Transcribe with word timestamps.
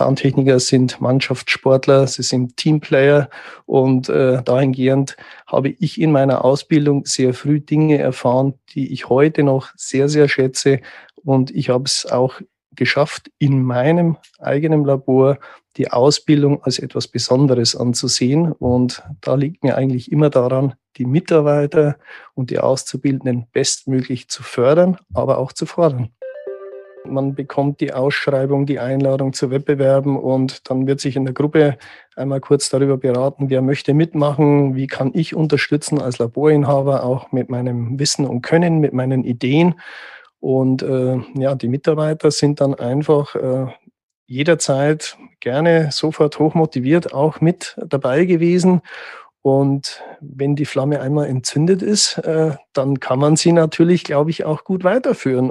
Zahntechniker 0.00 0.60
sind 0.60 0.98
Mannschaftssportler, 1.02 2.06
sie 2.06 2.22
sind 2.22 2.56
Teamplayer 2.56 3.28
und 3.66 4.08
äh, 4.08 4.42
dahingehend 4.42 5.18
habe 5.46 5.68
ich 5.78 6.00
in 6.00 6.10
meiner 6.10 6.42
Ausbildung 6.42 7.04
sehr 7.04 7.34
früh 7.34 7.60
Dinge 7.60 7.98
erfahren, 7.98 8.54
die 8.74 8.94
ich 8.94 9.10
heute 9.10 9.42
noch 9.42 9.68
sehr, 9.76 10.08
sehr 10.08 10.26
schätze 10.30 10.80
und 11.16 11.50
ich 11.50 11.68
habe 11.68 11.84
es 11.84 12.10
auch 12.10 12.40
geschafft, 12.74 13.30
in 13.38 13.62
meinem 13.62 14.16
eigenen 14.38 14.86
Labor 14.86 15.38
die 15.76 15.90
Ausbildung 15.90 16.62
als 16.62 16.78
etwas 16.78 17.06
Besonderes 17.06 17.76
anzusehen. 17.76 18.52
Und 18.52 19.02
da 19.20 19.34
liegt 19.34 19.62
mir 19.62 19.76
eigentlich 19.76 20.10
immer 20.10 20.30
daran, 20.30 20.72
die 20.96 21.04
Mitarbeiter 21.04 21.98
und 22.32 22.48
die 22.48 22.58
Auszubildenden 22.58 23.48
bestmöglich 23.52 24.28
zu 24.28 24.42
fördern, 24.42 24.96
aber 25.12 25.36
auch 25.36 25.52
zu 25.52 25.66
fordern. 25.66 26.08
Man 27.10 27.34
bekommt 27.34 27.80
die 27.80 27.92
Ausschreibung, 27.92 28.66
die 28.66 28.78
Einladung 28.78 29.32
zu 29.32 29.50
Wettbewerben 29.50 30.16
und 30.16 30.70
dann 30.70 30.86
wird 30.86 31.00
sich 31.00 31.16
in 31.16 31.24
der 31.24 31.34
Gruppe 31.34 31.76
einmal 32.16 32.40
kurz 32.40 32.70
darüber 32.70 32.96
beraten, 32.96 33.50
wer 33.50 33.62
möchte 33.62 33.94
mitmachen, 33.94 34.74
wie 34.74 34.86
kann 34.86 35.10
ich 35.14 35.34
unterstützen 35.34 36.00
als 36.00 36.18
Laborinhaber, 36.18 37.04
auch 37.04 37.32
mit 37.32 37.50
meinem 37.50 37.98
Wissen 37.98 38.26
und 38.26 38.42
Können, 38.42 38.78
mit 38.78 38.92
meinen 38.92 39.24
Ideen. 39.24 39.74
Und 40.40 40.82
äh, 40.82 41.18
ja, 41.34 41.54
die 41.54 41.68
Mitarbeiter 41.68 42.30
sind 42.30 42.60
dann 42.60 42.74
einfach 42.74 43.34
äh, 43.34 43.66
jederzeit 44.26 45.18
gerne 45.40 45.90
sofort 45.90 46.38
hochmotiviert 46.38 47.12
auch 47.12 47.40
mit 47.40 47.76
dabei 47.84 48.24
gewesen. 48.24 48.80
Und 49.42 50.02
wenn 50.20 50.54
die 50.54 50.66
Flamme 50.66 51.00
einmal 51.00 51.26
entzündet 51.26 51.82
ist, 51.82 52.18
äh, 52.18 52.56
dann 52.72 53.00
kann 53.00 53.18
man 53.18 53.36
sie 53.36 53.52
natürlich, 53.52 54.04
glaube 54.04 54.30
ich, 54.30 54.44
auch 54.44 54.64
gut 54.64 54.84
weiterführen. 54.84 55.50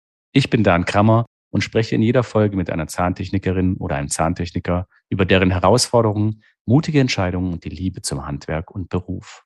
Ich 0.33 0.49
bin 0.49 0.63
Dan 0.63 0.85
Krammer 0.85 1.25
und 1.49 1.61
spreche 1.61 1.95
in 1.95 2.01
jeder 2.01 2.23
Folge 2.23 2.55
mit 2.55 2.69
einer 2.69 2.87
Zahntechnikerin 2.87 3.75
oder 3.75 3.97
einem 3.97 4.09
Zahntechniker 4.09 4.87
über 5.09 5.25
deren 5.25 5.51
Herausforderungen, 5.51 6.41
mutige 6.65 7.01
Entscheidungen 7.01 7.51
und 7.51 7.65
die 7.65 7.69
Liebe 7.69 8.01
zum 8.01 8.25
Handwerk 8.25 8.71
und 8.71 8.87
Beruf. 8.87 9.43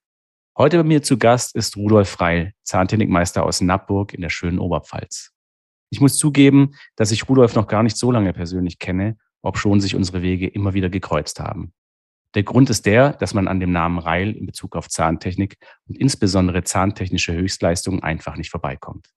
Heute 0.56 0.78
bei 0.78 0.84
mir 0.84 1.02
zu 1.02 1.18
Gast 1.18 1.56
ist 1.56 1.76
Rudolf 1.76 2.10
Freil, 2.10 2.54
Zahntechnikmeister 2.62 3.44
aus 3.44 3.62
Nappburg 3.62 4.14
in 4.14 4.22
der 4.22 4.30
schönen 4.30 4.60
Oberpfalz. 4.60 5.32
Ich 5.90 6.02
muss 6.02 6.20
zugeben, 6.20 6.76
dass 6.96 7.12
ich 7.12 7.28
Rudolf 7.28 7.56
noch 7.56 7.68
gar 7.68 7.82
nicht 7.82 7.98
so 7.98 8.12
lange 8.12 8.32
persönlich 8.32 8.78
kenne, 8.78 9.18
ob 9.42 9.58
schon 9.58 9.82
sich 9.82 9.96
unsere 9.96 10.22
Wege 10.22 10.48
immer 10.48 10.76
wieder 10.76 10.92
gekreuzt 10.92 11.40
haben. 11.40 11.74
Der 12.36 12.44
Grund 12.44 12.70
ist 12.70 12.86
der, 12.86 13.14
dass 13.14 13.34
man 13.34 13.48
an 13.48 13.60
dem 13.60 13.72
Namen 13.72 13.98
Reil 13.98 14.36
in 14.36 14.46
Bezug 14.46 14.76
auf 14.76 14.88
Zahntechnik 14.88 15.58
und 15.88 15.98
insbesondere 15.98 16.64
zahntechnische 16.64 17.34
Höchstleistungen 17.34 18.04
einfach 18.04 18.38
nicht 18.38 18.52
vorbeikommt. 18.52 19.10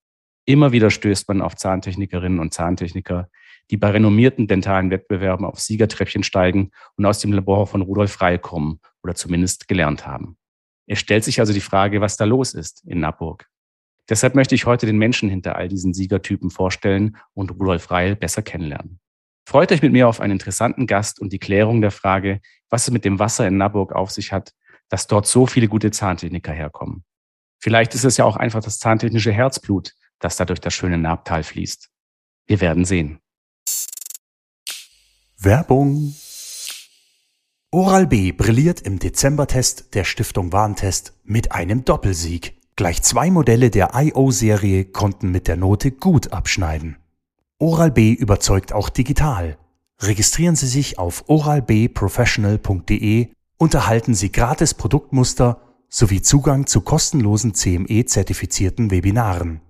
Immer 0.49 0.73
wieder 0.73 0.91
stößt 0.91 1.29
man 1.29 1.43
auf 1.43 1.57
Zahntechnikerinnen 1.57 2.39
und 2.39 2.55
Zahntechniker, 2.55 3.29
die 3.71 3.77
bei 3.77 3.91
renommierten 3.91 4.47
dentalen 4.47 4.91
Wettbewerben 4.91 5.45
auf 5.45 5.61
Siegertreppchen 5.61 6.23
steigen 6.23 6.71
und 6.97 7.05
aus 7.05 7.19
dem 7.19 7.35
Labor 7.35 7.67
von 7.67 7.83
Rudolf 7.83 8.13
Freil 8.13 8.39
kommen 8.39 8.81
oder 9.03 9.15
zumindest 9.15 9.69
gelernt 9.69 10.07
haben. 10.07 10.39
Es 10.87 11.01
stellt 11.01 11.23
sich 11.23 11.39
also 11.39 11.53
die 11.53 11.61
Frage, 11.61 12.01
was 12.01 12.17
da 12.17 12.25
los 12.25 12.55
ist 12.55 12.83
in 12.87 13.01
Nappburg. 13.01 13.47
Deshalb 14.09 14.35
möchte 14.35 14.55
ich 14.55 14.65
heute 14.65 14.87
den 14.87 14.97
Menschen 14.97 15.29
hinter 15.29 15.55
all 15.57 15.69
diesen 15.69 15.93
Siegertypen 15.93 16.49
vorstellen 16.49 17.19
und 17.35 17.51
Rudolf 17.51 17.91
Reil 17.91 18.17
besser 18.17 18.41
kennenlernen. 18.41 19.01
Freut 19.47 19.71
euch 19.71 19.83
mit 19.83 19.93
mir 19.93 20.09
auf 20.09 20.19
einen 20.19 20.33
interessanten 20.33 20.87
Gast 20.87 21.21
und 21.21 21.31
die 21.35 21.39
Klärung 21.39 21.83
der 21.83 21.91
Frage, 21.91 22.41
was 22.71 22.89
es 22.89 22.91
mit 22.91 23.05
dem 23.05 23.19
Wasser 23.19 23.47
in 23.47 23.59
Naburg 23.59 23.93
auf 23.93 24.11
sich 24.11 24.33
hat, 24.33 24.55
dass 24.89 25.09
dort 25.09 25.27
so 25.27 25.45
viele 25.45 25.69
gute 25.69 25.91
Zahntechniker 25.91 26.53
herkommen. 26.53 27.05
Vielleicht 27.61 27.95
ist 27.95 28.05
es 28.05 28.17
ja 28.17 28.25
auch 28.25 28.37
einfach 28.37 28.63
das 28.63 28.79
zahntechnische 28.79 29.33
Herzblut, 29.33 29.93
das 30.21 30.37
da 30.37 30.45
durch 30.45 30.61
das 30.61 30.75
schöne 30.75 30.99
Nabtal 30.99 31.43
fließt. 31.43 31.91
Wir 32.47 32.61
werden 32.61 32.85
sehen. 32.85 33.19
Werbung 35.37 36.15
Oral-B 37.71 38.33
brilliert 38.33 38.81
im 38.81 38.99
Dezembertest 38.99 39.95
der 39.95 40.05
Stiftung 40.05 40.53
Warentest 40.53 41.13
mit 41.23 41.53
einem 41.53 41.85
Doppelsieg. 41.85 42.59
Gleich 42.77 43.03
zwei 43.03 43.31
Modelle 43.31 43.69
der 43.71 43.91
IO-Serie 43.95 44.87
konnten 44.87 45.31
mit 45.31 45.49
der 45.49 45.57
Note 45.57 45.93
gut 45.93 46.33
abschneiden. 46.33 46.97
Oral-B 47.59 48.13
überzeugt 48.13 48.73
auch 48.73 48.89
digital. 48.89 49.59
Registrieren 50.01 50.57
Sie 50.57 50.69
sich 50.69 50.99
auf 50.99 51.29
oralbprofessional.de 51.29 53.29
und 53.59 53.75
erhalten 53.75 54.15
Sie 54.15 54.33
gratis 54.33 54.75
Produktmuster 54.75 55.61
sowie 55.91 56.23
Zugang 56.23 56.67
zu 56.67 56.81
kostenlosen 56.81 57.55
CME-zertifizierten 57.55 58.91
Webinaren. 58.91 59.61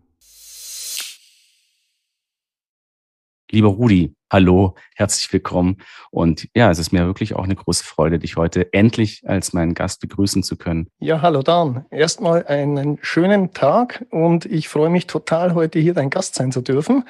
Lieber 3.50 3.68
Rudi, 3.68 4.14
hallo, 4.30 4.74
herzlich 4.94 5.32
willkommen. 5.32 5.78
Und 6.10 6.48
ja, 6.54 6.70
es 6.70 6.78
ist 6.78 6.92
mir 6.92 7.06
wirklich 7.06 7.34
auch 7.34 7.44
eine 7.44 7.54
große 7.54 7.82
Freude, 7.82 8.18
dich 8.18 8.36
heute 8.36 8.70
endlich 8.74 9.22
als 9.26 9.54
meinen 9.54 9.72
Gast 9.72 10.02
begrüßen 10.02 10.42
zu 10.42 10.58
können. 10.58 10.88
Ja, 10.98 11.22
hallo 11.22 11.42
Dan. 11.42 11.86
Erstmal 11.90 12.46
einen 12.46 12.98
schönen 13.00 13.54
Tag 13.54 14.04
und 14.10 14.44
ich 14.44 14.68
freue 14.68 14.90
mich 14.90 15.06
total, 15.06 15.54
heute 15.54 15.78
hier 15.78 15.94
dein 15.94 16.10
Gast 16.10 16.34
sein 16.34 16.52
zu 16.52 16.60
dürfen 16.60 17.04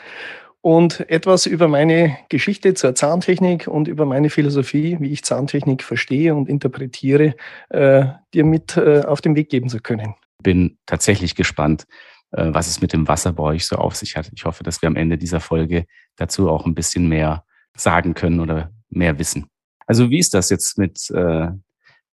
und 0.61 1.11
etwas 1.11 1.47
über 1.47 1.67
meine 1.67 2.17
Geschichte 2.29 2.75
zur 2.75 2.95
Zahntechnik 2.95 3.67
und 3.67 3.89
über 3.89 4.07
meine 4.07 4.31
Philosophie, 4.31 4.97
wie 5.01 5.11
ich 5.11 5.25
Zahntechnik 5.25 5.83
verstehe 5.83 6.37
und 6.37 6.49
interpretiere, 6.49 7.35
äh, 7.71 8.05
dir 8.33 8.45
mit 8.45 8.77
äh, 8.77 9.01
auf 9.01 9.21
den 9.21 9.35
Weg 9.35 9.51
geben 9.51 9.69
zu 9.69 9.81
können. 9.81 10.15
Bin 10.41 10.79
tatsächlich 10.87 11.35
gespannt, 11.35 11.89
was 12.31 12.69
es 12.69 12.81
mit 12.81 12.93
dem 12.93 13.09
Wasser 13.09 13.33
bei 13.33 13.43
euch 13.43 13.67
so 13.67 13.77
auf 13.77 13.97
sich 13.97 14.17
hat. 14.17 14.31
Ich 14.35 14.45
hoffe, 14.45 14.63
dass 14.63 14.83
wir 14.83 14.87
am 14.87 14.97
Ende 14.97 15.17
dieser 15.17 15.41
Folge 15.41 15.87
dazu 16.17 16.51
auch 16.51 16.67
ein 16.67 16.75
bisschen 16.75 17.09
mehr 17.09 17.45
sagen 17.75 18.15
können 18.15 18.41
oder 18.41 18.71
mehr 18.91 19.19
wissen. 19.19 19.47
Also 19.87 20.11
wie 20.11 20.19
ist 20.19 20.35
das 20.35 20.51
jetzt 20.51 20.79
mit 20.79 21.11
äh, 21.11 21.49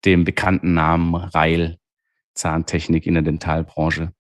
dem 0.06 0.24
bekannten 0.24 0.74
Namen 0.74 1.16
Reil 1.16 1.78
Zahntechnik 2.34 3.06
in 3.06 3.16
der 3.16 3.24
Dentalbranche? 3.24 4.14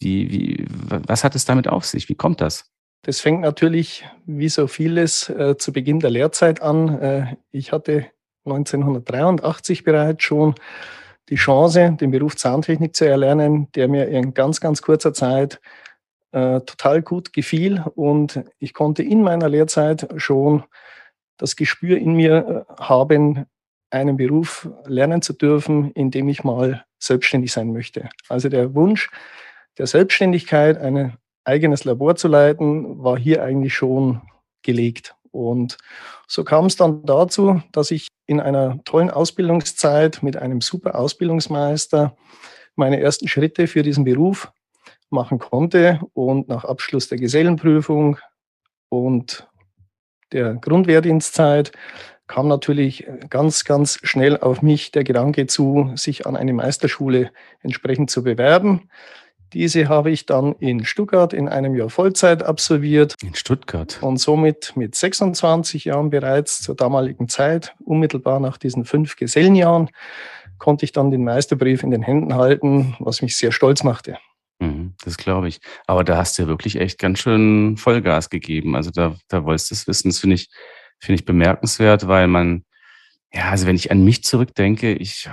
Wie, 0.00 0.30
wie, 0.30 0.66
was 0.68 1.24
hat 1.24 1.34
es 1.34 1.44
damit 1.44 1.68
auf 1.68 1.84
sich? 1.84 2.08
Wie 2.08 2.14
kommt 2.14 2.40
das? 2.40 2.70
Das 3.02 3.20
fängt 3.20 3.40
natürlich 3.40 4.04
wie 4.26 4.48
so 4.48 4.68
vieles 4.68 5.28
äh, 5.28 5.56
zu 5.56 5.72
Beginn 5.72 5.98
der 5.98 6.10
Lehrzeit 6.10 6.62
an. 6.62 7.00
Äh, 7.00 7.36
ich 7.50 7.72
hatte 7.72 8.06
1983 8.44 9.82
bereits 9.84 10.22
schon 10.22 10.54
die 11.28 11.36
Chance, 11.36 11.96
den 12.00 12.10
Beruf 12.10 12.36
Zahntechnik 12.36 12.94
zu 12.96 13.06
erlernen, 13.06 13.68
der 13.74 13.88
mir 13.88 14.08
in 14.08 14.34
ganz, 14.34 14.60
ganz 14.60 14.82
kurzer 14.82 15.14
Zeit 15.14 15.60
äh, 16.32 16.60
total 16.60 17.02
gut 17.02 17.32
gefiel. 17.32 17.84
Und 17.94 18.44
ich 18.58 18.74
konnte 18.74 19.02
in 19.02 19.22
meiner 19.22 19.48
Lehrzeit 19.48 20.08
schon 20.16 20.64
das 21.36 21.56
Gespür 21.56 21.98
in 21.98 22.14
mir 22.14 22.66
äh, 22.68 22.82
haben, 22.82 23.46
einen 23.90 24.16
Beruf 24.16 24.68
lernen 24.86 25.22
zu 25.22 25.34
dürfen, 25.34 25.92
in 25.92 26.10
dem 26.10 26.28
ich 26.28 26.44
mal 26.44 26.84
selbstständig 26.98 27.52
sein 27.52 27.72
möchte. 27.72 28.08
Also 28.28 28.48
der 28.48 28.74
Wunsch 28.74 29.10
der 29.78 29.86
Selbstständigkeit, 29.86 30.78
ein 30.78 31.16
eigenes 31.44 31.84
Labor 31.84 32.16
zu 32.16 32.28
leiten, 32.28 33.02
war 33.02 33.18
hier 33.18 33.42
eigentlich 33.42 33.74
schon 33.74 34.20
gelegt. 34.62 35.14
Und 35.32 35.78
so 36.28 36.44
kam 36.44 36.66
es 36.66 36.76
dann 36.76 37.04
dazu, 37.04 37.60
dass 37.72 37.90
ich 37.90 38.08
in 38.26 38.40
einer 38.40 38.78
tollen 38.84 39.10
Ausbildungszeit 39.10 40.22
mit 40.22 40.36
einem 40.36 40.60
super 40.60 40.94
Ausbildungsmeister 40.94 42.16
meine 42.76 43.00
ersten 43.00 43.28
Schritte 43.28 43.66
für 43.66 43.82
diesen 43.82 44.04
Beruf 44.04 44.52
machen 45.10 45.38
konnte. 45.38 46.00
Und 46.14 46.48
nach 46.48 46.64
Abschluss 46.64 47.08
der 47.08 47.18
Gesellenprüfung 47.18 48.18
und 48.88 49.48
der 50.32 50.54
Grundwehrdienstzeit 50.54 51.72
kam 52.26 52.48
natürlich 52.48 53.06
ganz, 53.28 53.64
ganz 53.64 53.98
schnell 54.02 54.38
auf 54.38 54.62
mich 54.62 54.90
der 54.90 55.04
Gedanke 55.04 55.46
zu, 55.46 55.92
sich 55.96 56.26
an 56.26 56.36
eine 56.36 56.54
Meisterschule 56.54 57.30
entsprechend 57.60 58.10
zu 58.10 58.22
bewerben. 58.22 58.88
Diese 59.52 59.88
habe 59.88 60.10
ich 60.10 60.26
dann 60.26 60.54
in 60.58 60.84
Stuttgart 60.84 61.32
in 61.32 61.48
einem 61.48 61.74
Jahr 61.74 61.90
Vollzeit 61.90 62.42
absolviert. 62.42 63.14
In 63.22 63.34
Stuttgart. 63.34 63.98
Und 64.02 64.18
somit 64.18 64.72
mit 64.76 64.94
26 64.94 65.84
Jahren 65.84 66.10
bereits 66.10 66.62
zur 66.62 66.74
damaligen 66.74 67.28
Zeit, 67.28 67.74
unmittelbar 67.84 68.40
nach 68.40 68.56
diesen 68.56 68.84
fünf 68.84 69.16
Gesellenjahren, 69.16 69.90
konnte 70.58 70.84
ich 70.84 70.92
dann 70.92 71.10
den 71.10 71.24
Meisterbrief 71.24 71.82
in 71.82 71.90
den 71.90 72.02
Händen 72.02 72.34
halten, 72.34 72.96
was 72.98 73.20
mich 73.20 73.36
sehr 73.36 73.52
stolz 73.52 73.82
machte. 73.82 74.16
Mhm, 74.60 74.94
das 75.04 75.16
glaube 75.16 75.48
ich. 75.48 75.60
Aber 75.86 76.04
da 76.04 76.16
hast 76.16 76.38
du 76.38 76.42
ja 76.42 76.48
wirklich 76.48 76.76
echt 76.76 76.98
ganz 76.98 77.18
schön 77.18 77.76
Vollgas 77.76 78.30
gegeben. 78.30 78.76
Also 78.76 78.90
da, 78.90 79.16
da 79.28 79.44
wolltest 79.44 79.70
du 79.70 79.74
es 79.74 79.88
wissen. 79.88 80.08
Das 80.08 80.20
finde 80.20 80.36
ich, 80.36 80.48
finde 81.00 81.16
ich 81.16 81.24
bemerkenswert, 81.24 82.06
weil 82.06 82.28
man, 82.28 82.64
ja, 83.32 83.50
also 83.50 83.66
wenn 83.66 83.76
ich 83.76 83.90
an 83.90 84.04
mich 84.04 84.22
zurückdenke, 84.22 84.92
ich, 84.92 85.28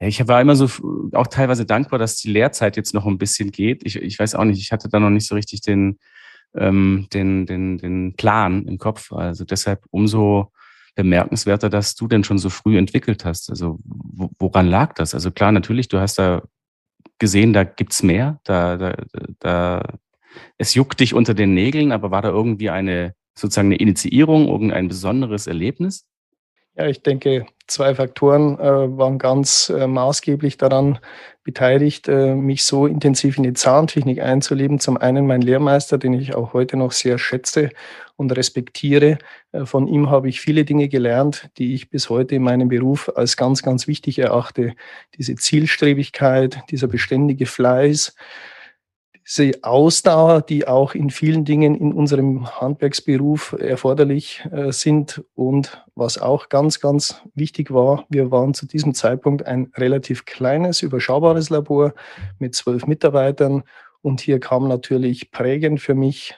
ja, 0.00 0.06
ich 0.06 0.26
war 0.28 0.40
immer 0.40 0.56
so 0.56 0.68
auch 1.12 1.26
teilweise 1.26 1.66
dankbar, 1.66 1.98
dass 1.98 2.16
die 2.16 2.30
Lehrzeit 2.30 2.76
jetzt 2.76 2.94
noch 2.94 3.06
ein 3.06 3.18
bisschen 3.18 3.50
geht. 3.50 3.84
Ich, 3.84 3.96
ich 3.96 4.18
weiß 4.18 4.34
auch 4.34 4.44
nicht, 4.44 4.60
ich 4.60 4.72
hatte 4.72 4.88
da 4.88 5.00
noch 5.00 5.10
nicht 5.10 5.26
so 5.26 5.34
richtig 5.34 5.60
den, 5.60 5.98
ähm, 6.54 7.08
den, 7.12 7.46
den, 7.46 7.78
den 7.78 8.14
Plan 8.14 8.66
im 8.66 8.78
Kopf. 8.78 9.12
Also 9.12 9.44
deshalb 9.44 9.84
umso 9.90 10.52
bemerkenswerter, 10.94 11.68
dass 11.68 11.94
du 11.94 12.08
denn 12.08 12.24
schon 12.24 12.38
so 12.38 12.50
früh 12.50 12.76
entwickelt 12.76 13.24
hast. 13.24 13.50
Also 13.50 13.78
woran 13.84 14.66
lag 14.66 14.94
das? 14.94 15.14
Also 15.14 15.30
klar, 15.30 15.52
natürlich, 15.52 15.88
du 15.88 16.00
hast 16.00 16.18
da 16.18 16.42
gesehen, 17.18 17.52
da 17.52 17.64
gibt's 17.64 18.02
mehr, 18.02 18.40
da, 18.44 18.76
da, 18.76 18.96
da, 19.38 19.82
es 20.56 20.74
juckt 20.74 21.00
dich 21.00 21.14
unter 21.14 21.34
den 21.34 21.54
Nägeln, 21.54 21.92
aber 21.92 22.10
war 22.10 22.22
da 22.22 22.28
irgendwie 22.28 22.70
eine 22.70 23.14
sozusagen 23.36 23.68
eine 23.68 23.76
Initiierung, 23.76 24.48
irgendein 24.48 24.88
besonderes 24.88 25.46
Erlebnis? 25.46 26.06
Ja, 26.78 26.86
ich 26.86 27.02
denke, 27.02 27.44
zwei 27.66 27.92
Faktoren 27.96 28.56
äh, 28.60 28.96
waren 28.96 29.18
ganz 29.18 29.68
äh, 29.68 29.88
maßgeblich 29.88 30.58
daran 30.58 31.00
beteiligt, 31.42 32.06
äh, 32.06 32.36
mich 32.36 32.62
so 32.62 32.86
intensiv 32.86 33.36
in 33.36 33.42
die 33.42 33.52
Zahntechnik 33.52 34.20
einzuleben. 34.22 34.78
Zum 34.78 34.96
einen 34.96 35.26
mein 35.26 35.40
Lehrmeister, 35.40 35.98
den 35.98 36.12
ich 36.12 36.36
auch 36.36 36.52
heute 36.52 36.76
noch 36.76 36.92
sehr 36.92 37.18
schätze 37.18 37.70
und 38.14 38.30
respektiere. 38.30 39.18
Äh, 39.50 39.66
von 39.66 39.88
ihm 39.88 40.08
habe 40.08 40.28
ich 40.28 40.40
viele 40.40 40.64
Dinge 40.64 40.88
gelernt, 40.88 41.50
die 41.58 41.74
ich 41.74 41.90
bis 41.90 42.10
heute 42.10 42.36
in 42.36 42.44
meinem 42.44 42.68
Beruf 42.68 43.10
als 43.16 43.36
ganz, 43.36 43.64
ganz 43.64 43.88
wichtig 43.88 44.20
erachte. 44.20 44.74
Diese 45.18 45.34
Zielstrebigkeit, 45.34 46.60
dieser 46.70 46.86
beständige 46.86 47.46
Fleiß, 47.46 48.14
diese 49.28 49.52
Ausdauer, 49.62 50.40
die 50.40 50.66
auch 50.66 50.94
in 50.94 51.10
vielen 51.10 51.44
Dingen 51.44 51.74
in 51.74 51.92
unserem 51.92 52.46
Handwerksberuf 52.60 53.54
erforderlich 53.58 54.42
äh, 54.50 54.72
sind. 54.72 55.22
Und 55.34 55.84
was 55.94 56.18
auch 56.18 56.48
ganz, 56.48 56.80
ganz 56.80 57.22
wichtig 57.34 57.70
war, 57.70 58.06
wir 58.08 58.30
waren 58.30 58.54
zu 58.54 58.66
diesem 58.66 58.94
Zeitpunkt 58.94 59.44
ein 59.46 59.70
relativ 59.76 60.24
kleines, 60.24 60.80
überschaubares 60.80 61.50
Labor 61.50 61.92
mit 62.38 62.54
zwölf 62.54 62.86
Mitarbeitern. 62.86 63.64
Und 64.00 64.20
hier 64.20 64.40
kam 64.40 64.66
natürlich 64.66 65.30
prägend 65.30 65.80
für 65.80 65.94
mich 65.94 66.34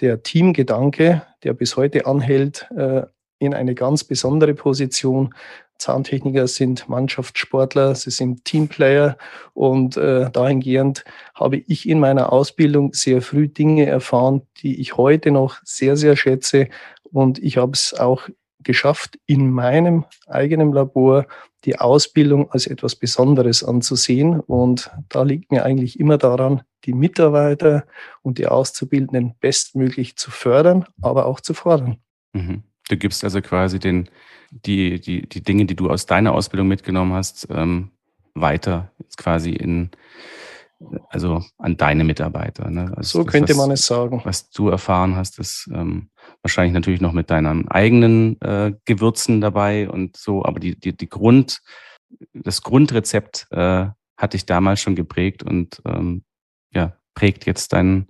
der 0.00 0.22
Teamgedanke, 0.24 1.22
der 1.44 1.52
bis 1.52 1.76
heute 1.76 2.06
anhält, 2.06 2.68
äh, 2.76 3.02
in 3.38 3.54
eine 3.54 3.74
ganz 3.74 4.04
besondere 4.04 4.54
Position, 4.54 5.34
Zahntechniker 5.78 6.46
sind 6.46 6.88
Mannschaftssportler, 6.88 7.94
sie 7.94 8.10
sind 8.10 8.44
Teamplayer 8.44 9.16
und 9.52 9.96
äh, 9.96 10.30
dahingehend 10.30 11.04
habe 11.34 11.56
ich 11.56 11.88
in 11.88 11.98
meiner 11.98 12.32
Ausbildung 12.32 12.92
sehr 12.92 13.20
früh 13.20 13.48
Dinge 13.48 13.86
erfahren, 13.86 14.42
die 14.62 14.80
ich 14.80 14.96
heute 14.96 15.30
noch 15.30 15.58
sehr, 15.64 15.96
sehr 15.96 16.16
schätze 16.16 16.68
und 17.02 17.38
ich 17.38 17.56
habe 17.56 17.72
es 17.72 17.94
auch 17.94 18.28
geschafft, 18.62 19.18
in 19.26 19.50
meinem 19.50 20.04
eigenen 20.26 20.72
Labor 20.72 21.26
die 21.64 21.78
Ausbildung 21.78 22.50
als 22.50 22.66
etwas 22.66 22.96
Besonderes 22.96 23.62
anzusehen. 23.62 24.40
Und 24.40 24.90
da 25.08 25.22
liegt 25.22 25.52
mir 25.52 25.64
eigentlich 25.64 26.00
immer 26.00 26.18
daran, 26.18 26.62
die 26.84 26.92
Mitarbeiter 26.92 27.84
und 28.22 28.38
die 28.38 28.46
Auszubildenden 28.46 29.34
bestmöglich 29.40 30.16
zu 30.16 30.30
fördern, 30.30 30.86
aber 31.00 31.26
auch 31.26 31.40
zu 31.40 31.54
fordern. 31.54 31.98
Mhm. 32.32 32.64
Du 32.88 32.96
gibst 32.96 33.24
also 33.24 33.40
quasi 33.40 33.78
den, 33.78 34.08
die, 34.50 35.00
die, 35.00 35.28
die 35.28 35.42
Dinge, 35.42 35.66
die 35.66 35.76
du 35.76 35.88
aus 35.88 36.06
deiner 36.06 36.32
Ausbildung 36.32 36.68
mitgenommen 36.68 37.12
hast, 37.12 37.48
ähm, 37.50 37.90
weiter 38.34 38.90
quasi 39.16 39.50
in, 39.50 39.90
also 41.08 41.42
an 41.58 41.76
deine 41.76 42.04
Mitarbeiter. 42.04 42.70
Ne? 42.70 42.92
Also 42.96 43.18
so 43.18 43.24
das, 43.24 43.32
könnte 43.32 43.50
was, 43.50 43.56
man 43.56 43.70
es 43.70 43.86
sagen. 43.86 44.20
Was 44.24 44.50
du 44.50 44.68
erfahren 44.68 45.16
hast, 45.16 45.38
ist 45.38 45.70
ähm, 45.72 46.10
wahrscheinlich 46.42 46.74
natürlich 46.74 47.00
noch 47.00 47.12
mit 47.12 47.30
deinen 47.30 47.68
eigenen 47.68 48.40
äh, 48.40 48.72
Gewürzen 48.84 49.40
dabei 49.40 49.88
und 49.88 50.16
so, 50.16 50.44
aber 50.44 50.60
die, 50.60 50.78
die, 50.78 50.96
die 50.96 51.08
Grund, 51.08 51.60
das 52.34 52.62
Grundrezept 52.62 53.46
äh, 53.50 53.86
hat 54.16 54.34
dich 54.34 54.46
damals 54.46 54.80
schon 54.80 54.94
geprägt 54.94 55.42
und 55.42 55.80
ähm, 55.86 56.24
ja, 56.74 56.96
prägt 57.14 57.46
jetzt 57.46 57.72
dein, 57.72 58.08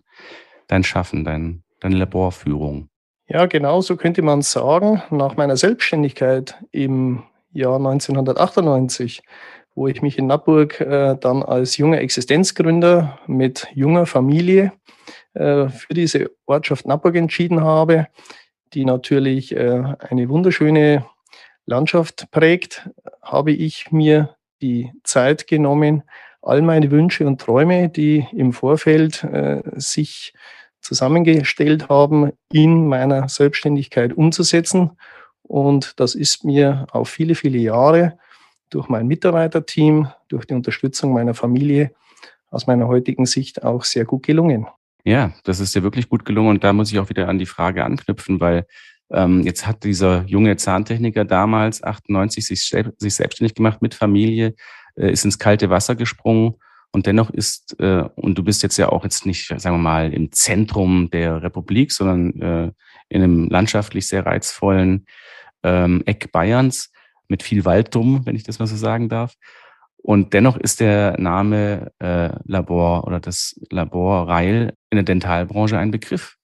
dein 0.67 0.85
Schaffen, 0.85 1.25
dein, 1.25 1.65
deine 1.81 1.97
Laborführung. 1.97 2.89
Ja, 3.33 3.47
genau 3.47 3.81
so 3.81 3.97
könnte 3.97 4.21
man 4.21 4.43
sagen. 4.43 5.01
Nach 5.09 5.39
meiner 5.39 5.57
Selbstständigkeit 5.57 6.55
im 6.71 7.23
Jahr 7.55 7.77
1998, 7.77 9.23
wo 9.75 9.89
ich 9.89 10.03
mich 10.03 10.19
in 10.19 10.27
Nappburg 10.27 10.79
äh, 10.83 11.17
dann 11.19 11.43
als 11.43 11.79
junger 11.79 12.03
Existenzgründer 12.03 13.19
mit 13.27 13.69
junger 13.73 14.05
Familie 14.05 14.73
äh, 15.33 15.69
für 15.71 15.95
diese 15.95 16.31
Ortschaft 16.45 16.87
Nappburg 16.87 17.17
entschieden 17.17 17.65
habe, 17.65 18.09
die 18.75 18.85
natürlich 18.85 19.57
äh, 19.57 19.83
eine 19.99 20.29
wunderschöne 20.29 21.07
Landschaft 21.65 22.31
prägt, 22.33 22.91
habe 23.23 23.53
ich 23.53 23.91
mir 23.91 24.37
die 24.61 24.93
Zeit 25.05 25.47
genommen, 25.47 26.03
all 26.43 26.61
meine 26.61 26.91
Wünsche 26.91 27.27
und 27.27 27.41
Träume, 27.41 27.89
die 27.89 28.27
im 28.33 28.53
Vorfeld 28.53 29.25
äh, 29.25 29.63
sich 29.77 30.35
zusammengestellt 30.83 31.89
haben, 31.89 32.33
in 32.53 32.89
meiner 32.89 33.29
Selbstständigkeit 33.29 34.13
umzusetzen. 34.13 34.91
Und 35.43 35.99
das 36.01 36.15
ist 36.15 36.45
mir 36.45 36.87
auf 36.93 37.09
viele, 37.09 37.35
viele 37.35 37.59
Jahre 37.59 38.19
durch 38.71 38.89
mein 38.89 39.07
Mitarbeiterteam, 39.07 40.09
durch 40.29 40.47
die 40.47 40.55
Unterstützung 40.55 41.13
meiner 41.13 41.35
Familie 41.35 41.93
aus 42.51 42.67
meiner 42.67 42.89
heutigen 42.89 43.27
Sicht 43.27 43.63
auch 43.63 43.85
sehr 43.85 44.05
gut 44.05 44.25
gelungen. 44.25 44.67
Ja, 45.05 45.33
das 45.45 45.61
ist 45.61 45.75
dir 45.75 45.83
wirklich 45.83 46.09
gut 46.09 46.25
gelungen. 46.25 46.51
Und 46.51 46.65
da 46.65 46.73
muss 46.73 46.93
ich 46.93 46.99
auch 46.99 47.09
wieder 47.09 47.29
an 47.29 47.39
die 47.39 47.47
Frage 47.47 47.85
anknüpfen, 47.85 48.41
weil 48.41 48.67
ähm, 49.11 49.43
jetzt 49.43 49.67
hat 49.67 49.85
dieser 49.85 50.25
junge 50.27 50.57
Zahntechniker 50.57 51.25
damals 51.25 51.83
98 51.83 52.47
sich, 52.47 52.65
sich 52.65 53.15
selbstständig 53.15 53.55
gemacht 53.55 53.83
mit 53.83 53.95
Familie, 53.95 54.55
äh, 54.97 55.11
ist 55.11 55.25
ins 55.25 55.39
kalte 55.39 55.71
Wasser 55.71 55.97
gesprungen 55.97 56.55
und 56.93 57.07
dennoch 57.07 57.31
ist, 57.31 57.79
äh, 57.81 58.05
und 58.17 58.37
du 58.37 58.45
bist 58.45 58.63
jetzt 58.63 58.77
ja 58.77 58.91
auch 58.91 59.03
jetzt 59.05 59.25
nicht, 59.25 59.49
sagen 59.49 59.77
wir 59.77 59.83
mal, 59.83 60.13
im 60.13 60.31
Zentrum 60.31 61.11
der 61.11 61.43
Republik, 61.43 61.91
sondern 61.91 62.41
äh, 62.41 62.73
in 63.09 63.23
einem 63.23 63.49
landschaftlich 63.49 64.07
sehr 64.07 64.27
reizvollen 64.27 65.07
ähm, 65.63 66.03
Eck 66.05 66.31
Bayerns 66.33 66.93
mit 67.29 67.43
viel 67.43 67.65
Walddumm, 67.65 68.27
wenn 68.27 68.37
ich 68.37 68.43
das 68.43 68.59
mal 68.59 68.67
so 68.67 68.77
sagen 68.77 69.09
darf. 69.09 69.35
Und 69.97 70.35
dennoch 70.35 70.57
ist 70.57 70.81
der 70.81 71.19
Name 71.19 71.93
äh, 71.99 72.31
Labor 72.45 73.07
oder 73.07 73.21
das 73.21 73.59
Labor 73.71 74.29
Reil 74.29 74.75
in 74.91 74.97
der 74.97 75.05
Dentalbranche 75.05 75.79
ein 75.79 75.93
Begriff. 75.93 76.37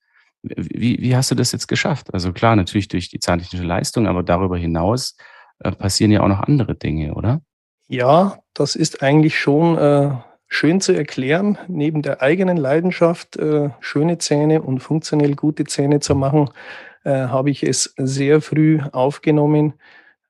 Wie, 0.42 0.98
wie 1.00 1.17
hast 1.17 1.31
du 1.31 1.34
das 1.34 1.52
jetzt 1.52 1.67
geschafft? 1.67 2.14
Also 2.14 2.32
klar, 2.32 2.56
natürlich 2.56 2.88
durch 2.88 3.08
die 3.08 3.19
zahntechnische 3.19 3.64
Leistung, 3.64 4.06
aber 4.06 4.22
darüber 4.22 4.56
hinaus 4.56 5.17
äh, 5.58 5.72
passieren 5.72 6.12
ja 6.12 6.22
auch 6.22 6.28
noch 6.28 6.40
andere 6.40 6.76
Dinge, 6.76 7.14
oder? 7.14 7.43
Ja, 7.88 8.38
das 8.55 8.76
ist 8.76 9.02
eigentlich 9.02 9.38
schon 9.38 9.76
äh, 9.76 10.10
schön 10.48 10.81
zu 10.81 10.93
erklären, 10.93 11.58
neben 11.69 12.02
der 12.02 12.22
eigenen 12.22 12.56
Leidenschaft, 12.56 13.36
äh, 13.36 13.70
schöne 13.81 14.19
Zähne 14.19 14.62
und 14.62 14.81
funktionell 14.81 15.34
gute 15.34 15.64
Zähne 15.64 16.00
zu 16.00 16.14
machen, 16.14 16.50
äh, 17.05 17.10
habe 17.10 17.50
ich 17.50 17.62
es 17.62 17.94
sehr 17.96 18.40
früh 18.40 18.81
aufgenommen, 18.93 19.74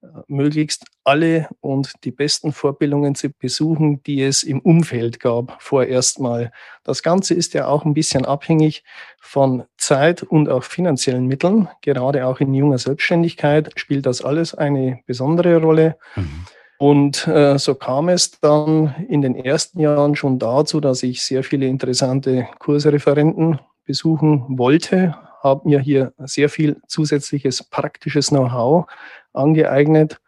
äh, 0.03 0.07
möglichst 0.27 0.85
alle 1.05 1.49
und 1.61 1.93
die 2.05 2.11
besten 2.11 2.53
Vorbildungen 2.53 3.15
zu 3.15 3.31
besuchen, 3.31 4.03
die 4.03 4.23
es 4.23 4.43
im 4.43 4.61
Umfeld 4.61 5.21
gab, 5.21 5.57
vorerst 5.63 6.21
mal. 6.21 6.53
Das 6.85 7.03
Ganze 7.03 7.35
ist 7.35 7.55
ja 7.55 7.67
auch 7.67 7.85
ein 7.85 7.95
bisschen 7.95 8.27
abhängig 8.27 8.85
von 9.21 9.65
Zeit 9.79 10.23
und 10.23 10.49
auch 10.49 10.65
finanziellen 10.65 11.27
Mitteln. 11.27 11.69
Gerade 11.81 12.27
auch 12.27 12.41
in 12.41 12.53
junger 12.53 12.79
Selbstständigkeit 12.79 13.73
spielt 13.77 14.05
das 14.05 14.23
alles 14.23 14.55
eine 14.55 15.01
besondere 15.07 15.63
Rolle. 15.63 15.97
Mhm. 16.17 16.45
Und 16.79 17.27
äh, 17.27 17.59
so 17.59 17.75
kam 17.75 18.09
es 18.09 18.39
dann 18.41 18.95
in 19.09 19.21
den 19.21 19.35
ersten 19.35 19.81
Jahren 19.81 20.15
schon 20.15 20.39
dazu, 20.39 20.81
dass 20.81 21.03
ich 21.03 21.23
sehr 21.23 21.43
viele 21.43 21.67
interessante 21.67 22.47
Kursreferenten 22.61 23.59
besuchen 23.85 24.45
wollte, 24.59 25.17
habe 25.43 25.69
mir 25.69 25.81
hier 25.81 26.13
sehr 26.19 26.49
viel 26.49 26.81
zusätzliches 26.87 27.65
praktisches 27.65 28.29
Know-how 28.29 28.87
angeeignet. 29.33 30.21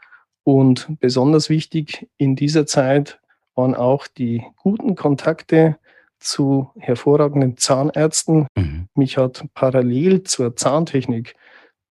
Und 0.43 0.89
besonders 0.99 1.51
wichtig 1.51 2.09
in 2.17 2.35
dieser 2.35 2.67
Zeit 2.67 3.21
waren 3.55 3.75
auch 3.75 4.07
die 4.09 4.43
guten 4.57 4.97
Kontakte 4.97 5.77
zu 6.19 6.71
hervorragenden 6.79 7.57
Zahnärzten. 7.57 8.47
Mhm. 8.57 8.89
Mich 8.95 9.17
hat 9.17 9.45
parallel 9.55 10.25
zur 10.25 10.57
Zahntechnik 10.57 11.35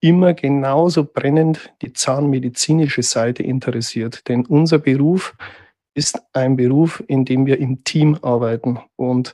immer 0.02 0.34
genauso 0.34 1.04
brennend 1.06 1.74
die 1.82 1.94
zahnmedizinische 1.94 3.04
Seite 3.04 3.44
interessiert. 3.44 4.28
Denn 4.28 4.46
unser 4.46 4.80
Beruf 4.80 5.36
ist 5.94 6.22
ein 6.34 6.56
Beruf, 6.56 7.04
in 7.08 7.26
dem 7.26 7.46
wir 7.46 7.60
im 7.60 7.84
Team 7.84 8.18
arbeiten. 8.22 8.80
Und 8.96 9.34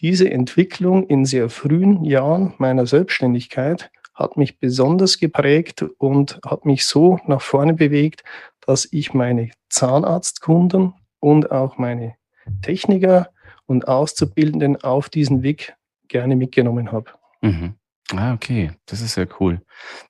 diese 0.00 0.30
Entwicklung 0.30 1.06
in 1.06 1.24
sehr 1.24 1.48
frühen 1.48 2.04
Jahren 2.04 2.54
meiner 2.58 2.86
Selbstständigkeit 2.86 3.90
hat 4.14 4.36
mich 4.36 4.58
besonders 4.58 5.18
geprägt 5.18 5.82
und 5.98 6.40
hat 6.44 6.64
mich 6.64 6.86
so 6.86 7.18
nach 7.26 7.42
vorne 7.42 7.74
bewegt, 7.74 8.24
dass 8.66 8.88
ich 8.90 9.12
meine 9.12 9.50
Zahnarztkunden 9.68 10.94
und 11.20 11.50
auch 11.50 11.76
meine 11.76 12.14
Techniker 12.62 13.28
und 13.66 13.88
Auszubildenden 13.88 14.82
auf 14.82 15.08
diesen 15.08 15.42
Weg 15.42 15.74
gerne 16.08 16.36
mitgenommen 16.36 16.92
habe. 16.92 17.10
Mhm. 17.42 17.74
Ah, 18.14 18.32
okay. 18.32 18.72
Das 18.86 19.00
ist 19.00 19.16
ja 19.16 19.26
cool. 19.40 19.60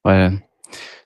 Weil 0.03 0.43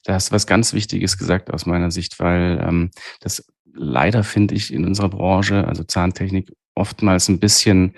da 0.05 0.15
hast 0.15 0.31
du 0.31 0.35
was 0.35 0.47
ganz 0.47 0.73
Wichtiges 0.73 1.19
gesagt 1.19 1.53
aus 1.53 1.67
meiner 1.67 1.91
Sicht, 1.91 2.19
weil 2.19 2.61
ähm, 2.67 2.91
das 3.21 3.45
leider 3.73 4.25
finde 4.25 4.55
ich 4.55 4.73
in 4.73 4.85
unserer 4.85 5.09
Branche, 5.09 5.67
also 5.67 5.85
Zahntechnik, 5.85 6.51
oftmals 6.75 7.29
ein 7.29 7.41
bisschen 7.41 7.95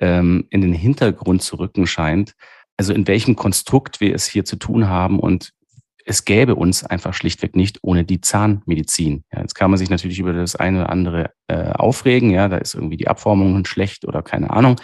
ähm, 0.00 0.46
in 0.50 0.60
den 0.60 0.74
Hintergrund 0.74 1.42
zu 1.42 1.56
rücken 1.56 1.86
scheint. 1.86 2.34
Also 2.76 2.92
in 2.92 3.06
welchem 3.06 3.36
Konstrukt 3.36 4.00
wir 4.00 4.14
es 4.14 4.26
hier 4.26 4.44
zu 4.44 4.56
tun 4.56 4.88
haben 4.88 5.18
und 5.18 5.52
es 6.08 6.24
gäbe 6.24 6.54
uns 6.54 6.84
einfach 6.84 7.14
schlichtweg 7.14 7.56
nicht 7.56 7.80
ohne 7.82 8.04
die 8.04 8.20
Zahnmedizin. 8.20 9.24
Ja, 9.32 9.40
jetzt 9.40 9.54
kann 9.56 9.72
man 9.72 9.78
sich 9.78 9.90
natürlich 9.90 10.20
über 10.20 10.32
das 10.32 10.54
eine 10.54 10.82
oder 10.82 10.90
andere 10.90 11.32
äh, 11.48 11.70
aufregen. 11.70 12.30
Ja, 12.30 12.46
da 12.46 12.58
ist 12.58 12.74
irgendwie 12.74 12.96
die 12.96 13.08
Abformung 13.08 13.64
schlecht 13.64 14.04
oder 14.06 14.22
keine 14.22 14.50
Ahnung. 14.50 14.76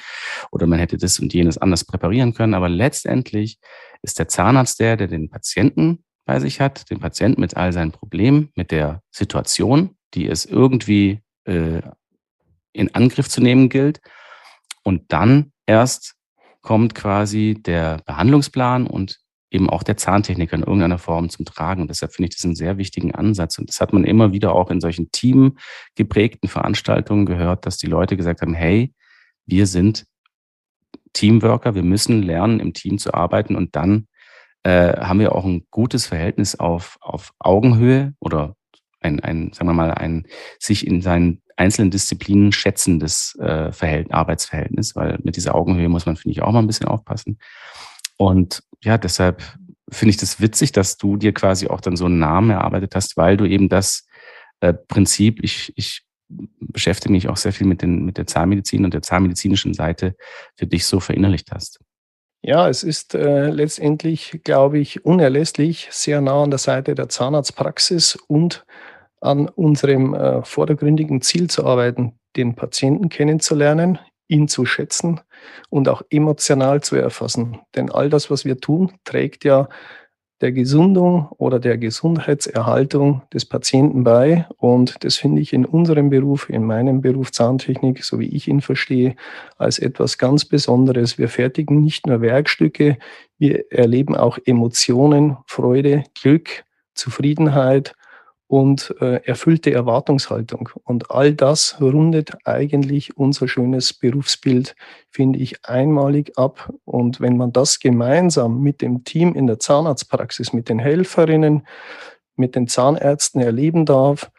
Oder 0.51 0.67
man 0.67 0.81
hätte 0.81 0.97
das 0.97 1.21
und 1.21 1.33
jenes 1.33 1.59
anders 1.59 1.85
präparieren 1.85 2.35
können. 2.35 2.55
Aber 2.55 2.69
letztendlich 2.69 3.59
ist 4.03 4.19
der 4.19 4.27
Zahnarzt 4.27 4.81
der, 4.81 4.97
der 4.97 5.07
den 5.07 5.31
Patienten 5.31 6.03
bei 6.25 6.41
sich 6.41 6.61
hat, 6.61 6.91
den 6.91 6.99
Patienten 6.99 7.41
mit 7.41 7.57
all 7.57 7.73
seinen 7.73 7.93
Problemen, 7.93 8.51
mit 8.57 8.73
der 8.73 9.01
Situation, 9.13 9.97
die 10.15 10.27
es 10.29 10.45
irgendwie 10.45 11.21
äh, 11.45 11.83
in 12.73 12.93
Angriff 12.97 13.29
zu 13.29 13.41
nehmen 13.41 13.69
gilt. 13.69 14.01
Und 14.83 15.13
dann 15.13 15.53
erst 15.67 16.17
kommt 16.63 16.97
quasi 16.97 17.57
der 17.65 17.99
Behandlungsplan 18.07 18.89
und 18.89 19.22
eben 19.53 19.69
auch 19.69 19.83
der 19.83 19.97
Zahntechniker 19.97 20.57
in 20.57 20.63
irgendeiner 20.63 20.99
Form 20.99 21.29
zum 21.29 21.45
Tragen. 21.45 21.83
Und 21.83 21.89
deshalb 21.89 22.13
finde 22.13 22.29
ich 22.29 22.37
das 22.37 22.45
einen 22.45 22.55
sehr 22.55 22.79
wichtigen 22.79 23.15
Ansatz. 23.15 23.59
Und 23.59 23.69
das 23.69 23.81
hat 23.81 23.93
man 23.93 24.05
immer 24.05 24.33
wieder 24.33 24.55
auch 24.55 24.71
in 24.71 24.81
solchen 24.81 25.13
teamgeprägten 25.13 26.49
Veranstaltungen 26.49 27.27
gehört, 27.27 27.67
dass 27.67 27.77
die 27.77 27.87
Leute 27.87 28.17
gesagt 28.17 28.43
haben, 28.43 28.55
hey, 28.55 28.93
wir 29.47 29.67
sind 29.67 30.07
Teamworker, 31.13 31.75
wir 31.75 31.83
müssen 31.83 32.23
lernen, 32.23 32.61
im 32.61 32.73
Team 32.73 32.99
zu 32.99 33.13
arbeiten 33.13 33.55
und 33.57 33.77
dann 33.77 34.07
äh, 34.63 34.97
haben 34.97 35.21
wir 35.21 35.35
auch 35.35 35.45
ein 35.45 35.67
gutes 35.71 36.07
Verhältnis 36.07 36.55
auf, 36.55 36.97
auf 37.01 37.33
Augenhöhe 37.39 38.15
oder 38.21 38.57
ein, 39.01 39.21
ein, 39.21 39.53
sagen 39.53 39.69
wir 39.69 39.75
mal, 39.75 39.93
ein 39.93 40.27
sich 40.59 40.87
in 40.87 41.03
seinen 41.03 41.43
einzelnen 41.57 41.91
Disziplinen 41.91 42.53
schätzendes 42.53 43.37
äh, 43.41 43.73
Verhältnis, 43.73 44.15
Arbeitsverhältnis, 44.15 44.97
weil 44.97 45.19
mit 45.23 45.37
dieser 45.37 45.55
Augenhöhe 45.55 45.89
muss 45.89 46.07
man, 46.07 46.17
finde 46.17 46.33
ich, 46.33 46.43
auch 46.43 46.53
mal 46.53 46.61
ein 46.61 46.67
bisschen 46.67 46.89
aufpassen. 46.89 47.39
Und 48.17 48.63
ja, 48.83 48.99
deshalb 48.99 49.43
finde 49.91 50.11
ich 50.11 50.17
das 50.17 50.41
witzig, 50.41 50.73
dass 50.73 50.97
du 50.97 51.17
dir 51.17 51.33
quasi 51.33 51.69
auch 51.69 51.81
dann 51.81 51.97
so 51.97 52.07
einen 52.07 52.19
Namen 52.19 52.51
erarbeitet 52.51 52.95
hast, 52.95 53.17
weil 53.17 53.37
du 53.37 53.45
eben 53.45 53.69
das 53.69 54.07
äh, 54.61 54.73
Prinzip, 54.73 55.43
ich, 55.43 55.73
ich 55.77 56.03
beschäftige 56.61 57.13
mich 57.13 57.29
auch 57.29 57.37
sehr 57.37 57.53
viel 57.53 57.67
mit, 57.67 57.83
den, 57.83 58.05
mit 58.05 58.17
der 58.17 58.27
Zahnmedizin 58.27 58.85
und 58.85 58.95
der 58.95 59.03
zahnmedizinischen 59.03 59.75
Seite 59.75 60.15
für 60.57 60.67
dich 60.67 60.87
so 60.87 60.99
verinnerlicht 60.99 61.51
hast. 61.53 61.81
Ja, 62.45 62.69
es 62.69 62.83
ist 62.83 63.15
äh, 63.15 63.51
letztendlich, 63.51 64.41
glaube 64.43 64.79
ich, 64.79 65.05
unerlässlich, 65.05 65.89
sehr 65.91 66.21
nah 66.21 66.43
an 66.43 66.51
der 66.51 66.59
Seite 66.59 66.95
der 66.95 67.09
Zahnarztpraxis 67.09 68.17
und 68.27 68.65
an 69.21 69.49
unserem 69.49 70.15
äh, 70.15 70.43
vordergründigen 70.43 71.23
Ziel 71.23 71.49
zu 71.49 71.65
arbeiten, 71.65 72.19
den 72.35 72.57
Patienten 72.57 73.11
kennenzulernen, 73.11 73.99
ihn 74.27 74.49
zu 74.49 74.65
schätzen 74.65 75.21
und 75.71 75.89
auch 75.89 76.03
emotional 76.11 76.81
zu 76.83 76.97
erfassen. 76.97 77.59
Denn 77.75 77.91
all 77.91 78.11
das, 78.11 78.31
was 78.31 78.45
wir 78.45 78.59
tun, 78.59 78.93
trägt 79.05 79.45
ja 79.45 79.69
der 80.43 80.53
Gesundung 80.53 81.29
oder 81.39 81.61
der 81.61 81.79
Gesundheitserhaltung 81.79 83.23
des 83.33 83.45
Patienten 83.45 84.03
bei. 84.03 84.47
Und 84.59 85.05
das 85.05 85.17
finde 85.17 85.41
ich 85.41 85.53
in 85.53 85.65
unserem 85.65 86.11
Beruf, 86.11 86.51
in 86.51 86.65
meinem 86.65 87.01
Beruf 87.01 87.31
Zahntechnik, 87.31 88.05
so 88.05 88.19
wie 88.19 88.27
ich 88.27 88.49
ihn 88.49 88.61
verstehe, 88.61 89.15
als 89.57 89.79
etwas 89.79 90.19
ganz 90.19 90.45
Besonderes. 90.45 91.17
Wir 91.17 91.29
fertigen 91.29 91.81
nicht 91.81 92.07
nur 92.07 92.21
Werkstücke, 92.21 92.99
wir 93.39 93.71
erleben 93.71 94.17
auch 94.17 94.37
Emotionen, 94.45 95.37
Freude, 95.47 96.03
Glück, 96.21 96.65
Zufriedenheit 96.95 97.95
und 98.53 98.95
äh, 99.01 99.25
erfüllte 99.25 99.73
Erwartungshaltung. 99.73 100.69
Und 100.85 101.11
all 101.11 101.33
das 101.33 101.79
rundet 101.81 102.33
eigentlich 102.45 103.17
unser 103.17 103.49
schönes 103.49 103.95
Berufsbild, 103.95 104.77
finde 105.09 105.39
ich, 105.39 105.65
einmalig 105.65 106.37
ab. 106.37 106.71
Und 106.85 107.23
wenn 107.23 107.39
man 107.39 107.55
das 107.55 107.81
gemeinsam 107.81 108.61
mit 108.61 108.83
dem 108.83 109.05
Team 109.05 109.35
in 109.35 109.47
der 109.47 109.59
Zahnarztpraxis, 109.59 110.53
mit 110.53 110.69
den 110.69 110.79
Helferinnen, 110.79 111.67
mit 112.37 112.55
den 112.55 112.69
Zahnärzten 112.69 113.41
erleben 113.41 113.87
darf, 113.87 114.31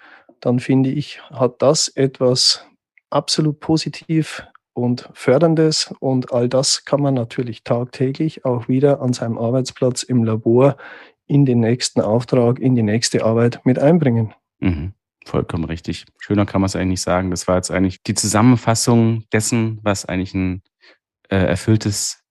dann 0.41 0.59
finde 0.59 0.91
ich, 0.91 1.19
hat 1.31 1.63
das 1.63 1.87
etwas 1.87 2.67
absolut 3.09 3.61
positiv 3.61 4.45
und 4.73 5.09
förderndes. 5.13 5.91
Und 5.99 6.31
all 6.31 6.49
das 6.49 6.85
kann 6.85 7.01
man 7.01 7.15
natürlich 7.15 7.63
tagtäglich 7.63 8.45
auch 8.45 8.67
wieder 8.67 9.01
an 9.01 9.13
seinem 9.13 9.39
Arbeitsplatz 9.39 10.03
im 10.03 10.23
Labor 10.23 10.77
in 11.27 11.45
den 11.45 11.59
nächsten 11.59 12.01
Auftrag, 12.01 12.59
in 12.59 12.75
die 12.75 12.83
nächste 12.83 13.23
Arbeit 13.23 13.65
mit 13.65 13.79
einbringen. 13.79 14.33
Mhm. 14.59 14.93
Vollkommen 15.25 15.63
richtig. 15.63 16.05
Schöner 16.19 16.45
kann 16.45 16.61
man 16.61 16.65
es 16.65 16.75
eigentlich 16.75 17.01
sagen. 17.01 17.31
Das 17.31 17.47
war 17.47 17.55
jetzt 17.55 17.71
eigentlich 17.71 18.03
die 18.03 18.13
Zusammenfassung 18.13 19.23
dessen, 19.31 19.79
was 19.81 20.05
eigentlich 20.05 20.33
ein 20.33 20.61
äh, 21.29 21.37
erfülltes 21.37 22.23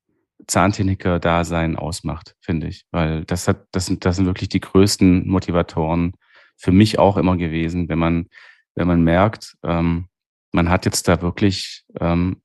Zahntechniker-Dasein 0.47 1.77
ausmacht, 1.77 2.37
finde 2.41 2.69
ich. 2.69 2.85
Weil 2.91 3.25
das 3.25 3.49
hat, 3.49 3.67
das 3.73 3.87
sind, 3.87 4.05
das 4.05 4.17
sind 4.17 4.27
wirklich 4.27 4.51
die 4.51 4.61
größten 4.61 5.27
Motivatoren 5.27 6.13
für 6.57 6.73
mich 6.73 6.99
auch 6.99 7.17
immer 7.17 7.37
gewesen, 7.37 7.89
wenn 7.89 7.99
man, 7.99 8.27
wenn 8.75 8.87
man 8.87 9.03
merkt, 9.03 9.57
ähm, 9.63 10.09
man 10.53 10.69
hat 10.69 10.85
jetzt 10.85 11.09
da 11.09 11.23
wirklich 11.23 11.85
ähm, 11.99 12.43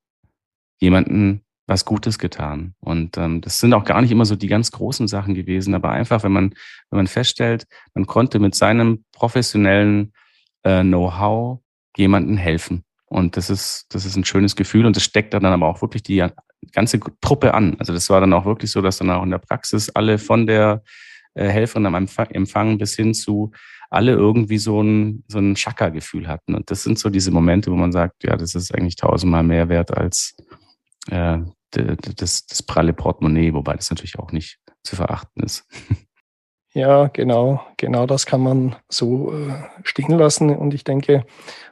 jemanden 0.79 1.43
was 1.67 1.85
Gutes 1.85 2.17
getan. 2.17 2.73
Und 2.79 3.17
ähm, 3.17 3.41
das 3.41 3.59
sind 3.59 3.73
auch 3.73 3.83
gar 3.83 4.01
nicht 4.01 4.11
immer 4.11 4.25
so 4.25 4.35
die 4.35 4.47
ganz 4.47 4.71
großen 4.71 5.07
Sachen 5.07 5.35
gewesen, 5.35 5.75
aber 5.75 5.91
einfach, 5.91 6.23
wenn 6.23 6.31
man, 6.31 6.53
wenn 6.89 6.97
man 6.97 7.07
feststellt, 7.07 7.67
man 7.93 8.07
konnte 8.07 8.39
mit 8.39 8.55
seinem 8.55 9.03
professionellen 9.11 10.13
äh, 10.63 10.81
Know-how 10.81 11.59
jemandem 11.97 12.37
helfen. 12.37 12.83
Und 13.05 13.37
das 13.37 13.49
ist, 13.49 13.85
das 13.89 14.05
ist 14.05 14.15
ein 14.15 14.25
schönes 14.25 14.55
Gefühl 14.55 14.85
und 14.85 14.95
das 14.95 15.03
steckt 15.03 15.33
dann 15.33 15.45
aber 15.45 15.67
auch 15.67 15.81
wirklich 15.81 16.03
die 16.03 16.25
ganze 16.71 16.99
Truppe 17.21 17.53
an. 17.53 17.75
Also 17.79 17.93
das 17.93 18.09
war 18.09 18.21
dann 18.21 18.33
auch 18.33 18.45
wirklich 18.45 18.71
so, 18.71 18.81
dass 18.81 18.97
dann 18.97 19.09
auch 19.11 19.23
in 19.23 19.31
der 19.31 19.37
Praxis 19.37 19.89
alle 19.89 20.17
von 20.17 20.47
der 20.47 20.83
äh, 21.33 21.47
Helferin 21.47 21.85
am 21.85 21.95
Empfang 21.95 22.77
bis 22.77 22.95
hin 22.95 23.13
zu 23.13 23.51
alle 23.89 24.11
irgendwie 24.11 24.57
so 24.57 24.81
ein, 24.81 25.23
so 25.27 25.39
ein 25.39 25.55
Schakka-Gefühl 25.55 26.27
hatten. 26.27 26.55
Und 26.55 26.69
das 26.71 26.83
sind 26.83 26.99
so 26.99 27.09
diese 27.09 27.31
Momente, 27.31 27.71
wo 27.71 27.75
man 27.75 27.93
sagt, 27.93 28.23
ja, 28.23 28.35
das 28.35 28.53
ist 28.53 28.75
eigentlich 28.75 28.97
tausendmal 28.97 29.43
mehr 29.43 29.69
wert 29.69 29.95
als 29.95 30.35
äh, 31.09 31.39
das, 31.71 32.45
das 32.45 32.63
pralle 32.63 32.93
Portemonnaie, 32.93 33.53
wobei 33.53 33.73
das 33.75 33.89
natürlich 33.89 34.19
auch 34.19 34.31
nicht 34.31 34.59
zu 34.83 34.95
verachten 34.95 35.43
ist. 35.43 35.67
Ja, 36.73 37.07
genau, 37.07 37.65
genau 37.77 38.05
das 38.05 38.27
kann 38.27 38.41
man 38.41 38.75
so 38.87 39.33
äh, 39.33 39.51
stehen 39.83 40.15
lassen. 40.17 40.55
Und 40.55 40.75
ich 40.75 40.83
denke, 40.83 41.25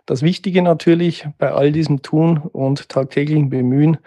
das 0.08 0.24
Wichtige 0.24 0.62
natürlich 0.64 1.28
bei 1.38 1.52
all 1.52 1.72
diesem 1.72 2.02
Tun 2.02 2.40
und 2.40 2.90
tagtäglichen 2.90 3.50
Bemühen 3.50 4.00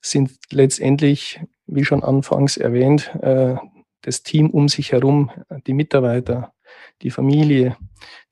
sind 0.00 0.30
letztendlich, 0.52 1.40
wie 1.66 1.84
schon 1.84 2.04
anfangs 2.04 2.56
erwähnt, 2.56 3.12
äh, 3.20 3.56
das 4.02 4.22
Team 4.22 4.50
um 4.50 4.68
sich 4.68 4.92
herum, 4.92 5.30
die 5.66 5.72
Mitarbeiter, 5.72 6.52
die 7.02 7.10
Familie, 7.10 7.76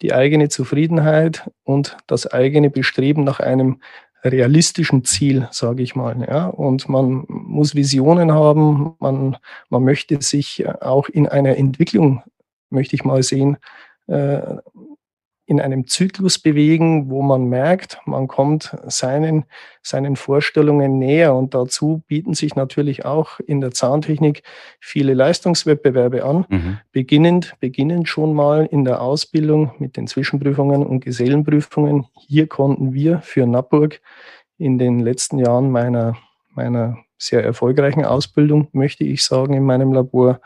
die 0.02 0.12
eigene 0.12 0.48
Zufriedenheit 0.48 1.50
und 1.64 1.96
das 2.06 2.26
eigene 2.26 2.70
Bestreben 2.70 3.24
nach 3.24 3.40
einem 3.40 3.80
realistischen 4.24 5.04
Ziel, 5.04 5.48
sage 5.50 5.82
ich 5.82 5.94
mal. 5.96 6.26
Ja? 6.28 6.46
Und 6.46 6.88
man 6.88 7.24
muss 7.28 7.74
Visionen 7.74 8.32
haben, 8.32 8.94
man, 9.00 9.36
man 9.68 9.84
möchte 9.84 10.20
sich 10.22 10.66
auch 10.80 11.08
in 11.08 11.28
einer 11.28 11.56
Entwicklung, 11.56 12.22
möchte 12.70 12.94
ich 12.94 13.04
mal 13.04 13.22
sehen, 13.22 13.56
äh, 14.06 14.40
in 15.52 15.60
einem 15.60 15.86
Zyklus 15.86 16.38
bewegen, 16.38 17.10
wo 17.10 17.20
man 17.20 17.44
merkt, 17.44 18.00
man 18.06 18.26
kommt 18.26 18.74
seinen, 18.86 19.44
seinen 19.82 20.16
Vorstellungen 20.16 20.98
näher. 20.98 21.34
Und 21.34 21.52
dazu 21.52 22.02
bieten 22.06 22.32
sich 22.32 22.56
natürlich 22.56 23.04
auch 23.04 23.38
in 23.38 23.60
der 23.60 23.70
Zahntechnik 23.70 24.44
viele 24.80 25.12
Leistungswettbewerbe 25.12 26.24
an, 26.24 26.46
mhm. 26.48 26.78
beginnend, 26.90 27.54
beginnend 27.60 28.08
schon 28.08 28.32
mal 28.32 28.64
in 28.64 28.86
der 28.86 29.02
Ausbildung 29.02 29.72
mit 29.78 29.98
den 29.98 30.06
Zwischenprüfungen 30.06 30.86
und 30.86 31.04
Gesellenprüfungen. 31.04 32.06
Hier 32.26 32.46
konnten 32.46 32.94
wir 32.94 33.20
für 33.20 33.46
Nappburg 33.46 34.00
in 34.56 34.78
den 34.78 35.00
letzten 35.00 35.38
Jahren 35.38 35.70
meiner, 35.70 36.16
meiner 36.54 36.96
sehr 37.18 37.44
erfolgreichen 37.44 38.06
Ausbildung, 38.06 38.68
möchte 38.72 39.04
ich 39.04 39.22
sagen, 39.22 39.52
in 39.52 39.64
meinem 39.64 39.92
Labor, 39.92 40.40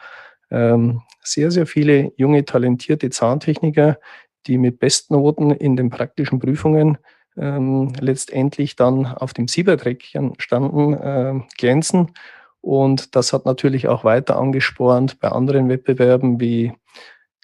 ähm, 0.51 1.03
sehr, 1.23 1.51
sehr 1.51 1.67
viele 1.67 2.13
junge, 2.17 2.45
talentierte 2.45 3.11
Zahntechniker, 3.11 3.99
die 4.47 4.59
mit 4.59 4.79
Bestnoten 4.79 5.51
in 5.51 5.77
den 5.77 5.91
praktischen 5.91 6.39
Prüfungen 6.39 6.99
ähm, 7.37 7.93
letztendlich 8.01 8.77
dann 8.77 9.07
auf 9.07 9.35
dem 9.35 9.49
Siebertreckchen 9.49 10.35
standen, 10.39 10.95
äh, 10.95 11.41
glänzen. 11.59 12.13
Und 12.61 13.15
das 13.15 13.33
hat 13.33 13.47
natürlich 13.47 13.89
auch 13.89 14.05
weiter 14.05 14.39
angespornt 14.39 15.21
bei 15.21 15.29
anderen 15.29 15.69
Wettbewerben 15.69 16.41
wie 16.41 16.73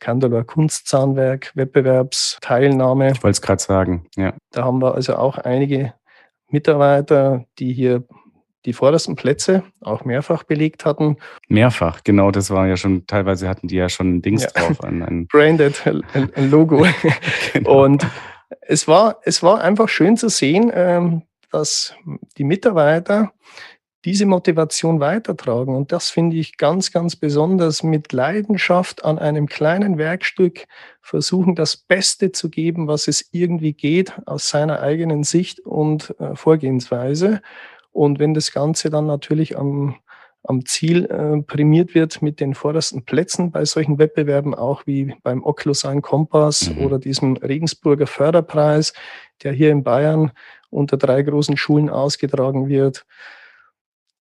Kandalor 0.01 0.45
Kunstzahnwerk, 0.45 1.53
Wettbewerbsteilnahme. 1.55 3.13
Ich 3.13 3.23
wollte 3.23 3.37
es 3.37 3.43
gerade 3.43 3.63
sagen, 3.63 4.07
ja. 4.17 4.35
Da 4.51 4.65
haben 4.65 4.83
wir 4.83 4.95
also 4.95 5.15
auch 5.15 5.39
einige 5.39 5.95
Mitarbeiter, 6.49 7.45
die 7.59 7.73
hier 7.73 8.05
die 8.65 8.73
vordersten 8.73 9.17
Plätze 9.17 9.65
auch 9.81 10.05
mehrfach 10.05 10.45
belegt 10.45 10.85
hatten. 10.85 11.17
Mehrfach, 11.49 12.03
genau, 12.05 12.31
das 12.31 12.51
war 12.51 12.67
ja 12.67 12.77
schon, 12.77 13.07
teilweise 13.07 13.49
hatten 13.49 13.69
die 13.69 13.77
ja 13.77 13.89
schon 13.89 14.17
ein 14.17 14.23
Dings 14.23 14.43
ja. 14.45 14.51
drauf. 14.51 14.83
Ein, 14.85 15.03
ein 15.03 15.27
Branded, 15.31 15.83
ein 15.85 16.51
Logo. 16.51 16.87
genau. 17.53 17.85
Und 17.85 18.07
es 18.61 18.87
war, 18.87 19.19
es 19.25 19.43
war 19.43 19.61
einfach 19.61 19.89
schön 19.89 20.17
zu 20.17 20.29
sehen, 20.29 20.71
ähm, 20.75 21.23
dass 21.51 21.95
die 22.39 22.45
Mitarbeiter 22.45 23.33
diese 24.05 24.27
Motivation 24.27 25.01
weitertragen. 25.01 25.77
Und 25.77 25.93
das 25.93 26.11
finde 26.11 26.37
ich 26.37 26.57
ganz, 26.57 26.91
ganz 26.91 27.15
besonders 27.15 27.83
mit 27.83 28.13
Leidenschaft 28.13 29.05
an 29.05 29.19
einem 29.19 29.47
kleinen 29.47 29.97
Werkstück 29.97 30.65
versuchen, 31.01 31.55
das 31.55 31.77
Beste 31.77 32.33
zu 32.33 32.51
geben, 32.51 32.89
was 32.89 33.07
es 33.07 33.29
irgendwie 33.31 33.75
geht 33.75 34.13
aus 34.27 34.49
seiner 34.49 34.81
eigenen 34.81 35.23
Sicht 35.23 35.61
und 35.61 36.15
äh, 36.19 36.35
Vorgehensweise. 36.35 37.43
Und 37.93 38.19
wenn 38.19 38.35
das 38.35 38.53
Ganze 38.53 38.91
dann 38.91 39.07
natürlich 39.07 39.57
am, 39.57 39.97
am 40.45 40.65
Ziel 40.67 41.05
äh, 41.05 41.43
prämiert 41.43 41.95
wird 41.95 42.23
mit 42.23 42.41
den 42.41 42.55
vordersten 42.55 43.05
Plätzen 43.05 43.53
bei 43.53 43.65
solchen 43.65 43.99
Wettbewerben, 43.99 44.55
auch 44.55 44.87
wie 44.87 45.15
beim 45.23 45.45
Occlusign 45.45 46.03
Kompass 46.03 46.71
mhm. 46.71 46.85
oder 46.85 46.99
diesem 46.99 47.37
Regensburger 47.37 48.07
Förderpreis, 48.07 48.93
der 49.43 49.53
hier 49.53 49.71
in 49.71 49.85
Bayern 49.85 50.33
unter 50.71 50.97
drei 50.97 51.23
großen 51.23 51.57
Schulen 51.57 51.91
ausgetragen 51.91 52.69
wird, 52.69 53.05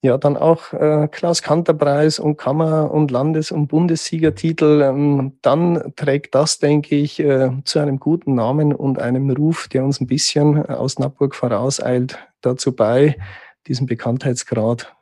ja, 0.04 0.18
dann 0.18 0.36
auch 0.36 0.74
äh, 0.74 1.08
Klaus-Kanter-Preis 1.12 2.18
und 2.18 2.38
Kammer- 2.38 2.90
und 2.92 3.12
Landes- 3.12 3.52
und 3.52 3.68
Bundessiegertitel. 3.68 4.82
Ähm, 4.82 5.38
dann 5.44 5.94
trägt 5.96 6.34
das, 6.34 6.58
denke 6.58 6.96
ich, 6.96 7.20
äh, 7.20 7.52
zu 7.66 7.78
einem 7.78 8.00
guten 8.00 8.34
Namen 8.34 8.74
und 8.74 8.98
einem 8.98 9.30
Ruf, 9.30 9.68
der 9.68 9.86
uns 9.86 10.02
ein 10.02 10.08
bisschen 10.08 10.58
äh, 10.58 10.74
aus 10.74 10.98
Nappburg 10.98 11.36
vorauseilt, 11.36 12.18
dazu 12.42 12.76
bei, 12.76 13.16
diesen 13.68 13.88
Bekanntheitsgrad 13.88 14.96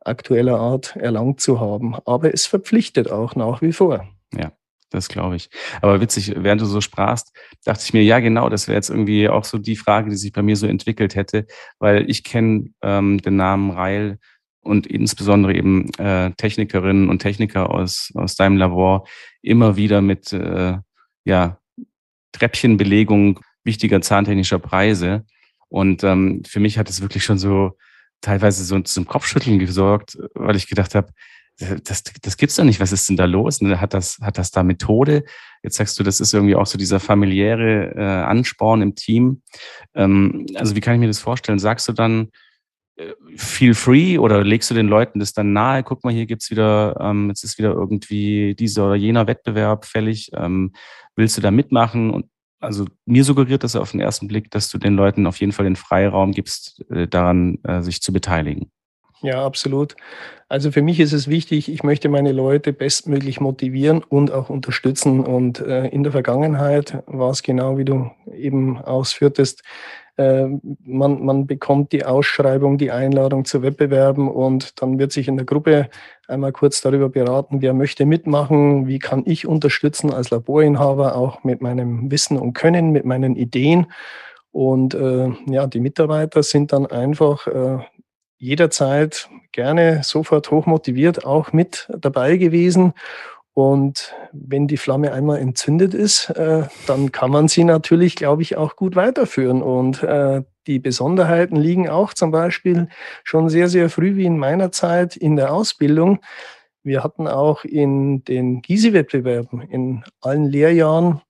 aktueller 0.00 0.58
Art 0.58 0.96
erlangt 0.96 1.40
zu 1.40 1.60
haben. 1.60 1.96
Aber 2.06 2.32
es 2.32 2.46
verpflichtet 2.46 3.10
auch 3.10 3.34
nach 3.34 3.62
wie 3.62 3.72
vor. 3.72 4.08
Ja. 4.34 4.52
Das 4.90 5.08
glaube 5.08 5.36
ich. 5.36 5.50
Aber 5.82 6.00
witzig, 6.00 6.32
während 6.36 6.62
du 6.62 6.66
so 6.66 6.80
sprachst, 6.80 7.36
dachte 7.64 7.82
ich 7.84 7.92
mir, 7.92 8.02
ja, 8.02 8.20
genau, 8.20 8.48
das 8.48 8.68
wäre 8.68 8.76
jetzt 8.76 8.88
irgendwie 8.88 9.28
auch 9.28 9.44
so 9.44 9.58
die 9.58 9.76
Frage, 9.76 10.08
die 10.08 10.16
sich 10.16 10.32
bei 10.32 10.42
mir 10.42 10.56
so 10.56 10.66
entwickelt 10.66 11.14
hätte, 11.14 11.46
weil 11.78 12.08
ich 12.08 12.24
kenne 12.24 12.70
ähm, 12.80 13.20
den 13.20 13.36
Namen 13.36 13.70
Reil 13.70 14.18
und 14.62 14.86
insbesondere 14.86 15.54
eben 15.54 15.92
äh, 15.98 16.30
Technikerinnen 16.32 17.10
und 17.10 17.20
Techniker 17.20 17.70
aus, 17.70 18.12
aus 18.14 18.34
deinem 18.36 18.56
Labor 18.56 19.06
immer 19.42 19.76
wieder 19.76 20.00
mit 20.00 20.32
äh, 20.32 20.78
ja, 21.24 21.58
Treppchenbelegung 22.32 23.40
wichtiger 23.64 24.00
zahntechnischer 24.00 24.58
Preise. 24.58 25.26
Und 25.68 26.02
ähm, 26.02 26.42
für 26.46 26.60
mich 26.60 26.78
hat 26.78 26.88
es 26.88 27.02
wirklich 27.02 27.24
schon 27.24 27.38
so 27.38 27.76
teilweise 28.20 28.64
so 28.64 28.78
zum 28.80 29.06
Kopfschütteln 29.06 29.58
gesorgt, 29.58 30.18
weil 30.34 30.56
ich 30.56 30.68
gedacht 30.68 30.94
habe, 30.94 31.12
das, 31.58 32.04
das 32.22 32.36
gibt's 32.36 32.56
doch 32.56 32.64
nicht. 32.64 32.78
Was 32.78 32.92
ist 32.92 33.08
denn 33.08 33.16
da 33.16 33.24
los? 33.24 33.60
Ne, 33.60 33.80
hat 33.80 33.92
das, 33.92 34.18
hat 34.20 34.38
das 34.38 34.50
da 34.52 34.62
Methode? 34.62 35.24
Jetzt 35.62 35.76
sagst 35.76 35.98
du, 35.98 36.04
das 36.04 36.20
ist 36.20 36.32
irgendwie 36.32 36.54
auch 36.54 36.66
so 36.66 36.78
dieser 36.78 37.00
familiäre 37.00 37.94
äh, 37.96 38.00
Ansporn 38.00 38.80
im 38.80 38.94
Team. 38.94 39.42
Ähm, 39.94 40.46
also 40.54 40.76
wie 40.76 40.80
kann 40.80 40.94
ich 40.94 41.00
mir 41.00 41.08
das 41.08 41.18
vorstellen? 41.18 41.58
Sagst 41.58 41.88
du 41.88 41.92
dann, 41.92 42.30
äh, 42.96 43.12
feel 43.36 43.74
free 43.74 44.18
oder 44.18 44.44
legst 44.44 44.70
du 44.70 44.74
den 44.74 44.86
Leuten 44.86 45.18
das 45.18 45.32
dann 45.32 45.52
nahe? 45.52 45.82
Guck 45.82 46.04
mal, 46.04 46.12
hier 46.12 46.26
gibt's 46.26 46.50
wieder, 46.52 46.96
ähm, 47.00 47.28
jetzt 47.28 47.42
ist 47.42 47.58
wieder 47.58 47.72
irgendwie 47.72 48.54
dieser 48.54 48.86
oder 48.86 48.94
jener 48.94 49.26
Wettbewerb 49.26 49.84
fällig. 49.84 50.30
Ähm, 50.34 50.72
willst 51.16 51.36
du 51.36 51.40
da 51.40 51.50
mitmachen? 51.50 52.10
Und 52.10 52.26
also 52.60 52.86
mir 53.06 53.24
suggeriert 53.24 53.64
das 53.64 53.76
auf 53.76 53.92
den 53.92 54.00
ersten 54.00 54.28
Blick, 54.28 54.50
dass 54.50 54.70
du 54.70 54.78
den 54.78 54.94
Leuten 54.94 55.26
auf 55.26 55.38
jeden 55.40 55.52
Fall 55.52 55.64
den 55.64 55.76
Freiraum 55.76 56.32
gibst, 56.32 56.84
äh, 56.90 57.06
daran 57.06 57.58
äh, 57.64 57.82
sich 57.82 58.02
zu 58.02 58.12
beteiligen. 58.12 58.70
Ja, 59.20 59.44
absolut. 59.44 59.96
Also 60.48 60.70
für 60.70 60.82
mich 60.82 61.00
ist 61.00 61.12
es 61.12 61.26
wichtig, 61.26 61.70
ich 61.70 61.82
möchte 61.82 62.08
meine 62.08 62.30
Leute 62.30 62.72
bestmöglich 62.72 63.40
motivieren 63.40 64.04
und 64.04 64.30
auch 64.30 64.48
unterstützen. 64.48 65.24
Und 65.24 65.58
äh, 65.58 65.88
in 65.88 66.04
der 66.04 66.12
Vergangenheit 66.12 67.02
war 67.06 67.30
es 67.30 67.42
genau, 67.42 67.78
wie 67.78 67.84
du 67.84 68.10
eben 68.32 68.78
ausführtest, 68.78 69.62
man, 70.18 71.24
man 71.24 71.46
bekommt 71.46 71.92
die 71.92 72.04
Ausschreibung, 72.04 72.76
die 72.76 72.90
Einladung 72.90 73.44
zu 73.44 73.62
Wettbewerben 73.62 74.28
und 74.28 74.82
dann 74.82 74.98
wird 74.98 75.12
sich 75.12 75.28
in 75.28 75.36
der 75.36 75.46
Gruppe 75.46 75.88
einmal 76.26 76.52
kurz 76.52 76.80
darüber 76.80 77.08
beraten, 77.08 77.62
wer 77.62 77.72
möchte 77.72 78.04
mitmachen, 78.04 78.88
wie 78.88 78.98
kann 78.98 79.22
ich 79.26 79.46
unterstützen 79.46 80.12
als 80.12 80.30
Laborinhaber, 80.30 81.14
auch 81.14 81.44
mit 81.44 81.62
meinem 81.62 82.10
Wissen 82.10 82.36
und 82.36 82.52
Können, 82.52 82.90
mit 82.90 83.04
meinen 83.04 83.36
Ideen. 83.36 83.86
Und 84.50 84.94
äh, 84.94 85.30
ja, 85.46 85.66
die 85.66 85.80
Mitarbeiter 85.80 86.42
sind 86.42 86.72
dann 86.72 86.86
einfach 86.86 87.46
äh, 87.46 87.78
jederzeit 88.38 89.28
gerne 89.52 90.02
sofort 90.02 90.50
hochmotiviert 90.50 91.24
auch 91.24 91.52
mit 91.52 91.88
dabei 91.96 92.36
gewesen. 92.36 92.92
Und 93.58 94.14
wenn 94.30 94.68
die 94.68 94.76
Flamme 94.76 95.12
einmal 95.12 95.40
entzündet 95.40 95.92
ist, 95.92 96.30
äh, 96.30 96.68
dann 96.86 97.10
kann 97.10 97.32
man 97.32 97.48
sie 97.48 97.64
natürlich, 97.64 98.14
glaube 98.14 98.42
ich, 98.42 98.56
auch 98.56 98.76
gut 98.76 98.94
weiterführen. 98.94 99.62
Und 99.62 100.00
äh, 100.04 100.44
die 100.68 100.78
Besonderheiten 100.78 101.56
liegen 101.56 101.88
auch 101.88 102.14
zum 102.14 102.30
Beispiel 102.30 102.86
schon 103.24 103.48
sehr, 103.48 103.68
sehr 103.68 103.90
früh 103.90 104.14
wie 104.14 104.26
in 104.26 104.38
meiner 104.38 104.70
Zeit 104.70 105.16
in 105.16 105.34
der 105.34 105.52
Ausbildung. 105.52 106.20
Wir 106.84 107.02
hatten 107.02 107.26
auch 107.26 107.64
in 107.64 108.22
den 108.22 108.62
Gysi-Wettbewerben 108.62 109.62
in 109.62 110.04
allen 110.20 110.44
Lehrjahren 110.44 111.22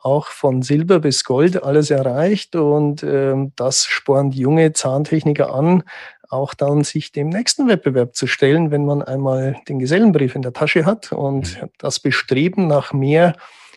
auch 0.00 0.28
von 0.28 0.62
Silber 0.62 1.00
bis 1.00 1.24
Gold 1.24 1.62
alles 1.62 1.90
erreicht 1.90 2.56
und 2.56 3.02
äh, 3.02 3.34
das 3.56 3.84
spornt 3.84 4.34
junge 4.34 4.72
Zahntechniker 4.72 5.52
an, 5.52 5.82
auch 6.28 6.54
dann 6.54 6.84
sich 6.84 7.12
dem 7.12 7.28
nächsten 7.28 7.68
Wettbewerb 7.68 8.14
zu 8.14 8.26
stellen, 8.26 8.70
wenn 8.70 8.84
man 8.84 9.02
einmal 9.02 9.56
den 9.68 9.78
Gesellenbrief 9.78 10.34
in 10.34 10.42
der 10.42 10.52
Tasche 10.52 10.84
hat. 10.84 11.12
Und 11.12 11.60
mhm. 11.60 11.68
das 11.78 12.00
Bestreben 12.00 12.66
nach 12.66 12.92
mehr 12.92 13.34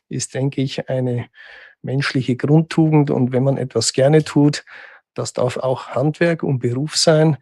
ist, 0.10 0.34
denke 0.34 0.62
ich, 0.62 0.90
eine 0.90 1.28
menschliche 1.82 2.36
Grundtugend. 2.36 3.12
Und 3.12 3.32
wenn 3.32 3.44
man 3.44 3.58
etwas 3.58 3.94
gerne 3.94 4.24
tut, 4.24 4.66
das 5.14 5.34
darf 5.34 5.58
auch 5.58 5.90
Handwerk 5.90 6.44
und 6.44 6.60
Beruf 6.60 6.96
sein, 6.96 7.38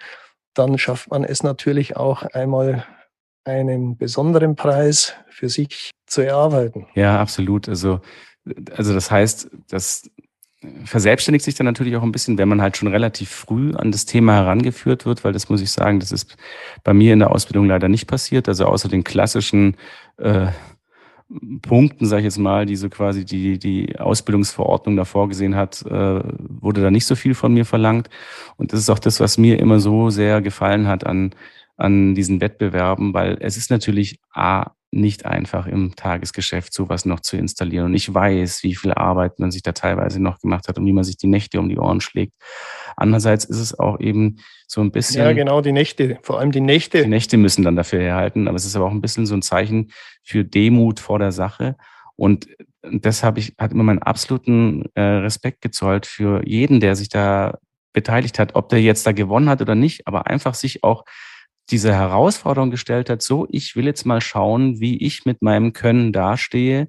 dann 0.54 0.78
schafft 0.78 1.12
man 1.12 1.24
es 1.24 1.44
natürlich 1.44 1.96
auch 1.96 2.24
einmal 2.24 2.86
einen 3.44 3.98
besonderen 3.98 4.56
Preis 4.56 5.14
für 5.30 5.50
sich 5.50 5.92
zu 6.06 6.22
erarbeiten. 6.22 6.88
Ja, 6.96 7.20
absolut. 7.20 7.70
Also, 7.70 8.02
also 8.76 8.94
das 8.94 9.12
heißt, 9.12 9.50
dass 9.70 10.10
verselbstständigt 10.86 11.46
sich 11.46 11.56
dann 11.56 11.66
natürlich 11.66 11.96
auch 11.96 12.04
ein 12.04 12.12
bisschen, 12.12 12.38
wenn 12.38 12.50
man 12.50 12.62
halt 12.62 12.78
schon 12.78 12.88
relativ 12.88 13.30
früh 13.30 13.74
an 13.74 13.92
das 13.92 14.06
Thema 14.06 14.34
herangeführt 14.34 15.06
wird, 15.06 15.24
weil 15.24 15.34
das 15.34 15.50
muss 15.50 15.62
ich 15.62 15.72
sagen, 15.72 16.00
das 16.00 16.12
ist 16.12 16.38
bei 16.84 16.94
mir 16.94 17.14
in 17.14 17.20
der 17.20 17.32
Ausbildung 17.32 17.68
leider 17.68 17.90
nicht 17.90 18.08
passiert. 18.08 18.48
Also 18.48 18.66
außer 18.66 18.90
den 18.90 19.04
klassischen 19.04 19.76
äh, 20.18 20.48
Punkten, 21.62 22.06
sage 22.06 22.22
ich 22.22 22.26
jetzt 22.26 22.38
mal, 22.38 22.66
die 22.66 22.78
so 22.78 22.90
quasi 22.90 23.26
die, 23.26 23.60
die 23.60 24.00
Ausbildungsverordnung 24.00 24.96
da 24.96 25.04
vorgesehen 25.04 25.56
hat, 25.56 25.82
äh, 25.86 26.22
wurde 26.24 26.82
da 26.82 26.90
nicht 26.90 27.06
so 27.06 27.16
viel 27.16 27.34
von 27.36 27.54
mir 27.54 27.66
verlangt. 27.66 28.10
Und 28.56 28.72
das 28.72 28.80
ist 28.80 28.90
auch 28.90 29.00
das, 29.00 29.20
was 29.20 29.38
mir 29.38 29.60
immer 29.60 29.80
so 29.80 30.10
sehr 30.10 30.42
gefallen 30.42 30.88
hat 30.88 31.06
an, 31.06 31.32
an 31.76 32.16
diesen 32.16 32.40
Wettbewerben, 32.40 33.14
weil 33.14 33.38
es 33.42 33.58
ist 33.58 33.70
natürlich 33.72 34.20
A, 34.32 34.72
nicht 34.92 35.26
einfach 35.26 35.68
im 35.68 35.96
Tagesgeschäft 35.96 36.74
sowas 36.74 37.06
noch 37.06 37.20
zu 37.20 37.36
installieren. 37.38 37.88
Und 37.88 37.94
ich 37.94 38.14
weiß, 38.14 38.64
wie 38.64 38.76
viel 38.76 38.94
Arbeit 38.94 39.40
man 39.40 39.52
sich 39.52 39.62
da 39.62 39.74
teilweise 39.74 40.22
noch 40.22 40.40
gemacht 40.40 40.68
hat 40.68 40.78
und 40.78 40.86
wie 40.86 40.94
man 40.94 41.04
sich 41.04 41.18
die 41.18 41.28
Nächte 41.28 41.60
um 41.60 41.68
die 41.68 41.78
Ohren 41.78 42.00
schlägt. 42.00 42.34
Andererseits 42.96 43.46
ist 43.46 43.60
es 43.60 43.78
auch 43.78 44.00
eben 44.00 44.38
so 44.66 44.82
ein 44.82 44.92
bisschen. 44.92 45.22
Ja, 45.22 45.34
genau, 45.34 45.62
die 45.62 45.74
Nächte, 45.74 46.18
vor 46.24 46.40
allem 46.40 46.52
die 46.52 46.62
Nächte. 46.62 47.04
Die 47.04 47.10
Nächte 47.10 47.38
müssen 47.38 47.64
dann 47.64 47.76
dafür 47.76 48.00
herhalten, 48.00 48.48
aber 48.48 48.56
es 48.56 48.66
ist 48.66 48.76
aber 48.76 48.86
auch 48.86 48.92
ein 48.92 49.02
bisschen 49.02 49.26
so 49.26 49.36
ein 49.36 49.42
Zeichen 49.42 49.92
für 50.24 50.46
Demut 50.46 51.00
vor 51.00 51.20
der 51.20 51.32
Sache. 51.32 51.76
Und 52.16 52.48
das 52.82 53.24
habe 53.24 53.40
ich, 53.40 53.54
hat 53.60 53.74
immer 53.74 53.84
meinen 53.84 54.02
absoluten 54.02 54.86
äh, 54.96 55.02
Respekt 55.02 55.62
gezollt 55.62 56.06
für 56.06 56.48
jeden, 56.48 56.80
der 56.80 56.96
sich 56.96 57.10
da 57.10 57.58
beteiligt 57.94 58.40
hat, 58.40 58.56
ob 58.56 58.70
der 58.70 58.82
jetzt 58.82 59.06
da 59.06 59.12
gewonnen 59.12 59.50
hat 59.50 59.62
oder 59.62 59.76
nicht, 59.76 60.08
aber 60.08 60.28
einfach 60.28 60.54
sich 60.54 60.84
auch 60.84 61.04
diese 61.70 61.94
Herausforderung 61.94 62.72
gestellt 62.72 63.10
hat, 63.10 63.22
so, 63.22 63.48
ich 63.50 63.76
will 63.76 63.86
jetzt 63.86 64.06
mal 64.06 64.22
schauen, 64.22 64.80
wie 64.80 64.98
ich 64.98 65.26
mit 65.26 65.42
meinem 65.42 65.74
Können 65.74 66.14
dastehe 66.14 66.88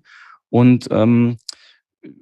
und 0.51 0.89
ähm, 0.91 1.39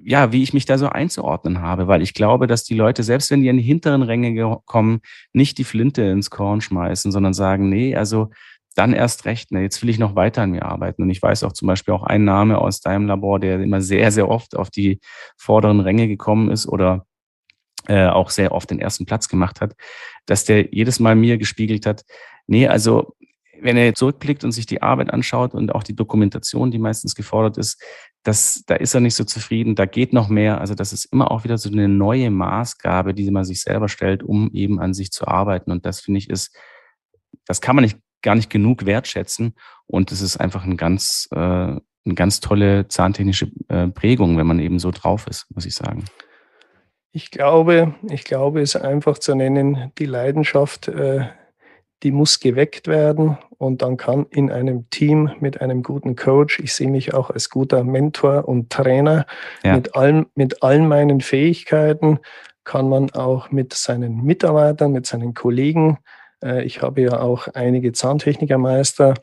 ja, 0.03 0.31
wie 0.31 0.43
ich 0.43 0.53
mich 0.53 0.65
da 0.65 0.77
so 0.77 0.89
einzuordnen 0.89 1.61
habe, 1.61 1.87
weil 1.87 2.01
ich 2.01 2.13
glaube, 2.13 2.47
dass 2.47 2.63
die 2.63 2.75
Leute, 2.75 3.03
selbst 3.03 3.29
wenn 3.29 3.41
die 3.41 3.47
in 3.47 3.57
die 3.57 3.63
hinteren 3.63 4.01
Ränge 4.01 4.57
kommen, 4.65 5.01
nicht 5.33 5.57
die 5.57 5.63
Flinte 5.63 6.01
ins 6.03 6.29
Korn 6.29 6.61
schmeißen, 6.61 7.11
sondern 7.11 7.33
sagen, 7.33 7.69
nee, 7.69 7.95
also 7.95 8.31
dann 8.75 8.93
erst 8.93 9.25
recht, 9.25 9.51
ne, 9.51 9.61
jetzt 9.61 9.81
will 9.81 9.89
ich 9.89 9.99
noch 9.99 10.15
weiter 10.15 10.43
an 10.43 10.51
mir 10.51 10.63
arbeiten. 10.63 11.01
Und 11.03 11.09
ich 11.09 11.21
weiß 11.21 11.43
auch 11.43 11.53
zum 11.53 11.67
Beispiel 11.67 11.93
auch 11.93 12.03
ein 12.03 12.25
Name 12.25 12.59
aus 12.59 12.81
deinem 12.81 13.07
Labor, 13.07 13.39
der 13.39 13.59
immer 13.59 13.81
sehr, 13.81 14.11
sehr 14.11 14.29
oft 14.29 14.55
auf 14.55 14.69
die 14.69 14.99
vorderen 15.35 15.79
Ränge 15.79 16.07
gekommen 16.07 16.51
ist 16.51 16.67
oder 16.67 17.05
äh, 17.87 18.07
auch 18.07 18.29
sehr 18.29 18.51
oft 18.51 18.69
den 18.69 18.79
ersten 18.79 19.05
Platz 19.05 19.29
gemacht 19.29 19.61
hat, 19.61 19.75
dass 20.25 20.45
der 20.45 20.73
jedes 20.73 20.99
Mal 20.99 21.15
mir 21.15 21.37
gespiegelt 21.37 21.85
hat, 21.85 22.03
nee, 22.47 22.67
also 22.67 23.15
wenn 23.61 23.77
er 23.77 23.93
zurückblickt 23.93 24.43
und 24.43 24.51
sich 24.51 24.65
die 24.65 24.81
Arbeit 24.81 25.11
anschaut 25.11 25.53
und 25.53 25.73
auch 25.73 25.83
die 25.83 25.95
Dokumentation, 25.95 26.71
die 26.71 26.79
meistens 26.79 27.15
gefordert 27.15 27.57
ist, 27.57 27.81
das, 28.23 28.63
da 28.67 28.75
ist 28.75 28.93
er 28.93 29.01
nicht 29.01 29.15
so 29.15 29.23
zufrieden, 29.23 29.75
da 29.75 29.85
geht 29.85 30.13
noch 30.13 30.29
mehr. 30.29 30.59
Also 30.59 30.75
das 30.75 30.93
ist 30.93 31.05
immer 31.05 31.31
auch 31.31 31.43
wieder 31.43 31.57
so 31.57 31.69
eine 31.69 31.87
neue 31.87 32.29
Maßgabe, 32.29 33.13
die 33.13 33.31
man 33.31 33.45
sich 33.45 33.61
selber 33.61 33.89
stellt, 33.89 34.23
um 34.23 34.51
eben 34.53 34.79
an 34.79 34.93
sich 34.93 35.11
zu 35.11 35.27
arbeiten. 35.27 35.71
Und 35.71 35.85
das 35.85 36.01
finde 36.01 36.19
ich 36.19 36.29
ist, 36.29 36.55
das 37.45 37.61
kann 37.61 37.75
man 37.75 37.83
nicht 37.83 37.97
gar 38.21 38.35
nicht 38.35 38.49
genug 38.49 38.85
wertschätzen. 38.85 39.55
Und 39.85 40.11
es 40.11 40.21
ist 40.21 40.37
einfach 40.37 40.65
ein 40.65 40.77
ganz, 40.77 41.27
äh, 41.31 41.37
eine 41.37 42.15
ganz 42.15 42.39
tolle 42.39 42.87
zahntechnische 42.87 43.51
äh, 43.69 43.87
Prägung, 43.87 44.37
wenn 44.37 44.47
man 44.47 44.59
eben 44.59 44.79
so 44.79 44.91
drauf 44.91 45.27
ist, 45.27 45.47
muss 45.53 45.65
ich 45.65 45.75
sagen. 45.75 46.05
Ich 47.11 47.31
glaube, 47.31 47.95
ich 48.09 48.25
glaube, 48.25 48.61
es 48.61 48.75
einfach 48.75 49.17
zu 49.17 49.33
nennen, 49.33 49.91
die 49.97 50.05
Leidenschaft, 50.05 50.87
äh, 50.87 51.27
die 52.03 52.11
muss 52.11 52.39
geweckt 52.39 52.87
werden 52.87 53.37
und 53.57 53.81
dann 53.81 53.97
kann 53.97 54.27
in 54.29 54.51
einem 54.51 54.89
Team 54.89 55.31
mit 55.39 55.61
einem 55.61 55.81
guten 55.81 56.15
Coach, 56.15 56.59
ich 56.59 56.73
sehe 56.73 56.89
mich 56.89 57.13
auch 57.13 57.29
als 57.29 57.49
guter 57.49 57.83
Mentor 57.83 58.47
und 58.47 58.69
Trainer, 58.69 59.25
ja. 59.63 59.75
mit, 59.75 59.95
allen, 59.95 60.27
mit 60.35 60.61
allen 60.63 60.87
meinen 60.87 61.21
Fähigkeiten 61.21 62.19
kann 62.63 62.89
man 62.89 63.09
auch 63.11 63.51
mit 63.51 63.73
seinen 63.73 64.23
Mitarbeitern, 64.23 64.91
mit 64.91 65.05
seinen 65.05 65.33
Kollegen, 65.33 65.97
äh, 66.43 66.63
ich 66.63 66.81
habe 66.81 67.01
ja 67.01 67.19
auch 67.19 67.47
einige 67.49 67.93
Zahntechnikermeister 67.93 69.15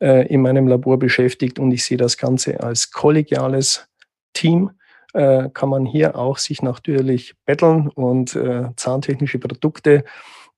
äh, 0.00 0.26
in 0.28 0.42
meinem 0.42 0.68
Labor 0.68 0.98
beschäftigt 0.98 1.58
und 1.58 1.72
ich 1.72 1.84
sehe 1.84 1.98
das 1.98 2.16
Ganze 2.16 2.60
als 2.60 2.90
kollegiales 2.90 3.88
Team 4.32 4.70
äh, 5.12 5.48
kann 5.54 5.68
man 5.68 5.86
hier 5.86 6.16
auch 6.16 6.38
sich 6.38 6.62
natürlich 6.62 7.34
betteln 7.44 7.88
und 7.88 8.34
äh, 8.34 8.68
zahntechnische 8.76 9.38
Produkte 9.38 10.04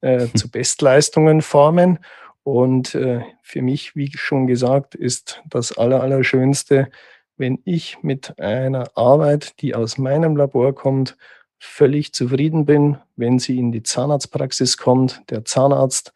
äh, 0.00 0.28
zu 0.34 0.50
Bestleistungen 0.50 1.42
formen. 1.42 1.98
Und 2.42 2.94
äh, 2.94 3.22
für 3.42 3.62
mich, 3.62 3.96
wie 3.96 4.10
schon 4.14 4.46
gesagt, 4.46 4.94
ist 4.94 5.42
das 5.48 5.76
Allerallerschönste, 5.76 6.88
wenn 7.36 7.58
ich 7.64 8.02
mit 8.02 8.38
einer 8.38 8.96
Arbeit, 8.96 9.60
die 9.60 9.74
aus 9.74 9.98
meinem 9.98 10.36
Labor 10.36 10.74
kommt, 10.74 11.16
völlig 11.58 12.12
zufrieden 12.12 12.66
bin, 12.66 12.98
wenn 13.16 13.38
sie 13.38 13.58
in 13.58 13.72
die 13.72 13.82
Zahnarztpraxis 13.82 14.76
kommt, 14.76 15.22
der 15.30 15.44
Zahnarzt 15.44 16.12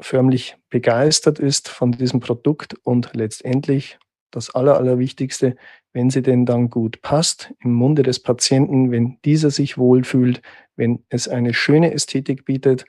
förmlich 0.00 0.56
begeistert 0.68 1.38
ist 1.38 1.68
von 1.68 1.92
diesem 1.92 2.20
Produkt 2.20 2.74
und 2.82 3.10
letztendlich 3.14 3.98
das 4.30 4.54
Aller, 4.54 4.76
Allerwichtigste, 4.76 5.56
wenn 5.92 6.10
sie 6.10 6.22
denn 6.22 6.46
dann 6.46 6.70
gut 6.70 7.02
passt 7.02 7.52
im 7.60 7.72
Munde 7.72 8.02
des 8.02 8.22
Patienten, 8.22 8.90
wenn 8.90 9.18
dieser 9.24 9.50
sich 9.50 9.76
wohlfühlt, 9.76 10.40
wenn 10.80 11.04
es 11.10 11.28
eine 11.28 11.54
schöne 11.54 11.92
Ästhetik 11.92 12.46
bietet, 12.46 12.86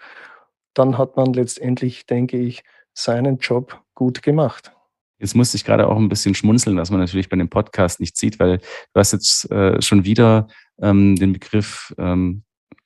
dann 0.74 0.98
hat 0.98 1.18
man 1.18 1.34
letztendlich, 1.34 2.06
denke 2.06 2.38
ich, 2.38 2.64
seinen 2.94 3.38
Job 3.38 3.84
gut 3.94 4.24
gemacht. 4.24 4.72
Jetzt 5.20 5.36
musste 5.36 5.58
ich 5.58 5.66
gerade 5.66 5.88
auch 5.88 5.98
ein 5.98 6.10
bisschen 6.10 6.34
schmunzeln, 6.34 6.78
was 6.78 6.90
man 6.90 7.02
natürlich 7.02 7.30
bei 7.30 7.36
dem 7.36 7.50
Podcast 7.50 8.00
nicht 8.00 8.18
sieht, 8.18 8.40
weil 8.40 8.58
du 8.58 9.00
hast 9.00 9.12
jetzt 9.12 9.52
äh, 9.52 9.80
schon 9.82 10.06
wieder 10.06 10.48
ähm, 10.82 11.16
den 11.18 11.34
Begriff, 11.34 11.94
ähm, 12.00 12.44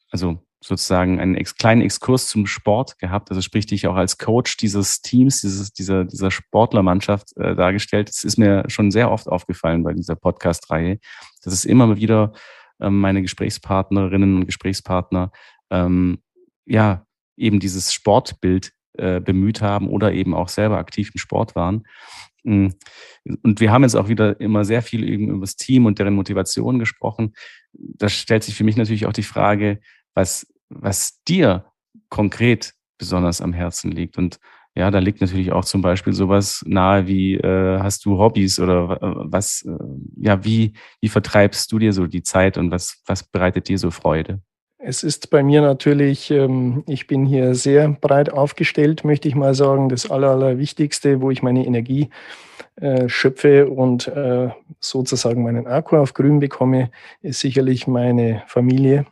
also 0.09 0.39
sozusagen 0.61 1.19
einen 1.19 1.35
ex 1.35 1.55
kleinen 1.55 1.81
Exkurs 1.81 2.27
zum 2.27 2.47
Sport 2.47 2.97
gehabt. 2.97 3.29
Also 3.29 3.41
sprich 3.41 3.67
dich 3.67 3.87
auch 3.87 3.95
als 3.95 4.17
Coach 4.17 4.57
dieses 4.57 5.01
Teams, 5.01 5.41
dieses, 5.41 5.71
dieser, 5.71 6.03
dieser 6.03 6.31
Sportlermannschaft 6.31 7.37
äh, 7.37 7.55
dargestellt. 7.55 8.09
Das 8.09 8.23
ist 8.23 8.37
mir 8.37 8.63
schon 8.67 8.89
sehr 8.89 9.11
oft 9.11 9.27
aufgefallen 9.27 9.83
bei 9.83 9.93
dieser 9.93 10.15
Podcast-Reihe, 10.15 10.97
dass 11.43 11.53
es 11.53 11.63
immer 11.63 11.95
wieder 11.95 12.33
meine 12.79 13.21
Gesprächspartnerinnen 13.21 14.35
und 14.35 14.45
Gesprächspartner 14.45 15.31
ähm, 15.69 16.19
ja 16.65 17.05
eben 17.37 17.59
dieses 17.59 17.93
Sportbild 17.93 18.71
äh, 18.97 19.19
bemüht 19.19 19.61
haben 19.61 19.89
oder 19.89 20.13
eben 20.13 20.33
auch 20.33 20.49
selber 20.49 20.77
aktiv 20.77 21.11
im 21.13 21.19
Sport 21.19 21.55
waren. 21.55 21.83
Mm. 22.43 22.69
Und 23.43 23.59
wir 23.59 23.71
haben 23.71 23.83
jetzt 23.83 23.95
auch 23.95 24.07
wieder 24.07 24.39
immer 24.39 24.65
sehr 24.65 24.81
viel 24.81 25.07
eben 25.07 25.29
über 25.29 25.41
das 25.41 25.55
Team 25.55 25.85
und 25.85 25.99
deren 25.99 26.13
Motivation 26.13 26.79
gesprochen. 26.79 27.33
Da 27.73 28.07
stellt 28.09 28.43
sich 28.43 28.55
für 28.55 28.63
mich 28.63 28.77
natürlich 28.77 29.05
auch 29.05 29.13
die 29.13 29.23
Frage, 29.23 29.79
was 30.13 30.47
was 30.69 31.21
dir 31.23 31.65
konkret 32.09 32.73
besonders 32.97 33.41
am 33.41 33.53
Herzen 33.53 33.91
liegt. 33.91 34.17
Und 34.17 34.39
ja, 34.75 34.91
da 34.91 34.99
liegt 34.99 35.21
natürlich 35.21 35.51
auch 35.53 35.63
zum 35.63 35.81
Beispiel 35.81 36.11
sowas 36.13 36.63
nahe 36.67 37.07
wie, 37.07 37.35
äh, 37.35 37.79
hast 37.79 38.05
du 38.05 38.17
Hobbys 38.17 38.59
oder 38.59 38.97
was, 39.01 39.65
äh, 39.65 39.71
ja, 40.17 40.43
wie, 40.43 40.73
wie 40.99 41.09
vertreibst 41.09 41.71
du 41.71 41.79
dir 41.79 41.93
so 41.93 42.07
die 42.07 42.23
Zeit 42.23 42.57
und 42.57 42.71
was, 42.71 43.01
was 43.05 43.23
bereitet 43.23 43.69
dir 43.69 43.77
so 43.77 43.89
Freude? 43.89 44.41
Es 44.77 45.01
ist 45.01 45.29
bei 45.29 45.41
mir 45.41 45.61
natürlich, 45.61 46.29
ähm, 46.29 46.83
ich 46.87 47.07
bin 47.07 47.25
hier 47.25 47.55
sehr 47.55 47.89
breit 47.89 48.31
aufgestellt, 48.31 49.05
möchte 49.05 49.27
ich 49.27 49.33
mal 49.33 49.55
sagen. 49.55 49.89
Das 49.89 50.11
Aller, 50.11 50.31
Allerwichtigste, 50.31 51.21
wo 51.21 51.31
ich 51.31 51.41
meine 51.41 51.65
Energie 51.65 52.09
äh, 52.75 53.07
schöpfe 53.07 53.69
und 53.69 54.07
äh, 54.09 54.49
sozusagen 54.81 55.43
meinen 55.43 55.65
Akku 55.65 55.95
auf 55.95 56.13
grün 56.13 56.39
bekomme, 56.39 56.91
ist 57.21 57.39
sicherlich 57.39 57.87
meine 57.87 58.43
Familie, 58.47 59.05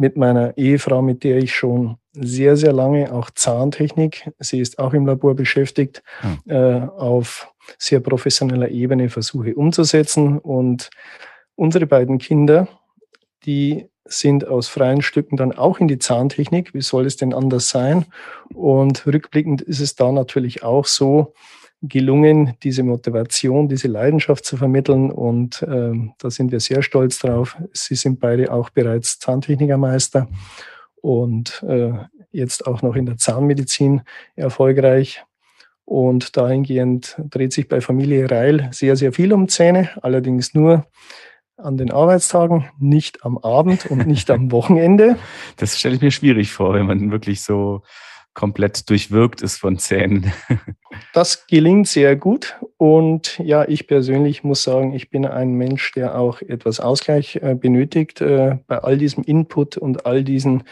mit 0.00 0.16
meiner 0.16 0.56
Ehefrau, 0.56 1.02
mit 1.02 1.24
der 1.24 1.36
ich 1.36 1.54
schon 1.54 1.98
sehr, 2.12 2.56
sehr 2.56 2.72
lange 2.72 3.12
auch 3.12 3.28
Zahntechnik, 3.30 4.30
sie 4.38 4.58
ist 4.58 4.78
auch 4.78 4.94
im 4.94 5.06
Labor 5.06 5.34
beschäftigt, 5.34 6.02
hm. 6.20 6.38
äh, 6.46 6.80
auf 6.86 7.52
sehr 7.78 8.00
professioneller 8.00 8.70
Ebene 8.70 9.10
versuche 9.10 9.54
umzusetzen. 9.54 10.38
Und 10.38 10.88
unsere 11.54 11.86
beiden 11.86 12.16
Kinder, 12.16 12.66
die 13.44 13.90
sind 14.06 14.48
aus 14.48 14.68
freien 14.68 15.02
Stücken 15.02 15.36
dann 15.36 15.52
auch 15.52 15.78
in 15.78 15.86
die 15.86 15.98
Zahntechnik. 15.98 16.72
Wie 16.72 16.80
soll 16.80 17.04
es 17.04 17.18
denn 17.18 17.34
anders 17.34 17.68
sein? 17.68 18.06
Und 18.54 19.06
rückblickend 19.06 19.60
ist 19.60 19.80
es 19.80 19.96
da 19.96 20.10
natürlich 20.12 20.62
auch 20.62 20.86
so, 20.86 21.34
gelungen, 21.82 22.54
diese 22.62 22.82
Motivation, 22.82 23.68
diese 23.68 23.88
Leidenschaft 23.88 24.44
zu 24.44 24.56
vermitteln. 24.56 25.10
Und 25.10 25.62
äh, 25.62 25.92
da 26.18 26.30
sind 26.30 26.52
wir 26.52 26.60
sehr 26.60 26.82
stolz 26.82 27.18
drauf. 27.18 27.56
Sie 27.72 27.94
sind 27.94 28.20
beide 28.20 28.52
auch 28.52 28.70
bereits 28.70 29.18
Zahntechnikermeister 29.18 30.28
und 31.00 31.62
äh, 31.66 31.92
jetzt 32.32 32.66
auch 32.66 32.82
noch 32.82 32.96
in 32.96 33.06
der 33.06 33.16
Zahnmedizin 33.16 34.02
erfolgreich. 34.36 35.24
Und 35.84 36.36
dahingehend 36.36 37.16
dreht 37.18 37.52
sich 37.52 37.66
bei 37.66 37.80
Familie 37.80 38.30
Reil 38.30 38.68
sehr, 38.70 38.94
sehr 38.94 39.12
viel 39.12 39.32
um 39.32 39.48
Zähne, 39.48 39.90
allerdings 40.02 40.54
nur 40.54 40.86
an 41.56 41.76
den 41.76 41.90
Arbeitstagen, 41.90 42.70
nicht 42.78 43.24
am 43.24 43.38
Abend 43.38 43.86
und 43.86 44.06
nicht 44.06 44.30
am 44.30 44.52
Wochenende. 44.52 45.16
Das 45.56 45.78
stelle 45.78 45.96
ich 45.96 46.00
mir 46.00 46.10
schwierig 46.10 46.52
vor, 46.52 46.74
wenn 46.74 46.86
man 46.86 47.10
wirklich 47.10 47.42
so 47.42 47.82
komplett 48.34 48.88
durchwirkt 48.88 49.42
ist 49.42 49.58
von 49.58 49.78
Zähnen. 49.78 50.32
Das 51.12 51.46
gelingt 51.46 51.88
sehr 51.88 52.16
gut. 52.16 52.56
Und 52.76 53.38
ja, 53.38 53.66
ich 53.66 53.86
persönlich 53.86 54.44
muss 54.44 54.62
sagen, 54.62 54.92
ich 54.92 55.10
bin 55.10 55.24
ein 55.26 55.54
Mensch, 55.54 55.92
der 55.92 56.18
auch 56.18 56.40
etwas 56.42 56.80
Ausgleich 56.80 57.36
äh, 57.36 57.54
benötigt 57.54 58.20
äh, 58.20 58.58
bei 58.66 58.78
all 58.78 58.98
diesem 58.98 59.24
Input 59.24 59.76
und 59.76 60.06
all 60.06 60.24
diesen 60.24 60.64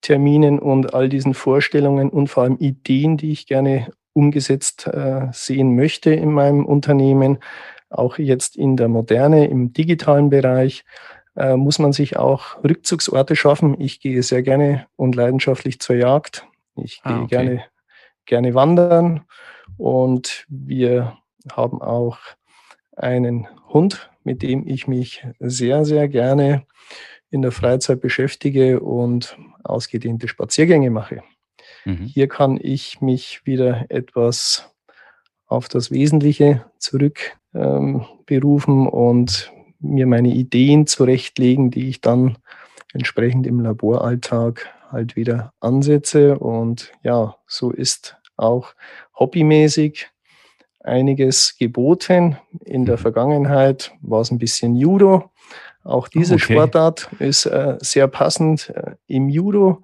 Terminen 0.00 0.58
und 0.58 0.94
all 0.94 1.08
diesen 1.08 1.34
Vorstellungen 1.34 2.10
und 2.10 2.28
vor 2.28 2.44
allem 2.44 2.56
Ideen, 2.58 3.16
die 3.16 3.32
ich 3.32 3.46
gerne 3.46 3.92
umgesetzt 4.12 4.86
äh, 4.86 5.28
sehen 5.32 5.74
möchte 5.76 6.12
in 6.12 6.32
meinem 6.32 6.64
Unternehmen. 6.66 7.38
Auch 7.88 8.18
jetzt 8.18 8.56
in 8.56 8.76
der 8.76 8.88
Moderne, 8.88 9.48
im 9.48 9.72
digitalen 9.72 10.30
Bereich 10.30 10.84
muss 11.36 11.78
man 11.78 11.92
sich 11.92 12.16
auch 12.16 12.62
Rückzugsorte 12.64 13.34
schaffen. 13.34 13.80
Ich 13.80 14.00
gehe 14.00 14.22
sehr 14.22 14.42
gerne 14.42 14.86
und 14.96 15.14
leidenschaftlich 15.14 15.80
zur 15.80 15.96
Jagd 15.96 16.44
ich 16.76 17.00
ah, 17.04 17.10
gehe 17.10 17.22
okay. 17.22 17.28
gerne, 17.28 17.64
gerne 18.26 18.54
wandern 18.54 19.24
und 19.76 20.44
wir 20.48 21.16
haben 21.50 21.80
auch 21.80 22.18
einen 22.96 23.48
Hund, 23.68 24.10
mit 24.24 24.42
dem 24.42 24.66
ich 24.66 24.86
mich 24.86 25.26
sehr, 25.38 25.84
sehr 25.84 26.08
gerne 26.08 26.66
in 27.30 27.42
der 27.42 27.52
Freizeit 27.52 28.00
beschäftige 28.00 28.80
und 28.80 29.36
ausgedehnte 29.62 30.28
Spaziergänge 30.28 30.90
mache. 30.90 31.22
Mhm. 31.84 32.06
Hier 32.06 32.28
kann 32.28 32.58
ich 32.60 33.00
mich 33.00 33.42
wieder 33.44 33.86
etwas 33.88 34.70
auf 35.46 35.68
das 35.68 35.90
Wesentliche 35.90 36.64
zurückberufen 36.78 38.80
ähm, 38.80 38.88
und 38.88 39.52
mir 39.78 40.06
meine 40.06 40.28
Ideen 40.28 40.86
zurechtlegen, 40.86 41.70
die 41.70 41.88
ich 41.88 42.00
dann 42.00 42.38
entsprechend 42.92 43.46
im 43.46 43.60
Laboralltag 43.60 44.68
halt 44.90 45.16
wieder 45.16 45.52
ansetze. 45.60 46.38
Und 46.38 46.92
ja, 47.02 47.36
so 47.46 47.70
ist 47.70 48.16
auch 48.36 48.74
hobbymäßig 49.18 50.08
einiges 50.80 51.56
geboten. 51.58 52.36
In 52.64 52.86
der 52.86 52.96
mhm. 52.96 53.00
Vergangenheit 53.00 53.92
war 54.00 54.20
es 54.20 54.30
ein 54.30 54.38
bisschen 54.38 54.76
Judo. 54.76 55.30
Auch 55.84 56.08
diese 56.08 56.34
okay. 56.34 56.54
Sportart 56.54 57.08
ist 57.18 57.46
äh, 57.46 57.76
sehr 57.80 58.08
passend. 58.08 58.70
Äh, 58.70 58.96
Im 59.06 59.28
Judo 59.28 59.82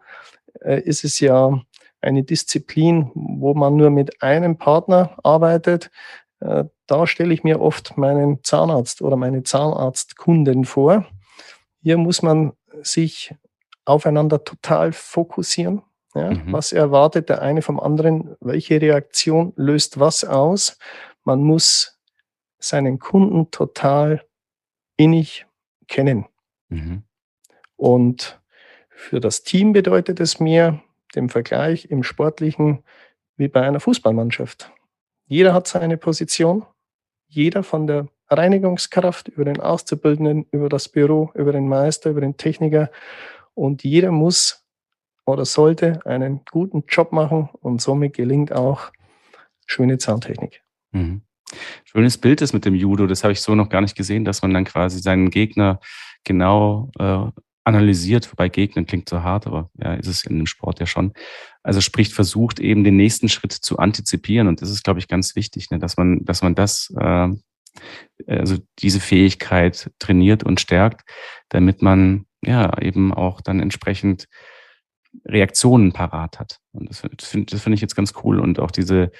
äh, 0.61 0.81
ist 0.81 1.05
es 1.05 1.21
ja 1.21 1.61
eine 2.01 2.23
Disziplin, 2.23 3.11
wo 3.15 3.55
man 3.55 3.77
nur 3.77 3.91
mit 3.91 4.23
einem 4.23 4.59
Partner 4.59 5.17
arbeitet. 5.23 5.91
Äh, 6.41 6.65
da 6.87 7.07
stelle 7.07 7.35
ich 7.35 7.45
mir 7.45 7.61
oft 7.61 7.97
meinen 7.97 8.43
Zahnarzt 8.45 9.03
oder 9.03 9.17
meine 9.17 9.43
Zahnarztkunden 9.43 10.65
vor. 10.65 11.07
Hier 11.83 11.99
muss 11.99 12.23
man 12.23 12.53
sich 12.83 13.35
aufeinander 13.87 14.45
total 14.45 14.93
fokussieren. 14.93 15.83
Ja? 16.15 16.33
Mhm. 16.33 16.53
Was 16.53 16.73
erwartet 16.73 17.31
der 17.31 17.41
eine 17.41 17.63
vom 17.63 17.81
anderen? 17.81 18.37
Welche 18.41 18.81
Reaktion 18.81 19.53
löst 19.57 19.99
was 19.99 20.25
aus? 20.25 20.79
Man 21.25 21.41
muss 21.43 21.99
seinen 22.59 22.99
Kunden 22.99 23.51
total 23.51 24.23
innig 24.97 25.47
kennen. 25.89 26.27
Mhm. 26.69 27.03
Und 27.77 28.41
für 28.89 29.21
das 29.21 29.43
Team 29.43 29.73
bedeutet 29.73 30.21
es 30.21 30.41
mir, 30.41 30.83
dem 31.15 31.29
Vergleich 31.29 31.87
im 31.87 32.03
Sportlichen 32.03 32.83
wie 33.37 33.49
bei 33.49 33.63
einer 33.63 33.81
Fußballmannschaft. 33.81 34.71
Jeder 35.27 35.55
hat 35.55 35.67
seine 35.67 35.97
Position, 35.97 36.65
jeder 37.27 37.63
von 37.63 37.87
der 37.87 38.09
Reinigungskraft 38.29 39.29
über 39.29 39.45
den 39.45 39.61
Auszubildenden, 39.61 40.47
über 40.51 40.69
das 40.69 40.89
Büro, 40.89 41.31
über 41.35 41.53
den 41.53 41.69
Meister, 41.69 42.11
über 42.11 42.21
den 42.21 42.37
Techniker 42.37 42.91
und 43.57 43.83
jeder 43.83 44.13
muss 44.13 44.65
oder 45.25 45.45
sollte 45.45 46.05
einen 46.07 46.43
guten 46.51 46.85
Job 46.89 47.11
machen 47.11 47.49
und 47.61 47.81
somit 47.81 48.15
gelingt 48.15 48.53
auch 48.53 48.93
schöne 49.67 49.99
Zahntechnik. 49.99 50.63
Mhm. 50.93 51.23
Schönes 51.85 52.19
Bild 52.19 52.43
ist 52.43 52.53
mit 52.53 52.65
dem 52.65 52.75
Judo, 52.75 53.07
das 53.07 53.25
habe 53.25 53.33
ich 53.33 53.41
so 53.41 53.55
noch 53.55 53.69
gar 53.69 53.81
nicht 53.81 53.97
gesehen, 53.97 54.25
dass 54.25 54.43
man 54.43 54.53
dann 54.53 54.65
quasi 54.65 54.99
seinen 54.99 55.31
Gegner 55.31 55.81
genau 56.25 56.91
äh, 56.99 57.31
analysiert, 57.65 58.31
wobei 58.31 58.49
Gegner 58.49 58.85
klingt 58.85 59.09
so 59.09 59.23
hart, 59.23 59.47
aber 59.47 59.71
ja, 59.75 59.95
ist 59.95 60.07
es 60.07 60.25
in 60.25 60.37
dem 60.37 60.47
Sport 60.47 60.79
ja 60.81 60.87
schon. 60.87 61.13
Also 61.63 61.81
spricht, 61.81 62.13
versucht 62.13 62.61
eben 62.61 62.85
den 62.85 62.97
nächsten 62.97 63.29
Schritt 63.29 63.53
zu 63.53 63.79
antizipieren 63.79 64.47
und 64.49 64.63
das 64.63 64.71
ist, 64.71 64.85
glaube 64.85 65.01
ich, 65.01 65.09
ganz 65.09 65.35
wichtig, 65.35 65.71
ne, 65.71 65.79
dass 65.79 65.97
man, 65.97 66.25
dass 66.25 66.43
man 66.43 66.55
das, 66.55 66.93
äh, 66.99 67.29
also 68.27 68.57
diese 68.79 69.01
Fähigkeit 69.01 69.91
trainiert 69.99 70.45
und 70.45 70.61
stärkt, 70.61 71.09
damit 71.49 71.83
man 71.83 72.27
ja 72.47 72.81
eben 72.81 73.13
auch 73.13 73.41
dann 73.41 73.61
entsprechend 73.61 74.27
Reaktionen 75.25 75.93
parat 75.93 76.39
hat. 76.39 76.59
Und 76.73 76.91
das, 76.91 77.03
das 77.17 77.29
finde 77.29 77.59
find 77.59 77.75
ich 77.75 77.81
jetzt 77.81 77.97
ganz 77.97 78.15
cool 78.23 78.41
und 78.41 78.61
auch 78.61 78.71
diese 78.71 79.11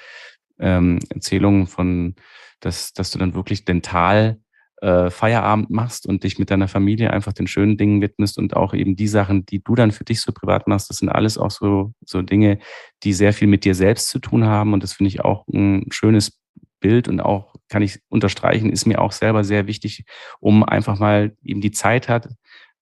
ähm, 0.59 0.99
Erzählung 1.09 1.67
von, 1.67 2.15
dass, 2.59 2.93
dass 2.93 3.11
du 3.11 3.19
dann 3.19 3.33
wirklich 3.33 3.65
dental 3.65 4.39
äh, 4.81 5.09
Feierabend 5.09 5.69
machst 5.69 6.05
und 6.07 6.23
dich 6.23 6.37
mit 6.37 6.51
deiner 6.51 6.67
Familie 6.67 7.11
einfach 7.11 7.33
den 7.33 7.47
schönen 7.47 7.77
Dingen 7.77 8.01
widmest 8.01 8.37
und 8.37 8.55
auch 8.55 8.73
eben 8.73 8.95
die 8.95 9.07
Sachen, 9.07 9.45
die 9.45 9.63
du 9.63 9.75
dann 9.75 9.91
für 9.91 10.03
dich 10.03 10.21
so 10.21 10.31
privat 10.31 10.67
machst, 10.67 10.89
das 10.89 10.97
sind 10.97 11.09
alles 11.09 11.37
auch 11.37 11.51
so, 11.51 11.93
so 12.05 12.21
Dinge, 12.21 12.59
die 13.03 13.13
sehr 13.13 13.33
viel 13.33 13.47
mit 13.47 13.65
dir 13.65 13.73
selbst 13.73 14.09
zu 14.09 14.19
tun 14.19 14.45
haben. 14.45 14.73
Und 14.73 14.83
das 14.83 14.93
finde 14.93 15.09
ich 15.09 15.21
auch 15.21 15.47
ein 15.47 15.87
schönes 15.91 16.39
Bild 16.79 17.07
und 17.07 17.21
auch 17.21 17.55
kann 17.69 17.81
ich 17.81 17.99
unterstreichen, 18.07 18.71
ist 18.71 18.85
mir 18.85 19.01
auch 19.01 19.11
selber 19.11 19.43
sehr 19.43 19.65
wichtig, 19.65 20.05
um 20.39 20.63
einfach 20.63 20.99
mal 20.99 21.35
eben 21.41 21.59
die 21.59 21.71
Zeit 21.71 22.07
hat, 22.07 22.29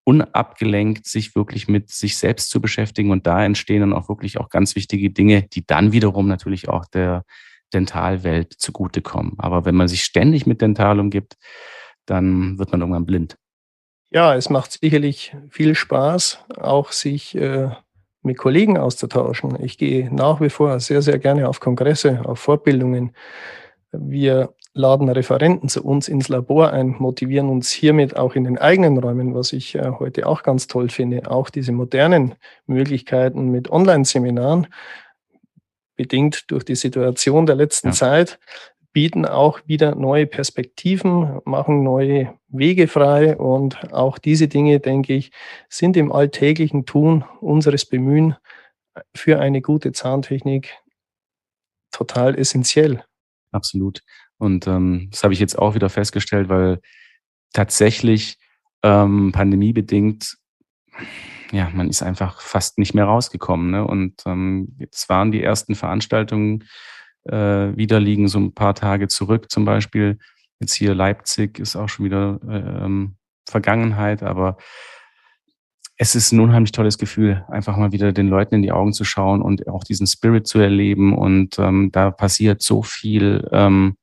unabgelenkt 0.05 1.07
sich 1.07 1.35
wirklich 1.35 1.67
mit 1.67 1.89
sich 1.89 2.17
selbst 2.17 2.49
zu 2.49 2.61
beschäftigen 2.61 3.11
und 3.11 3.27
da 3.27 3.43
entstehen 3.43 3.81
dann 3.81 3.93
auch 3.93 4.07
wirklich 4.07 4.37
auch 4.39 4.49
ganz 4.49 4.75
wichtige 4.75 5.09
Dinge, 5.09 5.41
die 5.41 5.65
dann 5.65 5.91
wiederum 5.91 6.27
natürlich 6.27 6.69
auch 6.69 6.85
der 6.85 7.23
Dentalwelt 7.73 8.53
zugutekommen. 8.53 9.33
Aber 9.39 9.65
wenn 9.65 9.75
man 9.75 9.87
sich 9.87 10.03
ständig 10.03 10.45
mit 10.45 10.61
Dental 10.61 10.99
umgibt, 10.99 11.37
dann 12.05 12.59
wird 12.59 12.71
man 12.71 12.81
irgendwann 12.81 13.05
blind. 13.05 13.35
Ja, 14.11 14.35
es 14.35 14.49
macht 14.49 14.73
sicherlich 14.73 15.35
viel 15.49 15.75
Spaß, 15.75 16.39
auch 16.55 16.91
sich 16.91 17.35
äh, 17.35 17.69
mit 18.21 18.37
Kollegen 18.37 18.77
auszutauschen. 18.77 19.61
Ich 19.63 19.77
gehe 19.77 20.13
nach 20.13 20.39
wie 20.39 20.49
vor 20.49 20.79
sehr, 20.79 21.01
sehr 21.01 21.17
gerne 21.17 21.49
auf 21.49 21.59
Kongresse, 21.59 22.21
auf 22.25 22.39
Fortbildungen. 22.39 23.15
Wir 23.91 24.53
laden 24.75 25.09
Referenten 25.09 25.69
zu 25.69 25.83
uns 25.83 26.07
ins 26.09 26.27
Labor 26.27 26.71
ein, 26.71 26.95
motivieren 26.99 27.49
uns 27.49 27.71
hiermit 27.71 28.17
auch 28.17 28.35
in 28.35 28.43
den 28.43 28.57
eigenen 28.57 28.97
Räumen, 28.97 29.33
was 29.33 29.53
ich 29.53 29.75
äh, 29.75 29.91
heute 29.99 30.27
auch 30.27 30.43
ganz 30.43 30.67
toll 30.67 30.89
finde. 30.89 31.31
Auch 31.31 31.49
diese 31.49 31.71
modernen 31.71 32.35
Möglichkeiten 32.67 33.49
mit 33.49 33.71
Online-Seminaren, 33.71 34.67
bedingt 35.95 36.51
durch 36.51 36.65
die 36.65 36.75
Situation 36.75 37.45
der 37.45 37.55
letzten 37.55 37.87
ja. 37.89 37.93
Zeit, 37.93 38.37
bieten 38.91 39.25
auch 39.25 39.61
wieder 39.65 39.95
neue 39.95 40.27
Perspektiven, 40.27 41.39
machen 41.45 41.83
neue 41.83 42.33
Wege 42.49 42.87
frei 42.87 43.37
und 43.37 43.93
auch 43.93 44.17
diese 44.17 44.49
Dinge, 44.49 44.81
denke 44.81 45.13
ich, 45.13 45.31
sind 45.69 45.95
im 45.95 46.11
alltäglichen 46.11 46.85
Tun 46.85 47.23
unseres 47.39 47.85
Bemühen 47.85 48.35
für 49.13 49.39
eine 49.39 49.61
gute 49.61 49.93
Zahntechnik 49.93 50.73
total 51.91 52.37
essentiell. 52.37 53.03
Absolut. 53.51 54.01
Und 54.37 54.67
ähm, 54.67 55.09
das 55.11 55.23
habe 55.23 55.33
ich 55.33 55.39
jetzt 55.39 55.57
auch 55.57 55.75
wieder 55.75 55.89
festgestellt, 55.89 56.49
weil 56.49 56.79
tatsächlich 57.53 58.37
ähm, 58.83 59.31
pandemiebedingt, 59.31 60.37
ja, 61.51 61.69
man 61.73 61.89
ist 61.89 62.03
einfach 62.03 62.41
fast 62.41 62.77
nicht 62.77 62.93
mehr 62.93 63.05
rausgekommen. 63.05 63.71
Ne? 63.71 63.85
Und 63.85 64.21
ähm, 64.25 64.75
jetzt 64.79 65.09
waren 65.09 65.31
die 65.31 65.43
ersten 65.43 65.75
Veranstaltungen 65.75 66.63
äh, 67.25 67.75
wieder 67.75 67.99
liegen 67.99 68.27
so 68.27 68.39
ein 68.39 68.53
paar 68.53 68.75
Tage 68.75 69.07
zurück. 69.07 69.51
Zum 69.51 69.65
Beispiel 69.65 70.19
jetzt 70.59 70.73
hier 70.73 70.93
Leipzig 70.93 71.59
ist 71.59 71.75
auch 71.75 71.89
schon 71.89 72.05
wieder 72.05 72.39
ähm, 72.47 73.15
Vergangenheit, 73.47 74.23
aber 74.23 74.57
es 75.97 76.15
ist 76.15 76.31
ein 76.31 76.39
unheimlich 76.41 76.73
tolles 76.73 76.97
Gefühl, 76.97 77.45
einfach 77.47 77.77
mal 77.77 77.91
wieder 77.91 78.11
den 78.11 78.27
Leuten 78.27 78.55
in 78.55 78.61
die 78.61 78.71
Augen 78.71 78.91
zu 78.91 79.05
schauen 79.05 79.41
und 79.41 79.67
auch 79.67 79.83
diesen 79.83 80.07
Spirit 80.07 80.45
zu 80.45 80.59
erleben. 80.59 81.17
Und 81.17 81.57
ähm, 81.57 81.89
da 81.91 82.11
passiert 82.11 82.61
so 82.61 82.83
viel, 82.83 83.47
ähm, 83.51 83.95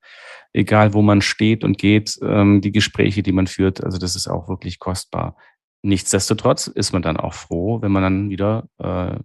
egal 0.54 0.94
wo 0.94 1.02
man 1.02 1.20
steht 1.20 1.64
und 1.64 1.76
geht, 1.76 2.18
ähm, 2.22 2.62
die 2.62 2.72
Gespräche, 2.72 3.22
die 3.22 3.32
man 3.32 3.46
führt. 3.46 3.84
Also 3.84 3.98
das 3.98 4.16
ist 4.16 4.26
auch 4.26 4.48
wirklich 4.48 4.78
kostbar. 4.78 5.36
Nichtsdestotrotz 5.82 6.66
ist 6.66 6.92
man 6.92 7.02
dann 7.02 7.18
auch 7.18 7.34
froh, 7.34 7.82
wenn 7.82 7.92
man 7.92 8.02
dann 8.02 8.30
wieder 8.30 8.68
äh, 8.78 9.18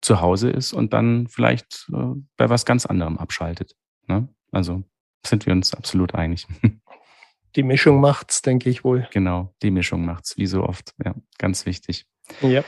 zu 0.00 0.20
Hause 0.20 0.50
ist 0.50 0.72
und 0.72 0.92
dann 0.94 1.26
vielleicht 1.28 1.90
äh, 1.92 2.14
bei 2.36 2.48
was 2.48 2.64
ganz 2.64 2.86
anderem 2.86 3.18
abschaltet. 3.18 3.74
Ne? 4.06 4.28
Also 4.50 4.82
sind 5.26 5.44
wir 5.44 5.52
uns 5.52 5.74
absolut 5.74 6.14
einig. 6.14 6.46
Die 7.56 7.62
Mischung 7.62 8.00
macht's, 8.00 8.42
denke 8.42 8.68
ich 8.68 8.82
wohl. 8.82 9.06
Genau, 9.12 9.54
die 9.62 9.70
Mischung 9.70 10.04
macht's, 10.04 10.36
wie 10.36 10.46
so 10.46 10.64
oft. 10.64 10.92
Ja, 11.04 11.14
ganz 11.38 11.66
wichtig. 11.66 12.04
Ja. 12.40 12.64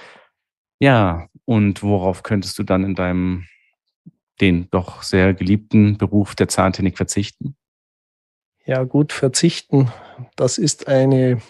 Ja, 0.79 1.29
und 1.45 1.83
worauf 1.83 2.23
könntest 2.23 2.59
du 2.59 2.63
dann 2.63 2.85
in 2.85 2.95
deinem, 2.95 3.47
den 4.41 4.69
doch 4.71 5.03
sehr 5.03 5.33
geliebten 5.33 5.97
Beruf 5.97 6.35
der 6.35 6.49
Zahntechnik 6.49 6.97
verzichten? 6.97 7.57
Ja, 8.65 8.83
gut, 8.83 9.13
verzichten. 9.13 9.91
Das 10.35 10.59
ist 10.59 10.89
eine 10.89 11.41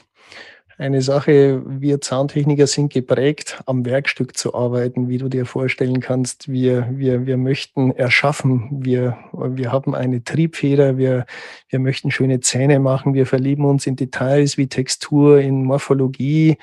eine 0.78 1.00
Sache, 1.00 1.62
wir 1.64 2.02
Zahntechniker 2.02 2.66
sind 2.66 2.92
geprägt, 2.92 3.62
am 3.64 3.86
Werkstück 3.86 4.36
zu 4.36 4.54
arbeiten, 4.54 5.08
wie 5.08 5.16
du 5.16 5.30
dir 5.30 5.46
vorstellen 5.46 6.00
kannst. 6.00 6.48
Wir, 6.52 6.86
wir, 6.90 7.24
wir 7.24 7.38
möchten 7.38 7.92
erschaffen, 7.92 8.68
wir, 8.84 9.16
wir 9.32 9.72
haben 9.72 9.94
eine 9.94 10.22
Triebfeder, 10.22 10.98
wir, 10.98 11.24
wir 11.70 11.78
möchten 11.78 12.10
schöne 12.10 12.40
Zähne 12.40 12.78
machen, 12.78 13.14
wir 13.14 13.24
verlieben 13.24 13.64
uns 13.64 13.86
in 13.86 13.96
Details 13.96 14.58
wie 14.58 14.66
Textur, 14.66 15.40
in 15.40 15.64
Morphologie, 15.64 16.58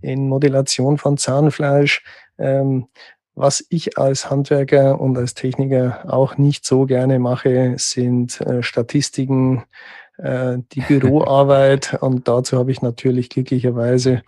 in 0.00 0.28
Modellation 0.28 0.98
von 0.98 1.16
Zahnfleisch. 1.16 2.02
Ähm, 2.38 2.88
was 3.34 3.64
ich 3.68 3.98
als 3.98 4.30
Handwerker 4.30 4.98
und 4.98 5.16
als 5.18 5.34
Techniker 5.34 6.04
auch 6.08 6.38
nicht 6.38 6.64
so 6.64 6.86
gerne 6.86 7.18
mache, 7.18 7.74
sind 7.76 8.40
äh, 8.40 8.62
Statistiken, 8.62 9.64
äh, 10.16 10.58
die 10.72 10.80
Büroarbeit. 10.88 11.98
Und 12.00 12.28
dazu 12.28 12.58
habe 12.58 12.72
ich 12.72 12.80
natürlich 12.80 13.28
glücklicherweise 13.28 14.22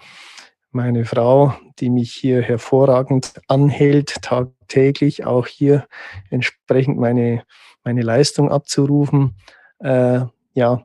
meine 0.70 1.07
Frau, 1.07 1.54
die 1.78 1.88
mich 1.88 2.12
hier 2.12 2.42
hervorragend 2.42 3.33
anhält, 3.48 4.20
tagtäglich 4.20 5.24
auch 5.24 5.46
hier 5.46 5.87
entsprechend 6.28 6.98
meine, 6.98 7.44
meine 7.85 8.02
Leistung 8.02 8.50
abzurufen. 8.50 9.37
Äh, 9.78 10.20
ja, 10.52 10.83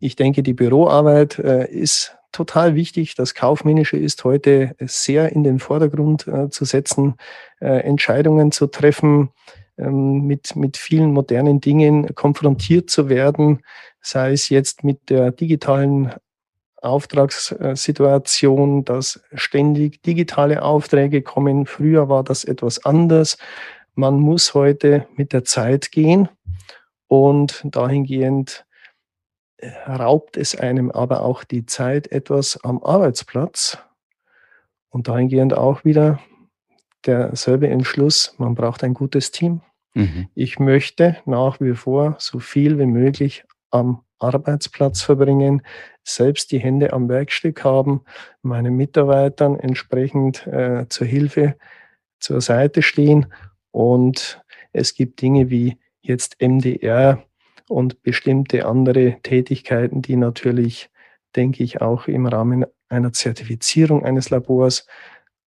ich 0.00 0.16
denke, 0.16 0.42
die 0.42 0.54
Büroarbeit 0.54 1.38
äh, 1.38 1.70
ist 1.70 2.16
total 2.32 2.74
wichtig. 2.74 3.14
Das 3.14 3.34
Kaufmännische 3.34 3.96
ist 3.96 4.24
heute 4.24 4.74
sehr 4.80 5.32
in 5.32 5.44
den 5.44 5.58
Vordergrund 5.58 6.26
äh, 6.26 6.50
zu 6.50 6.64
setzen, 6.64 7.14
äh, 7.60 7.80
Entscheidungen 7.80 8.52
zu 8.52 8.66
treffen, 8.66 9.30
ähm, 9.78 10.26
mit, 10.26 10.56
mit 10.56 10.76
vielen 10.76 11.12
modernen 11.12 11.60
Dingen 11.60 12.14
konfrontiert 12.14 12.90
zu 12.90 13.08
werden, 13.08 13.62
sei 14.00 14.32
es 14.32 14.48
jetzt 14.48 14.84
mit 14.84 15.10
der 15.10 15.32
digitalen 15.32 16.12
Auftragssituation, 16.82 18.84
dass 18.84 19.20
ständig 19.34 20.02
digitale 20.02 20.62
Aufträge 20.62 21.22
kommen. 21.22 21.66
Früher 21.66 22.08
war 22.08 22.24
das 22.24 22.44
etwas 22.44 22.84
anders. 22.84 23.36
Man 23.94 24.18
muss 24.18 24.54
heute 24.54 25.06
mit 25.16 25.32
der 25.32 25.44
Zeit 25.44 25.92
gehen 25.92 26.28
und 27.06 27.60
dahingehend 27.64 28.64
raubt 29.86 30.36
es 30.36 30.54
einem 30.54 30.90
aber 30.90 31.22
auch 31.22 31.44
die 31.44 31.66
Zeit 31.66 32.10
etwas 32.12 32.58
am 32.62 32.82
Arbeitsplatz 32.82 33.78
und 34.88 35.08
dahingehend 35.08 35.54
auch 35.54 35.84
wieder 35.84 36.20
derselbe 37.06 37.68
Entschluss, 37.68 38.34
man 38.38 38.54
braucht 38.54 38.84
ein 38.84 38.94
gutes 38.94 39.30
Team. 39.30 39.62
Mhm. 39.94 40.28
Ich 40.34 40.58
möchte 40.58 41.16
nach 41.24 41.60
wie 41.60 41.74
vor 41.74 42.16
so 42.18 42.38
viel 42.38 42.78
wie 42.78 42.86
möglich 42.86 43.44
am 43.70 44.02
Arbeitsplatz 44.18 45.00
verbringen, 45.00 45.62
selbst 46.04 46.52
die 46.52 46.58
Hände 46.58 46.92
am 46.92 47.08
Werkstück 47.08 47.64
haben, 47.64 48.02
meinen 48.42 48.76
Mitarbeitern 48.76 49.58
entsprechend 49.58 50.46
äh, 50.46 50.86
zur 50.88 51.06
Hilfe 51.06 51.56
zur 52.18 52.40
Seite 52.40 52.82
stehen. 52.82 53.32
Und 53.70 54.42
es 54.72 54.94
gibt 54.94 55.22
Dinge 55.22 55.48
wie 55.50 55.78
jetzt 56.02 56.40
MDR 56.40 57.22
und 57.70 58.02
bestimmte 58.02 58.66
andere 58.66 59.18
Tätigkeiten, 59.22 60.02
die 60.02 60.16
natürlich, 60.16 60.90
denke 61.36 61.62
ich, 61.62 61.80
auch 61.80 62.08
im 62.08 62.26
Rahmen 62.26 62.66
einer 62.88 63.12
Zertifizierung 63.12 64.04
eines 64.04 64.30
Labors 64.30 64.86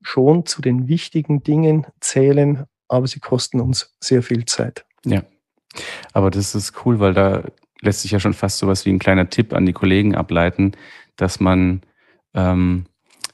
schon 0.01 0.45
zu 0.45 0.62
den 0.62 0.88
wichtigen 0.88 1.43
Dingen 1.43 1.86
zählen, 1.99 2.63
aber 2.88 3.07
sie 3.07 3.19
kosten 3.19 3.59
uns 3.59 3.95
sehr 3.99 4.23
viel 4.23 4.45
Zeit. 4.45 4.86
Ja, 5.05 5.23
aber 6.13 6.31
das 6.31 6.55
ist 6.55 6.86
cool, 6.86 6.99
weil 6.99 7.13
da 7.13 7.43
lässt 7.81 8.01
sich 8.01 8.12
ja 8.12 8.19
schon 8.21 8.33
fast 8.33 8.57
sowas 8.57 8.86
wie 8.86 8.91
ein 8.91 8.99
kleiner 8.99 9.29
Tipp 9.29 9.53
an 9.53 9.65
die 9.65 9.73
Kollegen 9.73 10.15
ableiten, 10.15 10.71
dass 11.17 11.41
man 11.41 11.81
ähm, 12.33 12.86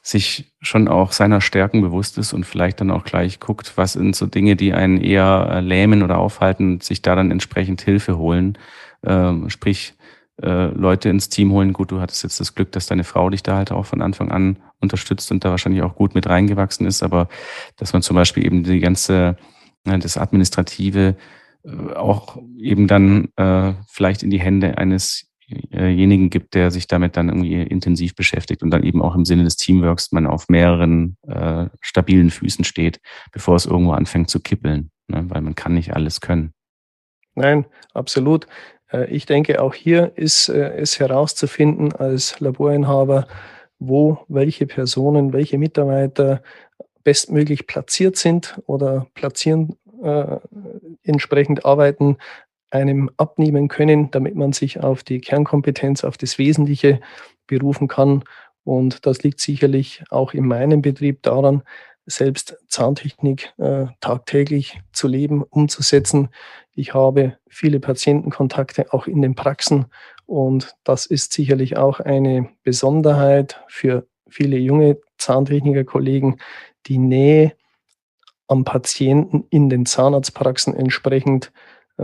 sich 0.02 0.52
schon 0.60 0.88
auch 0.88 1.12
seiner 1.12 1.40
Stärken 1.40 1.82
bewusst 1.82 2.16
ist 2.18 2.32
und 2.32 2.44
vielleicht 2.44 2.80
dann 2.80 2.90
auch 2.90 3.04
gleich 3.04 3.38
guckt, 3.38 3.72
was 3.76 3.92
sind 3.94 4.16
so 4.16 4.26
Dinge, 4.26 4.56
die 4.56 4.72
einen 4.72 5.00
eher 5.00 5.48
äh, 5.52 5.60
lähmen 5.60 6.02
oder 6.02 6.18
aufhalten, 6.18 6.80
sich 6.80 7.02
da 7.02 7.14
dann 7.14 7.30
entsprechend 7.30 7.82
Hilfe 7.82 8.16
holen. 8.16 8.56
Ähm, 9.04 9.50
sprich, 9.50 9.94
äh, 10.42 10.66
Leute 10.68 11.10
ins 11.10 11.28
Team 11.28 11.52
holen. 11.52 11.72
Gut, 11.72 11.90
du 11.90 12.00
hattest 12.00 12.22
jetzt 12.22 12.40
das 12.40 12.54
Glück, 12.54 12.72
dass 12.72 12.86
deine 12.86 13.04
Frau 13.04 13.28
dich 13.28 13.42
da 13.42 13.56
halt 13.56 13.72
auch 13.72 13.84
von 13.84 14.00
Anfang 14.00 14.30
an 14.30 14.58
unterstützt 14.80 15.30
und 15.30 15.44
da 15.44 15.50
wahrscheinlich 15.50 15.82
auch 15.82 15.94
gut 15.94 16.14
mit 16.14 16.26
reingewachsen 16.26 16.86
ist, 16.86 17.02
aber 17.02 17.28
dass 17.76 17.92
man 17.92 18.02
zum 18.02 18.16
Beispiel 18.16 18.46
eben 18.46 18.64
die 18.64 18.80
ganze, 18.80 19.36
äh, 19.84 19.98
das 19.98 20.16
Administrative 20.16 21.16
äh, 21.64 21.92
auch 21.94 22.38
eben 22.58 22.86
dann 22.86 23.28
äh, 23.36 23.74
vielleicht 23.86 24.22
in 24.22 24.30
die 24.30 24.40
Hände 24.40 24.78
eines 24.78 25.29
jenigen 25.70 26.30
gibt, 26.30 26.54
der 26.54 26.70
sich 26.70 26.86
damit 26.86 27.16
dann 27.16 27.28
irgendwie 27.28 27.62
intensiv 27.62 28.14
beschäftigt 28.14 28.62
und 28.62 28.70
dann 28.70 28.82
eben 28.82 29.02
auch 29.02 29.14
im 29.14 29.24
Sinne 29.24 29.44
des 29.44 29.56
Teamworks 29.56 30.12
man 30.12 30.26
auf 30.26 30.48
mehreren 30.48 31.16
äh, 31.26 31.66
stabilen 31.80 32.30
Füßen 32.30 32.64
steht, 32.64 33.00
bevor 33.32 33.56
es 33.56 33.66
irgendwo 33.66 33.92
anfängt 33.92 34.30
zu 34.30 34.40
kippeln, 34.40 34.90
ne? 35.08 35.24
weil 35.28 35.40
man 35.40 35.54
kann 35.54 35.74
nicht 35.74 35.94
alles 35.94 36.20
können. 36.20 36.52
Nein, 37.34 37.66
absolut. 37.94 38.46
Äh, 38.92 39.06
ich 39.10 39.26
denke, 39.26 39.62
auch 39.62 39.74
hier 39.74 40.12
ist 40.16 40.48
äh, 40.48 40.74
es 40.76 40.98
herauszufinden 40.98 41.92
als 41.92 42.40
Laborinhaber, 42.40 43.26
wo 43.78 44.18
welche 44.28 44.66
Personen, 44.66 45.32
welche 45.32 45.58
Mitarbeiter 45.58 46.42
bestmöglich 47.02 47.66
platziert 47.66 48.16
sind 48.16 48.60
oder 48.66 49.06
platzieren, 49.14 49.76
äh, 50.02 50.36
entsprechend 51.02 51.64
arbeiten, 51.64 52.16
einem 52.70 53.10
abnehmen 53.16 53.68
können, 53.68 54.10
damit 54.10 54.34
man 54.34 54.52
sich 54.52 54.80
auf 54.80 55.02
die 55.02 55.20
Kernkompetenz, 55.20 56.04
auf 56.04 56.16
das 56.16 56.38
Wesentliche 56.38 57.00
berufen 57.46 57.88
kann. 57.88 58.24
Und 58.64 59.06
das 59.06 59.22
liegt 59.22 59.40
sicherlich 59.40 60.04
auch 60.10 60.34
in 60.34 60.46
meinem 60.46 60.82
Betrieb 60.82 61.22
daran, 61.22 61.62
selbst 62.06 62.56
Zahntechnik 62.68 63.52
äh, 63.58 63.86
tagtäglich 64.00 64.80
zu 64.92 65.08
leben, 65.08 65.42
umzusetzen. 65.42 66.28
Ich 66.74 66.94
habe 66.94 67.38
viele 67.48 67.80
Patientenkontakte 67.80 68.92
auch 68.92 69.06
in 69.06 69.22
den 69.22 69.34
Praxen 69.34 69.86
und 70.26 70.76
das 70.84 71.06
ist 71.06 71.32
sicherlich 71.32 71.76
auch 71.76 72.00
eine 72.00 72.48
Besonderheit 72.62 73.62
für 73.68 74.06
viele 74.28 74.58
junge 74.58 74.98
Zahntechniker-Kollegen, 75.18 76.38
die 76.86 76.98
Nähe 76.98 77.52
am 78.46 78.64
Patienten 78.64 79.44
in 79.50 79.68
den 79.68 79.86
Zahnarztpraxen 79.86 80.74
entsprechend 80.74 81.52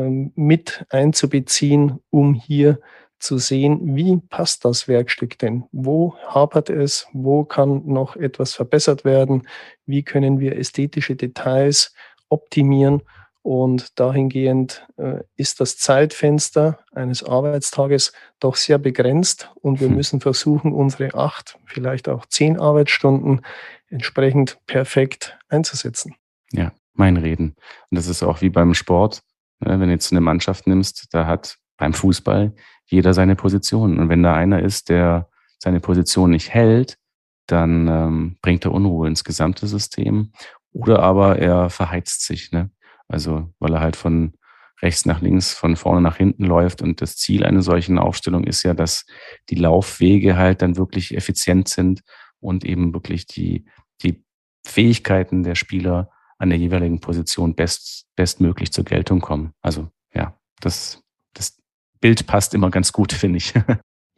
mit 0.01 0.85
einzubeziehen, 0.91 2.01
um 2.11 2.35
hier 2.35 2.79
zu 3.19 3.39
sehen, 3.39 3.97
wie 3.97 4.19
passt 4.29 4.65
das 4.65 4.89
Werkstück 4.89 5.39
denn? 5.39 5.65
Wo 5.73 6.17
hapert 6.27 6.71
es? 6.71 7.09
Wo 7.13 7.45
kann 7.45 7.83
noch 7.87 8.17
etwas 8.17 8.55
verbessert 8.55 9.05
werden? 9.05 9.49
Wie 9.87 10.03
können 10.03 10.39
wir 10.39 10.57
ästhetische 10.57 11.17
Details 11.17 11.95
optimieren? 12.29 13.03
Und 13.43 13.99
dahingehend 14.01 14.85
äh, 14.97 15.21
ist 15.37 15.61
das 15.61 15.79
Zeitfenster 15.79 16.81
eines 16.93 17.23
Arbeitstages 17.23 18.13
doch 18.41 18.57
sehr 18.57 18.79
begrenzt 18.79 19.53
und 19.55 19.81
wir 19.81 19.87
hm. 19.87 19.95
müssen 19.95 20.21
versuchen, 20.21 20.73
unsere 20.73 21.15
acht, 21.15 21.57
vielleicht 21.65 22.09
auch 22.09 22.27
zehn 22.27 22.59
Arbeitsstunden 22.59 23.43
entsprechend 23.89 24.59
perfekt 24.67 25.39
einzusetzen. 25.49 26.17
Ja, 26.51 26.73
mein 26.95 27.17
Reden. 27.17 27.55
Und 27.91 27.99
das 27.99 28.09
ist 28.09 28.25
auch 28.25 28.41
wie 28.41 28.51
beim 28.51 28.75
Sport. 28.75 29.23
Wenn 29.61 29.81
du 29.81 29.87
jetzt 29.87 30.13
eine 30.13 30.21
Mannschaft 30.21 30.67
nimmst, 30.67 31.09
da 31.13 31.27
hat 31.27 31.57
beim 31.77 31.93
Fußball 31.93 32.55
jeder 32.87 33.15
seine 33.15 33.37
Position. 33.37 33.99
Und 33.99 34.09
wenn 34.09 34.23
da 34.23 34.35
einer 34.35 34.63
ist, 34.63 34.89
der 34.89 35.29
seine 35.59 35.81
Position 35.81 36.31
nicht 36.31 36.53
hält, 36.53 36.99
dann 37.47 37.89
ähm, 37.89 38.37
bringt 38.43 38.65
er 38.65 38.73
Unruhe 38.73 39.09
ins 39.09 39.25
gesamte 39.25 39.67
System. 39.67 40.33
Oder 40.73 41.01
aber 41.01 41.39
er 41.39 41.71
verheizt 41.71 42.27
sich, 42.27 42.53
ne? 42.53 42.71
Also 43.09 43.53
weil 43.59 43.73
er 43.73 43.81
halt 43.81 43.97
von 43.97 44.35
rechts 44.83 45.07
nach 45.07 45.21
links, 45.21 45.55
von 45.55 45.77
vorne 45.77 46.03
nach 46.03 46.17
hinten 46.17 46.45
läuft. 46.45 46.83
Und 46.83 47.01
das 47.01 47.17
Ziel 47.17 47.45
einer 47.45 47.63
solchen 47.63 47.99
Aufstellung 47.99 48.45
ist 48.45 48.63
ja, 48.63 48.75
dass 48.75 49.07
die 49.49 49.55
Laufwege 49.55 50.37
halt 50.37 50.61
dann 50.63 50.77
wirklich 50.77 51.17
effizient 51.17 51.69
sind 51.69 52.03
und 52.41 52.65
eben 52.65 52.93
wirklich 52.93 53.27
die, 53.27 53.65
die 54.03 54.25
Fähigkeiten 54.67 55.43
der 55.43 55.55
Spieler 55.55 56.11
an 56.39 56.51
der 56.51 56.59
jeweiligen 56.59 57.01
Position 57.01 57.55
best, 57.55 58.07
bestmöglich 58.17 58.73
zur 58.73 58.85
Geltung 58.85 59.21
kommen. 59.21 59.53
Also 59.63 59.89
ja, 60.15 60.37
das, 60.61 61.03
das 61.35 61.59
Bild 62.01 62.27
passt 62.27 62.55
immer 62.55 62.71
ganz 62.71 62.93
gut, 62.93 63.13
finde 63.13 63.39
ich. 63.39 63.55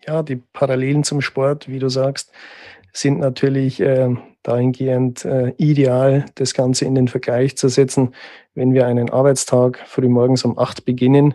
Ja, 0.07 0.23
die 0.23 0.37
Parallelen 0.37 1.05
zum 1.05 1.21
Sport, 1.21 1.69
wie 1.69 1.81
du 1.81 1.91
sagst, 1.91 2.33
sind 2.93 3.19
natürlich 3.19 3.81
äh, 3.81 4.15
dahingehend 4.43 5.25
äh, 5.25 5.53
ideal, 5.59 6.25
das 6.37 6.55
Ganze 6.55 6.87
in 6.87 6.95
den 6.95 7.09
Vergleich 7.09 7.59
zu 7.59 7.69
setzen. 7.69 8.15
Wenn 8.55 8.73
wir 8.73 8.87
einen 8.87 9.11
Arbeitstag 9.11 9.79
frühmorgens 9.87 10.45
um 10.45 10.59
acht 10.59 10.87
beginnen 10.87 11.35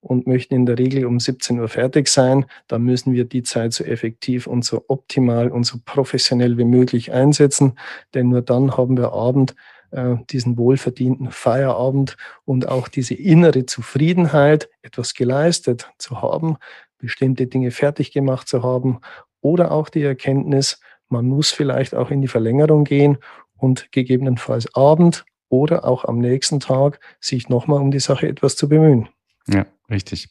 und 0.00 0.26
möchten 0.26 0.54
in 0.54 0.66
der 0.66 0.78
Regel 0.78 1.06
um 1.06 1.18
17 1.18 1.60
Uhr 1.60 1.68
fertig 1.68 2.08
sein, 2.08 2.46
dann 2.68 2.82
müssen 2.82 3.12
wir 3.12 3.24
die 3.24 3.42
Zeit 3.42 3.72
so 3.72 3.84
effektiv 3.84 4.46
und 4.46 4.64
so 4.64 4.84
optimal 4.88 5.50
und 5.50 5.64
so 5.64 5.78
professionell 5.84 6.58
wie 6.58 6.64
möglich 6.64 7.12
einsetzen, 7.12 7.78
denn 8.12 8.28
nur 8.28 8.42
dann 8.42 8.76
haben 8.76 8.96
wir 8.96 9.12
Abend 9.12 9.54
äh, 9.90 10.16
diesen 10.30 10.56
wohlverdienten 10.56 11.30
Feierabend 11.30 12.16
und 12.44 12.68
auch 12.68 12.88
diese 12.88 13.14
innere 13.14 13.66
Zufriedenheit, 13.66 14.68
etwas 14.82 15.14
geleistet 15.14 15.90
zu 15.98 16.22
haben, 16.22 16.56
bestimmte 16.98 17.46
Dinge 17.46 17.70
fertig 17.70 18.12
gemacht 18.12 18.48
zu 18.48 18.62
haben 18.62 19.00
oder 19.40 19.72
auch 19.72 19.88
die 19.88 20.02
Erkenntnis, 20.02 20.80
man 21.08 21.26
muss 21.26 21.50
vielleicht 21.50 21.94
auch 21.94 22.10
in 22.10 22.20
die 22.20 22.28
Verlängerung 22.28 22.84
gehen 22.84 23.18
und 23.56 23.90
gegebenenfalls 23.92 24.74
Abend 24.74 25.24
oder 25.48 25.84
auch 25.84 26.04
am 26.04 26.18
nächsten 26.18 26.60
Tag 26.60 27.00
sich 27.20 27.48
nochmal 27.48 27.80
um 27.80 27.90
die 27.90 28.00
Sache 28.00 28.28
etwas 28.28 28.56
zu 28.56 28.68
bemühen. 28.68 29.08
Ja, 29.48 29.66
richtig. 29.90 30.30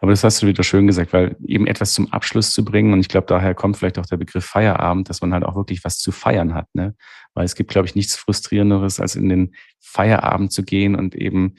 Aber 0.00 0.10
das 0.10 0.24
hast 0.24 0.42
du 0.42 0.46
wieder 0.46 0.62
schön 0.62 0.86
gesagt, 0.86 1.12
weil 1.12 1.36
eben 1.44 1.66
etwas 1.66 1.94
zum 1.94 2.12
Abschluss 2.12 2.52
zu 2.52 2.64
bringen, 2.64 2.92
und 2.92 3.00
ich 3.00 3.08
glaube, 3.08 3.26
daher 3.26 3.54
kommt 3.54 3.76
vielleicht 3.76 3.98
auch 3.98 4.06
der 4.06 4.16
Begriff 4.16 4.44
Feierabend, 4.44 5.08
dass 5.08 5.20
man 5.20 5.32
halt 5.32 5.44
auch 5.44 5.56
wirklich 5.56 5.84
was 5.84 5.98
zu 5.98 6.12
feiern 6.12 6.54
hat. 6.54 6.68
Ne? 6.74 6.94
Weil 7.34 7.44
es 7.44 7.54
gibt, 7.54 7.70
glaube 7.70 7.86
ich, 7.86 7.94
nichts 7.94 8.16
Frustrierenderes, 8.16 9.00
als 9.00 9.14
in 9.14 9.28
den 9.28 9.54
Feierabend 9.80 10.52
zu 10.52 10.62
gehen 10.62 10.94
und 10.94 11.14
eben 11.14 11.56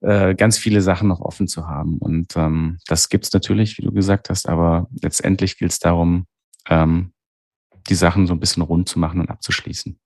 äh, 0.00 0.34
ganz 0.34 0.58
viele 0.58 0.80
Sachen 0.80 1.08
noch 1.08 1.20
offen 1.20 1.48
zu 1.48 1.68
haben. 1.68 1.98
Und 1.98 2.36
ähm, 2.36 2.78
das 2.86 3.08
gibt's 3.08 3.32
natürlich, 3.32 3.78
wie 3.78 3.82
du 3.82 3.92
gesagt 3.92 4.30
hast, 4.30 4.48
aber 4.48 4.88
letztendlich 5.00 5.58
gilt 5.58 5.72
es 5.72 5.78
darum, 5.78 6.26
ähm, 6.68 7.12
die 7.88 7.94
Sachen 7.94 8.26
so 8.26 8.34
ein 8.34 8.40
bisschen 8.40 8.62
rund 8.62 8.88
zu 8.88 8.98
machen 8.98 9.20
und 9.20 9.30
abzuschließen. 9.30 9.98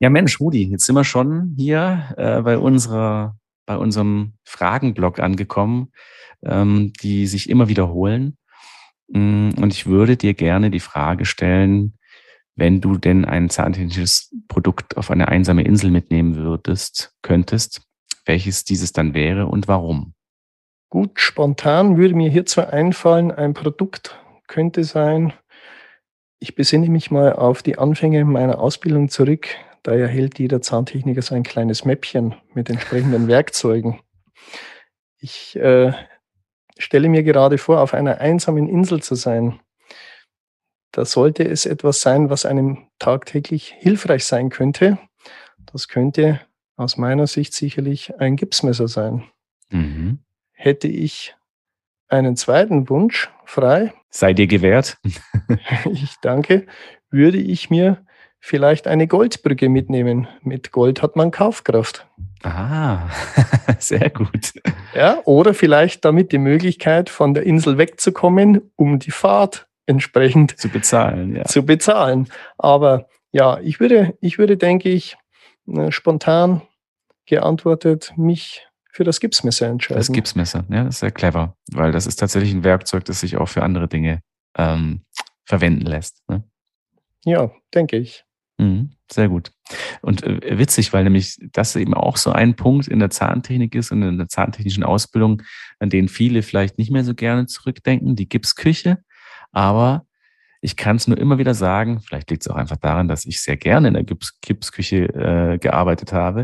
Ja, 0.00 0.10
Mensch, 0.10 0.40
Rudi, 0.40 0.64
jetzt 0.64 0.86
sind 0.86 0.96
wir 0.96 1.04
schon 1.04 1.54
hier 1.56 2.14
äh, 2.16 2.42
bei 2.42 2.58
unserer 2.58 3.36
bei 3.66 3.76
unserem 3.76 4.34
Fragenblock 4.44 5.20
angekommen, 5.20 5.92
ähm, 6.44 6.92
die 7.02 7.26
sich 7.26 7.48
immer 7.48 7.68
wiederholen. 7.68 8.36
Mm, 9.08 9.50
und 9.56 9.72
ich 9.72 9.86
würde 9.86 10.16
dir 10.16 10.34
gerne 10.34 10.70
die 10.70 10.80
Frage 10.80 11.24
stellen, 11.24 11.98
wenn 12.54 12.80
du 12.80 12.98
denn 12.98 13.24
ein 13.24 13.48
zahntechnisches 13.50 14.34
Produkt 14.48 14.96
auf 14.96 15.10
eine 15.10 15.28
einsame 15.28 15.62
Insel 15.62 15.90
mitnehmen 15.90 16.36
würdest, 16.36 17.14
könntest, 17.22 17.82
welches 18.26 18.64
dieses 18.64 18.92
dann 18.92 19.14
wäre 19.14 19.46
und 19.46 19.68
warum? 19.68 20.14
Gut, 20.90 21.20
spontan 21.20 21.96
würde 21.96 22.14
mir 22.14 22.30
hierzu 22.30 22.60
einfallen, 22.60 23.32
ein 23.32 23.54
Produkt 23.54 24.20
könnte 24.46 24.84
sein, 24.84 25.32
ich 26.42 26.56
besinne 26.56 26.88
mich 26.88 27.12
mal 27.12 27.34
auf 27.34 27.62
die 27.62 27.78
Anfänge 27.78 28.24
meiner 28.24 28.58
Ausbildung 28.58 29.08
zurück. 29.08 29.46
Da 29.82 29.92
erhält 29.92 30.38
jeder 30.38 30.62
Zahntechniker 30.62 31.22
so 31.22 31.34
ein 31.34 31.42
kleines 31.42 31.84
Mäppchen 31.84 32.34
mit 32.54 32.70
entsprechenden 32.70 33.26
Werkzeugen. 33.26 34.00
Ich 35.18 35.56
äh, 35.56 35.92
stelle 36.78 37.08
mir 37.08 37.22
gerade 37.22 37.58
vor, 37.58 37.80
auf 37.80 37.94
einer 37.94 38.18
einsamen 38.18 38.68
Insel 38.68 39.02
zu 39.02 39.14
sein. 39.14 39.60
Da 40.92 41.04
sollte 41.04 41.44
es 41.44 41.66
etwas 41.66 42.00
sein, 42.00 42.30
was 42.30 42.44
einem 42.44 42.86
tagtäglich 42.98 43.74
hilfreich 43.78 44.24
sein 44.24 44.50
könnte. 44.50 44.98
Das 45.72 45.88
könnte 45.88 46.40
aus 46.76 46.96
meiner 46.96 47.26
Sicht 47.26 47.54
sicherlich 47.54 48.18
ein 48.20 48.36
Gipsmesser 48.36 48.88
sein. 48.88 49.24
Mhm. 49.70 50.18
Hätte 50.52 50.88
ich 50.88 51.34
einen 52.08 52.36
zweiten 52.36 52.88
Wunsch 52.88 53.30
frei. 53.46 53.94
Sei 54.10 54.34
dir 54.34 54.46
gewährt. 54.46 54.98
ich 55.90 56.16
danke. 56.20 56.66
Würde 57.10 57.38
ich 57.38 57.70
mir 57.70 58.04
vielleicht 58.44 58.88
eine 58.88 59.06
Goldbrücke 59.06 59.68
mitnehmen. 59.68 60.26
Mit 60.42 60.72
Gold 60.72 61.00
hat 61.00 61.14
man 61.14 61.30
Kaufkraft. 61.30 62.06
Ah, 62.42 63.08
sehr 63.78 64.10
gut. 64.10 64.52
Ja, 64.94 65.20
oder 65.24 65.54
vielleicht 65.54 66.04
damit 66.04 66.32
die 66.32 66.38
Möglichkeit, 66.38 67.08
von 67.08 67.34
der 67.34 67.44
Insel 67.44 67.78
wegzukommen, 67.78 68.72
um 68.74 68.98
die 68.98 69.12
Fahrt 69.12 69.68
entsprechend 69.86 70.58
zu 70.58 70.68
bezahlen. 70.68 71.36
Ja. 71.36 71.44
Zu 71.44 71.64
bezahlen. 71.64 72.28
Aber 72.58 73.06
ja, 73.30 73.60
ich 73.60 73.78
würde, 73.78 74.18
ich 74.20 74.38
würde, 74.38 74.56
denke 74.56 74.88
ich, 74.88 75.16
äh, 75.68 75.92
spontan 75.92 76.62
geantwortet, 77.26 78.12
mich 78.16 78.66
für 78.90 79.04
das 79.04 79.20
Gipsmesser 79.20 79.68
entscheiden. 79.68 80.00
Das 80.00 80.12
Gipsmesser, 80.12 80.64
ja, 80.68 80.82
das 80.84 80.96
ist 80.96 81.00
sehr 81.00 81.12
clever, 81.12 81.56
weil 81.70 81.92
das 81.92 82.06
ist 82.06 82.16
tatsächlich 82.16 82.52
ein 82.52 82.64
Werkzeug, 82.64 83.04
das 83.04 83.20
sich 83.20 83.36
auch 83.36 83.48
für 83.48 83.62
andere 83.62 83.86
Dinge 83.86 84.20
ähm, 84.58 85.04
verwenden 85.44 85.86
lässt. 85.86 86.28
Ne? 86.28 86.42
Ja, 87.24 87.52
denke 87.72 87.96
ich. 87.96 88.24
Mhm, 88.62 88.90
sehr 89.10 89.28
gut. 89.28 89.52
Und 90.02 90.22
äh, 90.22 90.58
witzig, 90.58 90.92
weil 90.92 91.04
nämlich 91.04 91.38
das 91.52 91.74
eben 91.76 91.94
auch 91.94 92.16
so 92.16 92.32
ein 92.32 92.54
Punkt 92.54 92.88
in 92.88 92.98
der 92.98 93.10
Zahntechnik 93.10 93.74
ist 93.74 93.90
und 93.90 94.02
in 94.02 94.18
der 94.18 94.28
zahntechnischen 94.28 94.84
Ausbildung, 94.84 95.42
an 95.80 95.90
den 95.90 96.08
viele 96.08 96.42
vielleicht 96.42 96.78
nicht 96.78 96.90
mehr 96.90 97.04
so 97.04 97.14
gerne 97.14 97.46
zurückdenken, 97.46 98.16
die 98.16 98.28
Gipsküche. 98.28 98.98
Aber 99.50 100.06
ich 100.60 100.76
kann 100.76 100.96
es 100.96 101.08
nur 101.08 101.18
immer 101.18 101.38
wieder 101.38 101.54
sagen, 101.54 102.00
vielleicht 102.00 102.30
liegt 102.30 102.44
es 102.44 102.48
auch 102.48 102.54
einfach 102.54 102.76
daran, 102.76 103.08
dass 103.08 103.24
ich 103.24 103.40
sehr 103.40 103.56
gerne 103.56 103.88
in 103.88 103.94
der 103.94 104.04
Gips 104.04 104.40
Gipsküche 104.40 105.08
äh, 105.08 105.58
gearbeitet 105.58 106.12
habe, 106.12 106.42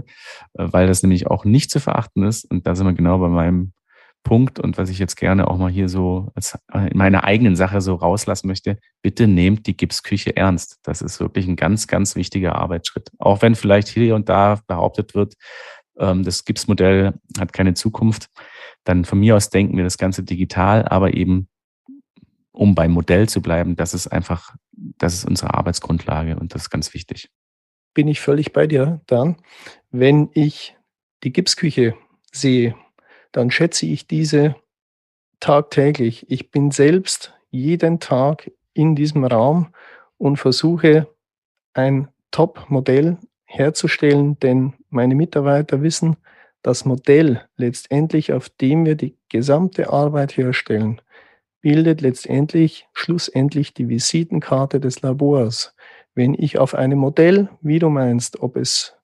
äh, 0.55 0.67
weil 0.73 0.89
das 0.89 1.03
nämlich 1.03 1.29
auch 1.29 1.45
nicht 1.45 1.71
zu 1.71 1.79
verachten 1.79 2.25
ist. 2.25 2.45
Und 2.51 2.67
da 2.67 2.75
sind 2.75 2.87
wir 2.87 2.95
genau 2.95 3.19
bei 3.19 3.29
meinem 3.29 3.73
Punkt 4.25 4.59
und 4.59 4.77
was 4.77 4.91
ich 4.91 4.99
jetzt 4.99 5.17
gerne 5.17 5.49
auch 5.49 5.57
mal 5.57 5.71
hier 5.71 5.89
so 5.89 6.31
als 6.35 6.59
äh, 6.73 6.91
in 6.91 6.99
meiner 6.99 7.25
eigenen 7.25 7.57
Sache 7.57 7.81
so 7.81 7.95
rauslassen 7.95 8.47
möchte, 8.47 8.79
bitte 9.03 9.27
nehmt 9.27 9.67
die 9.67 9.77
Gipsküche 9.77 10.37
ernst. 10.37 10.79
Das 10.83 11.01
ist 11.01 11.21
wirklich 11.21 11.47
ein 11.47 11.57
ganz, 11.57 11.87
ganz 11.87 12.15
wichtiger 12.15 12.57
Arbeitsschritt. 12.57 13.11
Auch 13.19 13.43
wenn 13.43 13.55
vielleicht 13.55 13.89
hier 13.89 14.15
und 14.15 14.29
da 14.29 14.61
behauptet 14.67 15.15
wird, 15.15 15.35
ähm, 15.99 16.25
das 16.25 16.45
Gipsmodell 16.45 17.15
hat 17.39 17.53
keine 17.53 17.75
Zukunft, 17.75 18.29
dann 18.85 19.05
von 19.05 19.19
mir 19.19 19.37
aus 19.37 19.51
denken 19.51 19.77
wir 19.77 19.85
das 19.85 19.99
Ganze 19.99 20.23
digital, 20.23 20.87
aber 20.87 21.15
eben 21.15 21.49
um 22.53 22.75
beim 22.75 22.91
Modell 22.91 23.29
zu 23.29 23.41
bleiben, 23.41 23.77
das 23.77 23.95
ist 23.95 24.09
einfach, 24.09 24.55
das 24.73 25.15
ist 25.15 25.25
unsere 25.25 25.55
Arbeitsgrundlage 25.55 26.37
und 26.37 26.55
das 26.55 26.63
ist 26.63 26.71
ganz 26.71 26.93
wichtig. 26.93 27.31
Bin 27.95 28.09
ich 28.09 28.21
völlig 28.21 28.53
bei 28.53 28.67
dir, 28.67 29.01
Dan. 29.07 29.37
Wenn 29.91 30.31
ich 30.35 30.77
die 31.23 31.33
Gipsküche 31.33 31.95
sehe, 32.33 32.75
dann 33.33 33.51
schätze 33.51 33.87
ich 33.87 34.07
diese 34.07 34.57
tagtäglich. 35.41 36.31
Ich 36.31 36.51
bin 36.51 36.71
selbst 36.71 37.35
jeden 37.51 38.01
Tag 38.01 38.51
in 38.75 38.95
diesem 38.95 39.25
Raum 39.25 39.73
und 40.19 40.37
versuche 40.37 41.09
ein 41.75 42.09
Top-Modell 42.31 43.19
herzustellen, 43.45 44.39
denn 44.41 44.75
meine 44.91 45.15
Mitarbeiter 45.15 45.83
wissen, 45.83 46.17
das 46.63 46.85
Modell 46.85 47.43
letztendlich, 47.57 48.33
auf 48.33 48.49
dem 48.49 48.85
wir 48.85 48.95
die 48.95 49.17
gesamte 49.29 49.91
Arbeit 49.91 50.37
herstellen, 50.37 51.01
bildet 51.61 52.01
letztendlich 52.01 52.87
schlussendlich 52.93 53.75
die 53.75 53.89
Visitenkarte 53.89 54.81
des 54.81 55.03
Labors. 55.03 55.75
Wenn 56.15 56.35
ich 56.35 56.59
auf 56.59 56.75
einem 56.75 56.99
Modell, 56.99 57.49
wie 57.63 57.79
du 57.79 57.89
meinst, 57.89 58.41
ob 58.41 58.57
es 58.57 58.97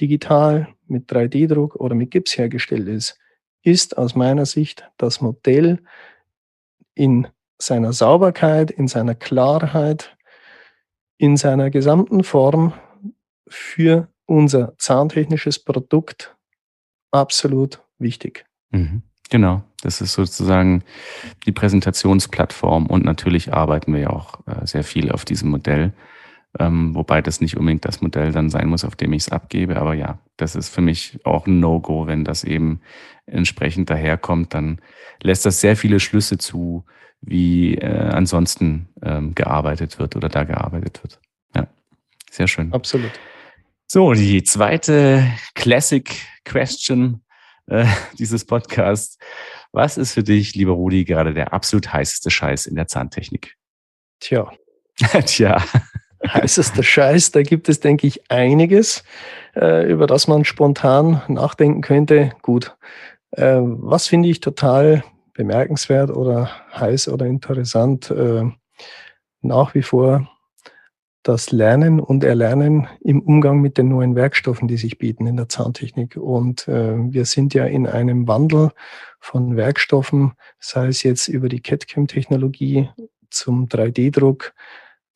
digital 0.00 0.68
mit 0.86 1.10
3D-Druck 1.10 1.76
oder 1.76 1.94
mit 1.94 2.10
Gips 2.10 2.38
hergestellt 2.38 2.88
ist, 2.88 3.19
ist 3.62 3.98
aus 3.98 4.14
meiner 4.14 4.46
Sicht 4.46 4.88
das 4.96 5.20
Modell 5.20 5.82
in 6.94 7.28
seiner 7.58 7.92
Sauberkeit, 7.92 8.70
in 8.70 8.88
seiner 8.88 9.14
Klarheit, 9.14 10.16
in 11.18 11.36
seiner 11.36 11.70
gesamten 11.70 12.24
Form 12.24 12.72
für 13.48 14.08
unser 14.26 14.74
zahntechnisches 14.78 15.58
Produkt 15.58 16.36
absolut 17.10 17.82
wichtig. 17.98 18.46
Mhm. 18.70 19.02
Genau, 19.28 19.62
das 19.82 20.00
ist 20.00 20.14
sozusagen 20.14 20.82
die 21.46 21.52
Präsentationsplattform 21.52 22.86
und 22.86 23.04
natürlich 23.04 23.52
arbeiten 23.52 23.92
wir 23.92 24.00
ja 24.00 24.10
auch 24.10 24.40
äh, 24.46 24.66
sehr 24.66 24.82
viel 24.82 25.12
auf 25.12 25.24
diesem 25.24 25.50
Modell, 25.50 25.92
ähm, 26.58 26.94
wobei 26.94 27.22
das 27.22 27.40
nicht 27.40 27.56
unbedingt 27.56 27.84
das 27.84 28.00
Modell 28.00 28.32
dann 28.32 28.50
sein 28.50 28.68
muss, 28.68 28.84
auf 28.84 28.96
dem 28.96 29.12
ich 29.12 29.22
es 29.22 29.28
abgebe. 29.28 29.76
Aber 29.76 29.94
ja, 29.94 30.18
das 30.36 30.56
ist 30.56 30.68
für 30.68 30.80
mich 30.80 31.18
auch 31.24 31.46
ein 31.46 31.60
No-Go, 31.60 32.06
wenn 32.06 32.24
das 32.24 32.44
eben 32.44 32.80
entsprechend 33.26 33.90
daherkommt, 33.90 34.54
dann 34.54 34.80
lässt 35.22 35.46
das 35.46 35.60
sehr 35.60 35.76
viele 35.76 36.00
Schlüsse 36.00 36.38
zu, 36.38 36.84
wie 37.20 37.76
äh, 37.76 37.86
ansonsten 37.86 38.88
ähm, 39.02 39.34
gearbeitet 39.34 39.98
wird 39.98 40.16
oder 40.16 40.28
da 40.28 40.44
gearbeitet 40.44 41.02
wird. 41.02 41.20
Ja, 41.54 41.68
sehr 42.30 42.48
schön. 42.48 42.72
Absolut. 42.72 43.12
So, 43.86 44.12
die 44.12 44.42
zweite 44.42 45.24
Classic 45.54 46.10
Question 46.44 47.22
äh, 47.66 47.86
dieses 48.18 48.44
Podcasts. 48.44 49.18
Was 49.72 49.98
ist 49.98 50.12
für 50.12 50.24
dich, 50.24 50.54
lieber 50.54 50.72
Rudi, 50.72 51.04
gerade 51.04 51.32
der 51.32 51.52
absolut 51.52 51.92
heißeste 51.92 52.30
Scheiß 52.30 52.66
in 52.66 52.74
der 52.74 52.88
Zahntechnik? 52.88 53.56
Tja. 54.18 54.50
Tja. 55.26 55.62
Heißester 56.26 56.82
Scheiß, 56.82 57.30
da 57.30 57.42
gibt 57.42 57.68
es, 57.68 57.80
denke 57.80 58.06
ich, 58.06 58.30
einiges, 58.30 59.04
äh, 59.56 59.90
über 59.90 60.06
das 60.06 60.28
man 60.28 60.44
spontan 60.44 61.22
nachdenken 61.28 61.80
könnte. 61.80 62.32
Gut, 62.42 62.76
äh, 63.32 63.60
was 63.60 64.06
finde 64.06 64.28
ich 64.28 64.40
total 64.40 65.02
bemerkenswert 65.34 66.10
oder 66.10 66.50
heiß 66.74 67.08
oder 67.08 67.26
interessant? 67.26 68.10
Äh, 68.10 68.44
nach 69.40 69.74
wie 69.74 69.82
vor 69.82 70.28
das 71.22 71.52
Lernen 71.52 72.00
und 72.00 72.24
Erlernen 72.24 72.86
im 73.00 73.20
Umgang 73.20 73.60
mit 73.60 73.78
den 73.78 73.88
neuen 73.88 74.14
Werkstoffen, 74.14 74.68
die 74.68 74.76
sich 74.76 74.98
bieten 74.98 75.26
in 75.26 75.36
der 75.36 75.50
Zahntechnik. 75.50 76.16
Und 76.16 76.66
wir 76.66 77.26
sind 77.26 77.52
ja 77.52 77.66
in 77.66 77.86
einem 77.86 78.26
Wandel 78.26 78.70
von 79.18 79.54
Werkstoffen, 79.54 80.32
sei 80.58 80.86
es 80.86 81.02
jetzt 81.02 81.28
über 81.28 81.50
die 81.50 81.60
CAD-CAM-Technologie 81.60 82.88
zum 83.28 83.68
3D-Druck, 83.68 84.54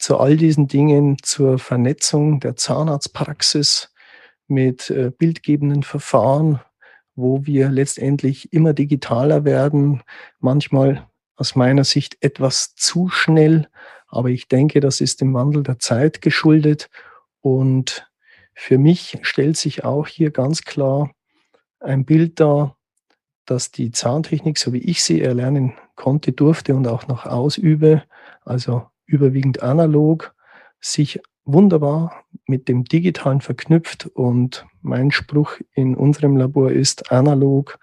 zu 0.05 0.19
all 0.19 0.37
diesen 0.37 0.69
Dingen, 0.69 1.17
zur 1.23 1.59
Vernetzung 1.59 2.41
der 2.41 2.57
Zahnarztpraxis 2.57 3.93
mit 4.47 4.91
äh, 4.91 5.11
bildgebenden 5.11 5.83
Verfahren, 5.83 6.61
wo 7.15 7.47
wir 7.47 7.71
letztendlich 7.71 8.53
immer 8.53 8.75
digitaler 8.75 9.45
werden, 9.45 10.03
manchmal 10.41 11.09
aus 11.37 11.57
meiner 11.57 11.85
Sicht 11.85 12.19
etwas 12.21 12.75
zu 12.75 13.09
schnell 13.09 13.69
aber 14.15 14.29
ich 14.29 14.47
denke, 14.47 14.79
das 14.79 15.01
ist 15.01 15.21
dem 15.21 15.35
Wandel 15.35 15.65
der 15.65 15.81
Zeit 15.81 16.23
geschuldet. 16.23 16.89
Und 17.41 18.09
für 18.55 18.79
mich 18.79 19.19
stellt 19.23 19.57
sich 19.57 19.83
auch 19.85 20.07
hier 20.07 20.31
ganz 20.31 20.63
klar 20.63 21.11
ein 21.81 22.05
Bild 22.05 22.39
dar, 22.39 22.77
dass 23.45 23.73
die 23.73 23.91
Zahntechnik, 23.91 24.57
so 24.57 24.73
wie 24.73 24.79
ich 24.79 25.03
sie 25.03 25.21
erlernen 25.21 25.75
konnte, 25.97 26.31
durfte 26.31 26.77
und 26.77 26.87
auch 26.87 27.09
noch 27.09 27.27
ausübe, 27.27 28.05
also 28.45 28.87
überwiegend 29.07 29.63
analog, 29.63 30.35
sich 30.81 31.21
wunderbar 31.45 32.25
mit 32.47 32.69
dem 32.69 32.85
Digitalen 32.85 33.41
verknüpft. 33.41 34.07
Und 34.07 34.67
mein 34.83 35.11
Spruch 35.11 35.59
in 35.73 35.97
unserem 35.97 36.37
Labor 36.37 36.71
ist, 36.71 37.13
analog 37.13 37.79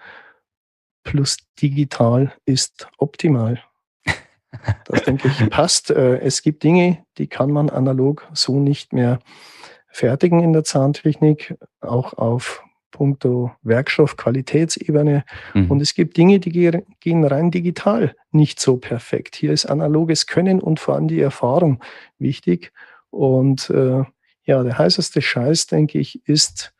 plus 1.03 1.37
digital 1.61 2.33
ist 2.45 2.87
optimal. 2.97 3.61
Das 4.85 5.03
denke 5.03 5.29
ich 5.29 5.49
passt. 5.49 5.91
Äh, 5.91 6.19
es 6.19 6.41
gibt 6.41 6.63
Dinge, 6.63 7.05
die 7.17 7.27
kann 7.27 7.51
man 7.51 7.69
analog 7.69 8.27
so 8.33 8.59
nicht 8.59 8.91
mehr 8.91 9.19
fertigen 9.87 10.41
in 10.41 10.51
der 10.51 10.65
Zahntechnik, 10.65 11.55
auch 11.79 12.13
auf 12.13 12.61
puncto 12.91 13.51
Werkstoff, 13.63 14.17
Qualitätsebene. 14.17 15.23
Mhm. 15.53 15.71
Und 15.71 15.81
es 15.81 15.93
gibt 15.93 16.17
Dinge, 16.17 16.39
die 16.39 16.51
gehen 16.99 17.23
rein 17.23 17.51
digital 17.51 18.15
nicht 18.31 18.59
so 18.59 18.77
perfekt. 18.77 19.35
Hier 19.35 19.51
ist 19.51 19.65
analoges 19.65 20.27
Können 20.27 20.59
und 20.59 20.79
vor 20.79 20.95
allem 20.95 21.07
die 21.07 21.21
Erfahrung 21.21 21.79
wichtig. 22.19 22.71
Und 23.09 23.69
äh, 23.69 24.03
ja, 24.43 24.63
der 24.63 24.77
heißeste 24.77 25.21
Scheiß, 25.21 25.67
denke 25.67 25.99
ich, 25.99 26.27
ist 26.27 26.73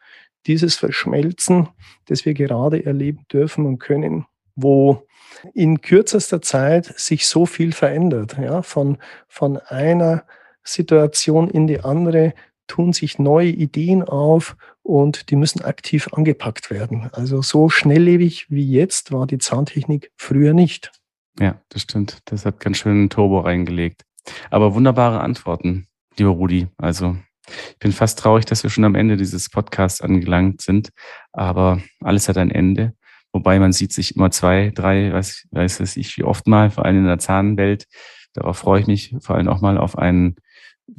dieses 0.48 0.76
Verschmelzen, 0.76 1.70
das 2.06 2.26
wir 2.26 2.34
gerade 2.34 2.86
erleben 2.86 3.26
dürfen 3.32 3.66
und 3.66 3.80
können, 3.80 4.26
wo 4.56 5.06
in 5.54 5.82
kürzester 5.82 6.42
Zeit 6.42 6.86
sich 7.00 7.28
so 7.28 7.46
viel 7.46 7.72
verändert. 7.74 8.38
Ja? 8.38 8.62
Von, 8.62 8.98
von 9.28 9.58
einer 9.58 10.24
Situation 10.64 11.50
in 11.50 11.68
die 11.68 11.82
andere 11.82 12.34
tun 12.68 12.94
sich 12.94 13.20
neue 13.20 13.50
Ideen 13.50 14.04
auf 14.04 14.56
und 14.84 15.30
die 15.30 15.36
müssen 15.36 15.62
aktiv 15.62 16.10
angepackt 16.12 16.70
werden. 16.72 17.10
Also 17.14 17.42
so 17.42 17.70
schnelllebig 17.70 18.48
wie 18.50 18.70
jetzt 18.70 19.12
war 19.12 19.28
die 19.28 19.38
Zahntechnik 19.38 20.12
früher 20.18 20.54
nicht. 20.54 20.92
Ja, 21.40 21.62
das 21.70 21.84
stimmt. 21.84 22.20
Das 22.26 22.46
hat 22.46 22.60
ganz 22.60 22.78
schön 22.78 23.10
Turbo 23.10 23.40
reingelegt. 23.40 24.04
Aber 24.50 24.76
wunderbare 24.76 25.22
Antworten, 25.22 25.88
lieber 26.18 26.32
Rudi. 26.32 26.68
Also 26.78 27.16
ich 27.48 27.80
bin 27.80 27.92
fast 27.92 28.20
traurig, 28.20 28.46
dass 28.46 28.64
wir 28.64 28.70
schon 28.70 28.84
am 28.84 28.96
Ende 28.96 29.18
dieses 29.18 29.50
Podcasts 29.50 30.02
angelangt 30.02 30.62
sind. 30.62 30.90
Aber 31.32 31.82
alles 32.02 32.30
hat 32.30 32.38
ein 32.38 32.52
Ende. 32.52 32.94
Wobei 33.34 33.60
man 33.60 33.72
sieht 33.72 33.94
sich 33.94 34.16
immer 34.16 34.30
zwei, 34.32 34.72
drei, 34.76 35.14
weiß, 35.14 35.48
weiß 35.52 35.96
ich 35.98 36.18
wie 36.18 36.24
oft 36.24 36.48
mal, 36.48 36.70
vor 36.70 36.86
allem 36.86 36.98
in 36.98 37.06
der 37.06 37.20
Zahnwelt. 37.20 37.86
Darauf 38.34 38.58
freue 38.58 38.82
ich 38.82 38.88
mich 38.88 39.16
vor 39.22 39.36
allem 39.36 39.48
auch 39.48 39.62
mal 39.62 39.78
auf 39.78 39.98
einen 39.98 40.36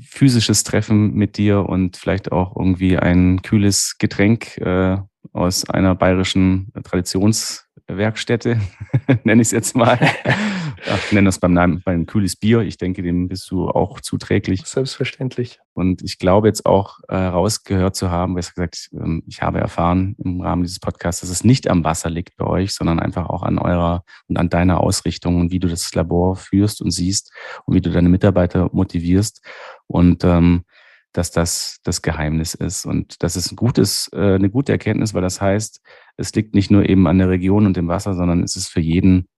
physisches 0.01 0.64
Treffen 0.64 1.14
mit 1.14 1.36
dir 1.36 1.68
und 1.68 1.97
vielleicht 1.97 2.32
auch 2.32 2.57
irgendwie 2.57 2.99
ein 2.99 3.43
kühles 3.43 3.97
Getränk 3.99 4.59
äh, 4.59 4.97
aus 5.32 5.68
einer 5.68 5.95
bayerischen 5.95 6.72
Traditionswerkstätte, 6.82 8.61
nenne 9.24 9.43
ich 9.43 9.49
es 9.49 9.53
jetzt 9.53 9.76
mal. 9.76 9.99
Ach, 10.89 11.12
nenne 11.12 11.26
das 11.26 11.39
beim 11.39 11.53
Namen, 11.53 11.83
beim 11.85 12.07
kühles 12.07 12.35
Bier. 12.35 12.61
Ich 12.61 12.76
denke, 12.76 13.03
dem 13.03 13.28
bist 13.28 13.51
du 13.51 13.68
auch 13.68 14.01
zuträglich. 14.01 14.62
Selbstverständlich. 14.64 15.61
Und 15.74 16.03
ich 16.03 16.18
glaube 16.18 16.49
jetzt 16.49 16.66
auch 16.66 16.99
äh, 17.09 17.16
rausgehört 17.16 17.95
zu 17.95 18.11
haben, 18.11 18.35
besser 18.35 18.53
gesagt, 18.55 18.91
ähm, 18.93 19.22
ich 19.26 19.43
habe 19.43 19.61
erfahren 19.61 20.16
im 20.24 20.41
Rahmen 20.41 20.62
dieses 20.62 20.80
Podcasts, 20.80 21.20
dass 21.20 21.30
es 21.30 21.45
nicht 21.45 21.68
am 21.68 21.85
Wasser 21.85 22.11
liegt 22.11 22.37
bei 22.37 22.47
euch, 22.47 22.74
sondern 22.74 22.99
einfach 22.99 23.28
auch 23.28 23.43
an 23.43 23.59
eurer 23.59 24.05
und 24.28 24.39
an 24.39 24.49
deiner 24.49 24.80
Ausrichtung 24.80 25.41
und 25.41 25.53
wie 25.53 25.61
du 25.61 25.68
das 25.68 25.95
Labor 25.95 26.37
führst 26.37 26.83
und 26.83 26.91
siehst 26.91 27.33
und 27.64 27.74
wie 27.74 27.80
du 27.80 27.91
deine 27.91 28.09
Mitarbeiter 28.09 28.68
motivierst. 28.72 29.45
Und 29.87 30.24
ähm, 30.24 30.64
dass 31.12 31.30
das 31.30 31.78
das 31.85 32.03
Geheimnis 32.03 32.55
ist. 32.55 32.87
Und 32.87 33.22
das 33.22 33.37
ist 33.37 33.53
ein 33.53 33.57
gutes, 33.57 34.09
äh, 34.12 34.35
eine 34.35 34.51
gute 34.51 34.72
Erkenntnis, 34.72 35.14
weil 35.14 35.22
das 35.22 35.41
heißt, 35.41 35.80
es 36.16 36.35
liegt 36.35 36.55
nicht 36.55 36.70
nur 36.70 36.89
eben 36.89 37.07
an 37.07 37.18
der 37.18 37.28
Region 37.28 37.66
und 37.66 37.76
dem 37.76 37.89
Wasser, 37.89 38.14
sondern 38.14 38.43
es 38.43 38.57
ist 38.57 38.68
für 38.68 38.80
jeden 38.80 39.28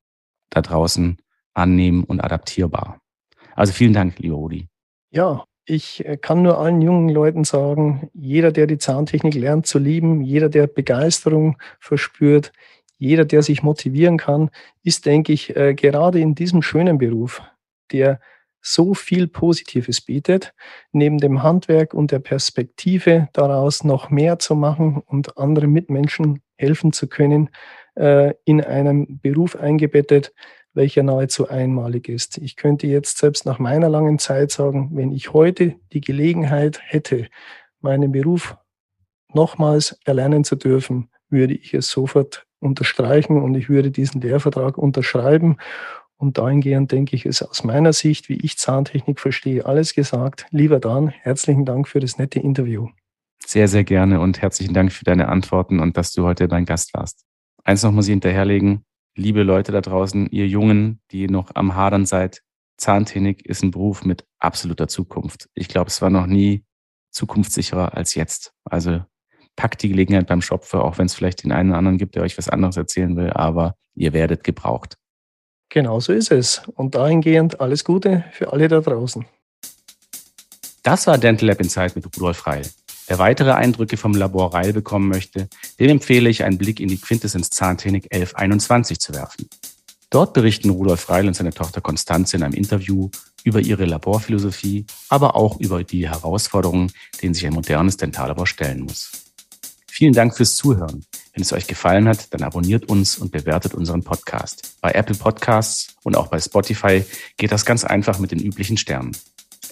da 0.51 0.63
draußen 0.63 1.19
annehmen 1.55 2.05
und 2.05 2.23
adaptierbar. 2.23 3.01
Also 3.55 3.73
vielen 3.73 3.93
Dank, 3.93 4.19
lieber 4.19 4.37
Rudi. 4.37 4.69
Ja, 5.11 5.45
ich 5.65 6.05
äh, 6.05 6.17
kann 6.17 6.43
nur 6.43 6.59
allen 6.59 6.83
jungen 6.83 7.09
Leuten 7.09 7.45
sagen, 7.45 8.11
jeder, 8.13 8.53
der 8.53 8.67
die 8.67 8.79
Zahntechnik 8.79 9.35
lernt 9.35 9.67
zu 9.67 9.79
lieben, 9.79 10.21
jeder, 10.21 10.49
der 10.49 10.67
Begeisterung 10.67 11.57
verspürt, 11.81 12.53
jeder, 12.99 13.25
der 13.25 13.43
sich 13.43 13.63
motivieren 13.63 14.19
kann, 14.19 14.51
ist, 14.83 15.07
denke 15.07 15.33
ich, 15.33 15.57
äh, 15.57 15.75
gerade 15.75 16.21
in 16.21 16.35
diesem 16.35 16.63
schönen 16.63 16.99
Beruf, 16.99 17.43
der 17.93 18.21
so 18.61 18.95
viel 18.95 19.29
Positives 19.29 20.01
bietet, 20.01 20.55
neben 20.91 21.19
dem 21.19 21.43
Handwerk 21.43 21.93
und 21.93 22.11
der 22.11 22.19
Perspektive 22.19 23.29
daraus 23.35 23.85
noch 23.85 24.09
mehr 24.09 24.39
zu 24.39 24.55
machen 24.55 25.03
und 25.05 25.37
andere 25.37 25.67
Mitmenschen 25.67 26.41
helfen 26.57 26.93
zu 26.93 27.07
können, 27.07 27.51
äh, 27.95 28.33
in 28.45 28.63
einem 28.63 29.21
Beruf 29.21 29.57
eingebettet, 29.57 30.33
welcher 30.75 31.03
nahezu 31.03 31.49
einmalig 31.49 32.09
ist. 32.09 32.39
Ich 32.39 32.57
könnte 32.57 32.87
jetzt 32.87 33.19
selbst 33.19 33.47
nach 33.47 33.59
meiner 33.59 33.89
langen 33.89 34.19
Zeit 34.19 34.51
sagen, 34.51 34.91
wenn 34.93 35.13
ich 35.13 35.33
heute 35.33 35.77
die 35.93 36.01
Gelegenheit 36.01 36.81
hätte, 36.85 37.29
meinen 37.81 38.13
Beruf 38.13 38.57
nochmals 39.33 39.99
erlernen 40.05 40.45
zu 40.45 40.57
dürfen, 40.57 41.11
würde 41.29 41.55
ich 41.55 41.75
es 41.75 41.89
sofort 41.89 42.47
unterstreichen 42.61 43.43
und 43.43 43.55
ich 43.55 43.69
würde 43.69 43.91
diesen 43.91 44.21
Lehrvertrag 44.21 44.79
unterschreiben 44.79 45.57
und 46.17 46.39
dahingehend 46.39 46.93
denke 46.93 47.17
ich, 47.17 47.27
ist 47.27 47.43
aus 47.43 47.65
meiner 47.65 47.93
Sicht, 47.93 48.29
wie 48.29 48.39
ich 48.43 48.57
Zahntechnik 48.57 49.21
verstehe, 49.21 49.67
alles 49.67 49.95
gesagt. 49.95 50.47
Lieber 50.51 50.81
Dan, 50.81 51.09
herzlichen 51.09 51.65
Dank 51.65 51.89
für 51.89 52.01
das 52.01 52.19
nette 52.19 52.41
Interview. 52.41 52.89
Sehr, 53.45 53.69
sehr 53.69 53.85
gerne 53.85 54.21
und 54.21 54.41
herzlichen 54.41 54.73
Dank 54.73 54.93
für 54.93 55.05
deine 55.05 55.29
Antworten 55.29 55.81
und 55.81 55.97
dass 55.97 56.13
du 56.13 56.25
heute 56.25 56.49
mein 56.49 56.65
Gast 56.65 56.95
warst. 56.95 57.25
Eins 57.63 57.83
noch 57.83 57.93
muss 57.93 58.07
ich 58.07 58.13
hinterherlegen. 58.13 58.85
Liebe 59.17 59.45
Leute 59.45 59.71
da 59.71 59.81
draußen, 59.81 60.29
ihr 60.31 60.49
Jungen, 60.49 61.01
die 61.13 61.29
noch 61.29 61.53
am 61.55 61.77
Hadern 61.77 62.05
seid, 62.05 62.43
Zahntechnik 62.77 63.47
ist 63.47 63.63
ein 63.63 63.71
Beruf 63.71 64.05
mit 64.05 64.27
absoluter 64.41 64.89
Zukunft. 64.89 65.49
Ich 65.55 65.69
glaube, 65.69 65.89
es 65.89 66.03
war 66.03 66.11
noch 66.11 66.27
nie 66.27 66.65
zukunftssicherer 67.13 67.95
als 67.95 68.17
jetzt. 68.17 68.53
Also 68.65 69.05
packt 69.55 69.83
die 69.85 69.89
Gelegenheit 69.89 70.27
beim 70.27 70.43
Schopfe, 70.43 70.83
auch 70.83 70.99
wenn 70.99 71.07
es 71.07 71.15
vielleicht 71.15 71.45
den 71.45 71.53
einen 71.53 71.71
oder 71.71 71.79
anderen 71.79 71.99
gibt, 71.99 72.17
der 72.17 72.25
euch 72.25 72.37
was 72.37 72.49
anderes 72.49 72.77
erzählen 72.77 73.17
will, 73.17 73.31
aber 73.31 73.77
ihr 73.95 74.13
werdet 74.13 74.43
gebraucht. 74.43 74.97
Genau 75.69 76.01
so 76.01 76.13
ist 76.13 76.33
es. 76.33 76.63
Und 76.75 76.97
dahingehend 76.97 77.61
alles 77.61 77.85
Gute 77.85 78.25
für 78.33 78.53
alle 78.53 78.67
da 78.67 78.81
draußen. 78.81 79.25
Das 80.83 81.07
war 81.07 81.19
Dental 81.19 81.49
Lab 81.49 81.61
Inside 81.61 81.93
mit 81.95 82.07
Rudolf 82.07 82.47
Reil. 82.47 82.69
Wer 83.07 83.19
weitere 83.19 83.53
Eindrücke 83.53 83.97
vom 83.97 84.15
Labor 84.15 84.55
Reil 84.55 84.73
bekommen 84.73 85.09
möchte, 85.09 85.49
dem 85.79 85.91
empfehle 85.91 86.31
ich 86.31 86.43
einen 86.43 86.57
Blick 86.57 86.81
in 86.81 86.89
die 86.89 86.97
Quintessenz 86.97 87.51
Zahntechnik 87.51 88.05
1121 88.11 88.99
zu 88.99 89.13
werfen. 89.13 89.49
Dort 90.09 90.33
berichten 90.33 90.71
Rudolf 90.71 91.11
Reil 91.11 91.27
und 91.27 91.35
seine 91.35 91.53
Tochter 91.53 91.81
Konstanze 91.81 92.37
in 92.37 92.43
einem 92.43 92.55
Interview 92.55 93.11
über 93.43 93.61
ihre 93.61 93.85
Laborphilosophie, 93.85 94.87
aber 95.09 95.37
auch 95.37 95.61
über 95.61 95.85
die 95.85 96.09
Herausforderungen, 96.09 96.93
denen 97.21 97.35
sich 97.35 97.47
ein 97.47 97.53
modernes 97.53 97.99
Dentallabor 97.99 98.47
stellen 98.47 98.83
muss. 98.83 99.11
Vielen 99.87 100.15
Dank 100.15 100.37
fürs 100.37 100.57
Zuhören. 100.57 101.05
Wenn 101.35 101.43
es 101.43 101.53
euch 101.53 101.67
gefallen 101.67 102.09
hat, 102.09 102.33
dann 102.33 102.43
abonniert 102.43 102.89
uns 102.89 103.19
und 103.19 103.33
bewertet 103.33 103.75
unseren 103.75 104.03
Podcast. 104.03 104.77
Bei 104.81 104.93
Apple 104.93 105.17
Podcasts 105.17 105.95
und 106.05 106.17
auch 106.17 106.29
bei 106.29 106.41
Spotify 106.41 107.05
geht 107.37 107.53
das 107.53 107.67
ganz 107.67 107.85
einfach 107.85 108.19
mit 108.19 108.31
den 108.31 108.41
üblichen 108.41 108.77
Sternen. 108.77 109.13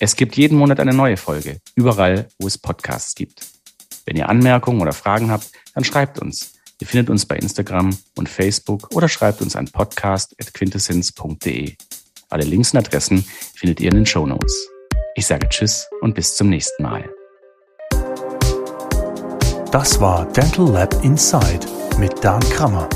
Es 0.04 0.16
gibt 0.16 0.36
jeden 0.36 0.58
Monat 0.58 0.80
eine 0.80 0.92
neue 0.92 1.16
Folge, 1.16 1.60
überall, 1.76 2.26
wo 2.40 2.48
es 2.48 2.58
Podcasts 2.58 3.14
gibt. 3.14 3.46
Wenn 4.04 4.16
ihr 4.16 4.28
Anmerkungen 4.28 4.80
oder 4.80 4.92
Fragen 4.92 5.30
habt, 5.30 5.52
dann 5.76 5.84
schreibt 5.84 6.18
uns. 6.18 6.54
Ihr 6.80 6.88
findet 6.88 7.08
uns 7.08 7.24
bei 7.24 7.36
Instagram 7.36 7.96
und 8.16 8.28
Facebook 8.28 8.88
oder 8.96 9.08
schreibt 9.08 9.42
uns 9.42 9.54
an 9.54 9.66
podcast.quintessence.de. 9.66 11.76
Alle 12.30 12.44
Links 12.44 12.72
und 12.72 12.80
Adressen 12.80 13.24
findet 13.54 13.78
ihr 13.78 13.90
in 13.90 13.96
den 13.98 14.06
Show 14.06 14.26
Notes. 14.26 14.68
Ich 15.14 15.24
sage 15.24 15.48
Tschüss 15.48 15.86
und 16.00 16.16
bis 16.16 16.34
zum 16.34 16.48
nächsten 16.48 16.82
Mal. 16.82 17.08
Das 19.70 20.00
war 20.00 20.26
Dental 20.32 20.68
Lab 20.68 20.92
Inside 21.04 21.64
mit 21.98 22.12
Dan 22.24 22.40
Krammer, 22.50 22.88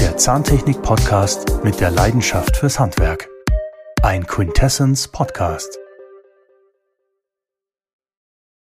der 0.00 0.16
Zahntechnik-Podcast 0.16 1.62
mit 1.62 1.78
der 1.78 1.92
Leidenschaft 1.92 2.56
fürs 2.56 2.80
Handwerk. 2.80 3.28
Ein 4.02 4.26
Quintessence 4.26 5.06
Podcast. 5.06 5.78